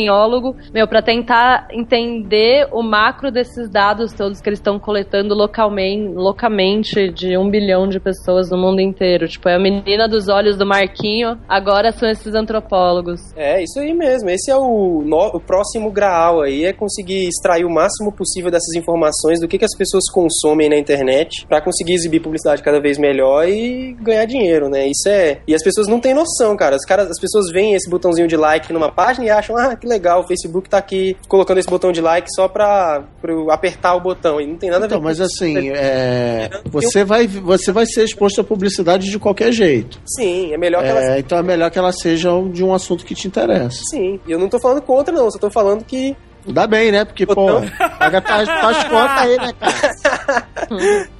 [0.73, 7.09] meu, pra tentar entender o macro desses dados todos que eles estão coletando localmente, locamente
[7.09, 9.27] de um bilhão de pessoas no mundo inteiro.
[9.27, 13.19] Tipo, é a menina dos olhos do Marquinho, agora são esses antropólogos.
[13.35, 14.29] É, isso aí mesmo.
[14.29, 18.73] Esse é o, no- o próximo graal aí, é conseguir extrair o máximo possível dessas
[18.75, 22.97] informações do que, que as pessoas consomem na internet pra conseguir exibir publicidade cada vez
[22.97, 24.87] melhor e ganhar dinheiro, né?
[24.87, 25.39] Isso é.
[25.47, 26.75] E as pessoas não têm noção, cara.
[26.75, 29.87] As, caras, as pessoas veem esse botãozinho de like numa página e acham, ah, que
[29.87, 33.99] legal, o Facebook tá aqui colocando esse botão de like só pra, pra apertar o
[34.01, 34.39] botão.
[34.39, 35.23] E não tem nada a ver Então, com mas isso.
[35.43, 39.99] assim, é, você, vai, você vai ser exposto à publicidade de qualquer jeito.
[40.05, 43.05] Sim, é melhor que ela É, então é melhor que ela seja de um assunto
[43.05, 43.81] que te interessa.
[43.89, 46.15] Sim, e eu não tô falando contra, não, só tô falando que.
[46.45, 47.05] Dá bem, né?
[47.05, 47.61] Porque, pô,
[47.97, 50.47] paga tuas contas aí, né, cara?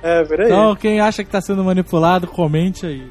[0.02, 0.48] É, peraí.
[0.48, 3.04] Então, quem acha que tá sendo manipulado, comente aí.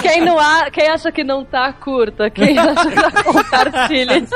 [0.00, 2.30] Quem, não a, quem acha que não tá, curta.
[2.30, 4.26] Quem acha que tá, compartilhe.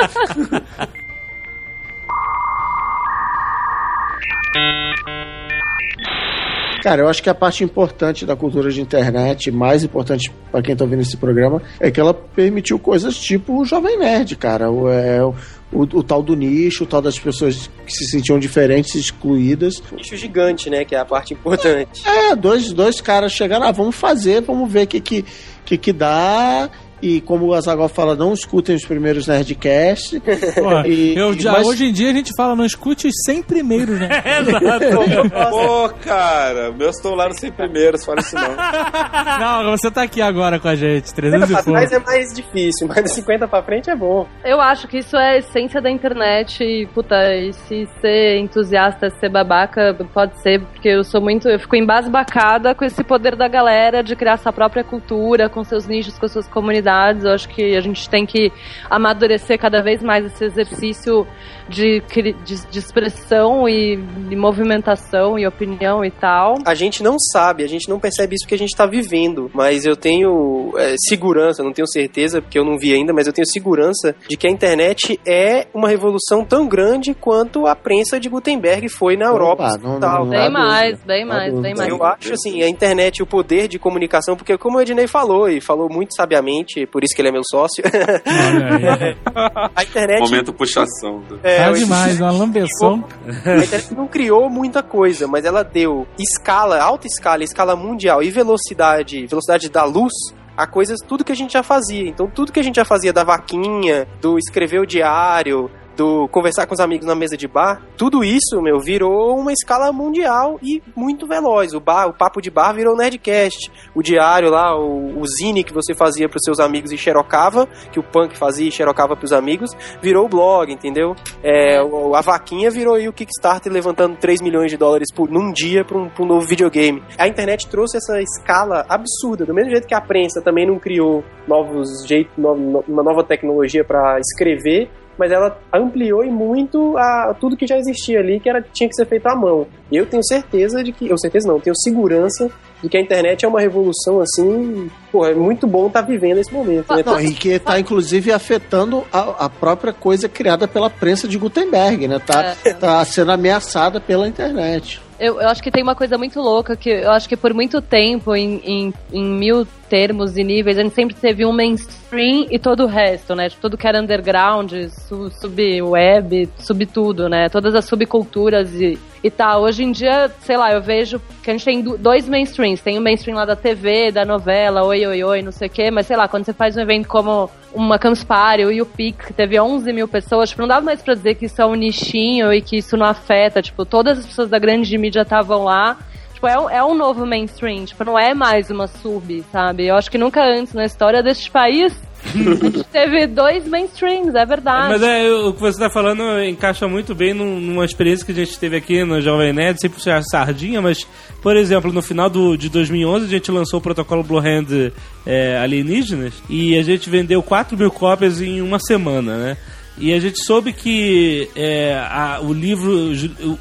[6.83, 10.75] Cara, eu acho que a parte importante da cultura de internet, mais importante pra quem
[10.75, 14.69] tá ouvindo esse programa, é que ela permitiu coisas tipo o Jovem Nerd, cara.
[14.69, 15.33] O, é, o,
[15.73, 19.81] o, o tal do nicho, o tal das pessoas que se sentiam diferentes, excluídas.
[19.95, 20.85] Bicho gigante, né?
[20.85, 22.03] Que é a parte importante.
[22.05, 25.25] É, dois, dois caras chegaram, ah, vamos fazer, vamos ver o que que,
[25.65, 26.69] que que dá.
[27.03, 30.20] E como o Azaghal fala, não escutem os primeiros Nerdcasts.
[30.55, 33.43] Pô, E- eu já- mas- Hoje em dia a gente fala, não escute os 100
[33.43, 34.09] primeiros, né?
[35.51, 39.65] Pô, cara, meus estão lá nos 100 primeiros, fala isso não.
[39.65, 41.70] não, você tá aqui agora com a gente, 300 e pouco.
[41.73, 44.27] trás é mais difícil, mas de 50 pra frente é bom.
[44.45, 49.11] Eu acho que isso é a essência da internet e, puta, e se ser entusiasta,
[49.19, 53.49] ser babaca, pode ser, porque eu sou muito, eu fico embasbacada com esse poder da
[53.49, 56.91] galera de criar sua própria cultura, com seus nichos, com suas comunidades.
[57.24, 58.52] Eu acho que a gente tem que
[58.90, 61.27] amadurecer cada vez mais esse exercício
[61.73, 62.03] de,
[62.44, 63.97] de, de expressão e
[64.28, 66.57] de movimentação e opinião e tal.
[66.65, 69.85] A gente não sabe, a gente não percebe isso que a gente tá vivendo, mas
[69.85, 73.47] eu tenho é, segurança, não tenho certeza, porque eu não vi ainda, mas eu tenho
[73.47, 78.89] segurança de que a internet é uma revolução tão grande quanto a prensa de Gutenberg
[78.89, 79.65] foi na Europa.
[79.74, 80.24] Opa, não- Tal.
[80.24, 81.89] não- Bem mais, dúvida, bem mais, bem mais.
[81.89, 85.61] Eu acho assim, a internet, o poder de comunicação, porque como o Ednei falou, e
[85.61, 87.82] falou muito sabiamente, por isso que ele é meu sócio,
[89.74, 90.20] a internet.
[90.20, 91.23] Momento puxação.
[91.43, 93.05] é, O- demais, uma lambeção.
[93.26, 98.30] A internet não criou muita coisa, mas ela deu escala, alta escala, escala mundial e
[98.30, 100.12] velocidade, velocidade da luz
[100.56, 102.06] a coisas, tudo que a gente já fazia.
[102.09, 106.66] Então, tudo que a gente já fazia da vaquinha, do escrever o diário, do conversar
[106.66, 110.82] com os amigos na mesa de bar, tudo isso, meu, virou uma escala mundial e
[110.97, 111.74] muito veloz.
[111.74, 113.70] O bar, o papo de bar virou Nerdcast.
[113.94, 118.01] O diário lá, o, o zine que você fazia pros seus amigos e xerocava, que
[118.01, 119.70] o punk fazia e xerocava pros amigos,
[120.01, 121.14] virou o blog, entendeu?
[121.43, 125.85] É, a vaquinha virou aí o Kickstarter levantando 3 milhões de dólares por, num dia
[125.85, 127.02] pra um, pra um novo videogame.
[127.19, 131.23] A internet trouxe essa escala absurda, do mesmo jeito que a prensa também não criou
[131.47, 137.34] novos jeitos, no- no- uma nova tecnologia pra escrever, mas ela ampliou e muito a,
[137.39, 139.66] tudo que já existia ali, que era, tinha que ser feito à mão.
[139.90, 141.09] E eu tenho certeza de que.
[141.09, 142.51] Eu certeza não, tenho segurança
[142.82, 144.90] de que a internet é uma revolução assim.
[145.10, 146.93] Pô, é muito bom estar vivendo esse momento.
[146.94, 147.02] né?
[147.05, 152.09] Não, e que tá inclusive afetando a, a própria coisa criada pela prensa de Gutenberg,
[152.09, 152.18] né?
[152.18, 155.01] Tá, tá sendo ameaçada pela internet.
[155.24, 157.81] Eu, eu acho que tem uma coisa muito louca que eu acho que por muito
[157.81, 162.59] tempo, em, em, em mil termos e níveis, a gente sempre teve um mainstream e
[162.59, 163.49] todo o resto, né?
[163.49, 167.49] Tipo, tudo que era underground, su- sub-web, sub tudo, né?
[167.49, 169.62] Todas as subculturas e, e tal.
[169.62, 172.81] Hoje em dia, sei lá, eu vejo que a gente tem do- dois mainstreams.
[172.82, 175.90] Tem o mainstream lá da TV, da novela, oi, oi, oi, não sei o quê.
[175.90, 179.32] Mas sei lá, quando você faz um evento como uma Campus Party, o YouPix, que
[179.32, 182.53] teve 11 mil pessoas, tipo, não dá mais pra dizer que isso é um nichinho
[182.53, 183.62] e que isso não afeta.
[183.62, 185.97] Tipo, todas as pessoas da grande mídia estavam lá.
[186.35, 189.86] Tipo, é um, é um novo mainstream, tipo, não é mais uma sub, sabe?
[189.86, 194.47] Eu acho que nunca antes na história deste país a gente teve dois mainstreams, é
[194.47, 194.89] verdade.
[194.89, 198.35] Mas é, o que você tá falando encaixa muito bem num- numa experiência que a
[198.35, 201.07] gente teve aqui no Jovem Nerd, sem puxar sardinha, mas,
[201.43, 204.93] por exemplo, no final do, de 2011 a gente lançou o protocolo Blue Hand
[205.27, 209.57] é, Alienígenas e a gente vendeu 4 mil cópias em uma semana, né?
[209.99, 213.12] E a gente soube que é, a- o livro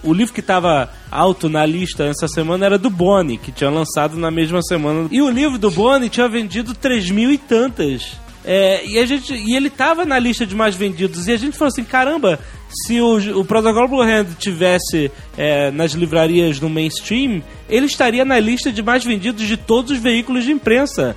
[0.03, 3.69] o, o livro que estava alto na lista essa semana era do Boni, que tinha
[3.69, 5.09] lançado na mesma semana.
[5.11, 8.13] E o livro do Boni tinha vendido 3 mil e tantas.
[8.43, 11.27] É, e, a gente, e ele tava na lista de mais vendidos.
[11.27, 12.39] E a gente falou assim: caramba,
[12.69, 18.39] se o, o Protocol Blue Hand tivesse é, nas livrarias no mainstream, ele estaria na
[18.39, 21.15] lista de mais vendidos de todos os veículos de imprensa.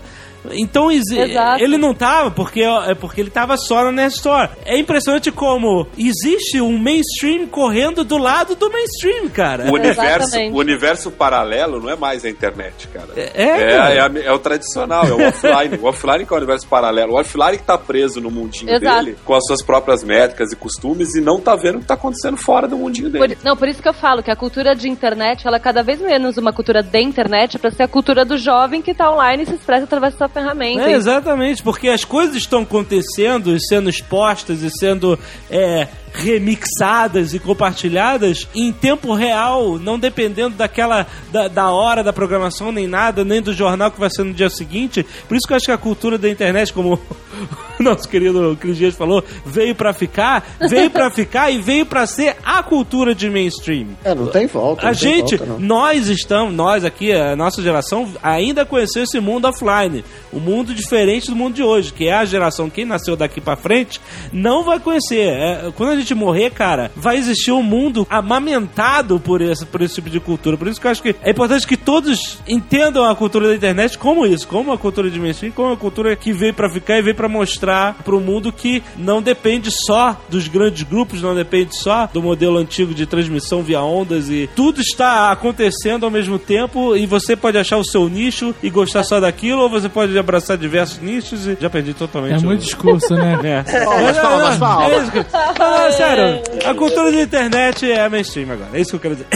[0.53, 1.62] Então Exato.
[1.62, 4.51] ele não tava porque é porque ele tava só na Nerd Store.
[4.65, 9.71] É impressionante como existe um mainstream correndo do lado do mainstream, cara.
[9.71, 10.55] O universo, Exatamente.
[10.55, 13.09] o universo paralelo não é mais a internet, cara.
[13.16, 13.95] É, É, cara.
[13.95, 15.79] é a- é o tradicional, é o offline.
[15.83, 17.12] o offline que é o universo paralelo.
[17.15, 19.05] O offline que tá preso no mundinho Exato.
[19.05, 21.95] dele, com as suas próprias métricas e costumes, e não tá vendo o que tá
[21.95, 23.35] acontecendo fora do mundinho dele.
[23.37, 25.83] Por- não, por isso que eu falo que a cultura de internet, ela é cada
[25.83, 29.43] vez menos uma cultura de internet pra ser a cultura do jovem que tá online
[29.43, 30.90] e se expressa através da sua ferramenta.
[30.90, 37.41] É, exatamente, porque as coisas estão acontecendo e sendo expostas e sendo é, remixadas e
[37.41, 43.43] compartilhadas em tempo real, não dependendo daquela da, da hora da programação nem nada, nem
[43.43, 45.05] do jornal que vai ser no dia seguinte.
[45.27, 46.95] Por isso que eu acho que a cultura da internet, como
[47.78, 52.07] o nosso querido Cris Dias falou, veio pra ficar, veio pra ficar e veio pra
[52.07, 53.89] ser a cultura de mainstream.
[54.05, 54.86] É, não tem volta.
[54.86, 60.05] A gente, volta, nós estamos, nós aqui, a nossa geração, ainda conheceu esse mundo offline.
[60.32, 63.57] O mundo diferente do mundo de hoje, que é a geração, quem nasceu daqui pra
[63.57, 64.01] frente,
[64.32, 65.28] não vai conhecer.
[65.28, 69.95] É, quando a gente morrer, cara, vai existir um mundo amamentado por esse, por esse
[69.95, 70.57] tipo de cultura.
[70.57, 73.97] Por isso que eu acho que é importante que todos entendam a cultura da internet
[73.97, 77.03] como isso, como a cultura de mainstream, como a cultura que veio pra ficar e
[77.03, 82.09] veio pra mostrar pro mundo que não depende só dos grandes grupos, não depende só
[82.13, 87.07] do modelo antigo de transmissão via ondas e tudo está acontecendo ao mesmo tempo e
[87.07, 90.99] você pode achar o seu nicho e gostar só daquilo ou você pode abraçar diversos
[91.01, 92.35] nichos e já perdi totalmente.
[92.35, 93.35] É o- muito discurso, né?
[93.45, 93.63] É.
[93.85, 94.93] Palmas, palmas, palmas.
[94.93, 95.27] É isso que-
[95.59, 98.71] Não, não, sério, a cultura da internet é mainstream agora.
[98.73, 99.29] É isso que eu quero dizer.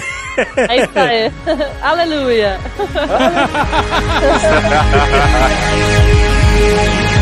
[0.56, 1.32] É isso aí.
[1.82, 2.58] Aleluia.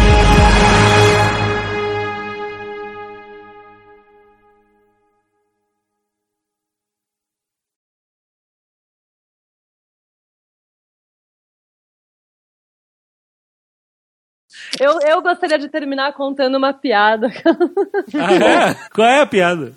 [14.86, 17.28] Eu, eu gostaria de terminar contando uma piada.
[18.18, 18.76] Ah, é?
[18.94, 19.72] Qual é a piada?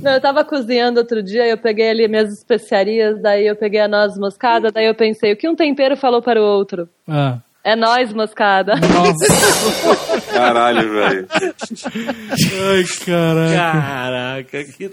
[0.00, 3.88] Não, eu tava cozinhando outro dia, eu peguei ali minhas especiarias, daí eu peguei a
[3.88, 6.88] noz moscada, daí eu pensei, o que um tempero falou para o outro?
[7.06, 7.38] Ah.
[7.68, 8.76] É nós moscada.
[8.76, 10.22] Nossa.
[10.32, 11.28] Caralho, velho.
[11.30, 13.72] Ai, caraca.
[13.78, 14.90] Caraca, que.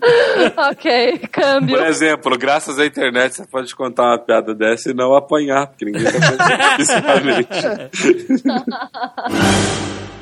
[0.70, 1.76] ok, câmbio.
[1.76, 5.84] Por exemplo, graças à internet você pode contar uma piada dessa e não apanhar, porque
[5.84, 7.48] ninguém tá fazendo fisicamente.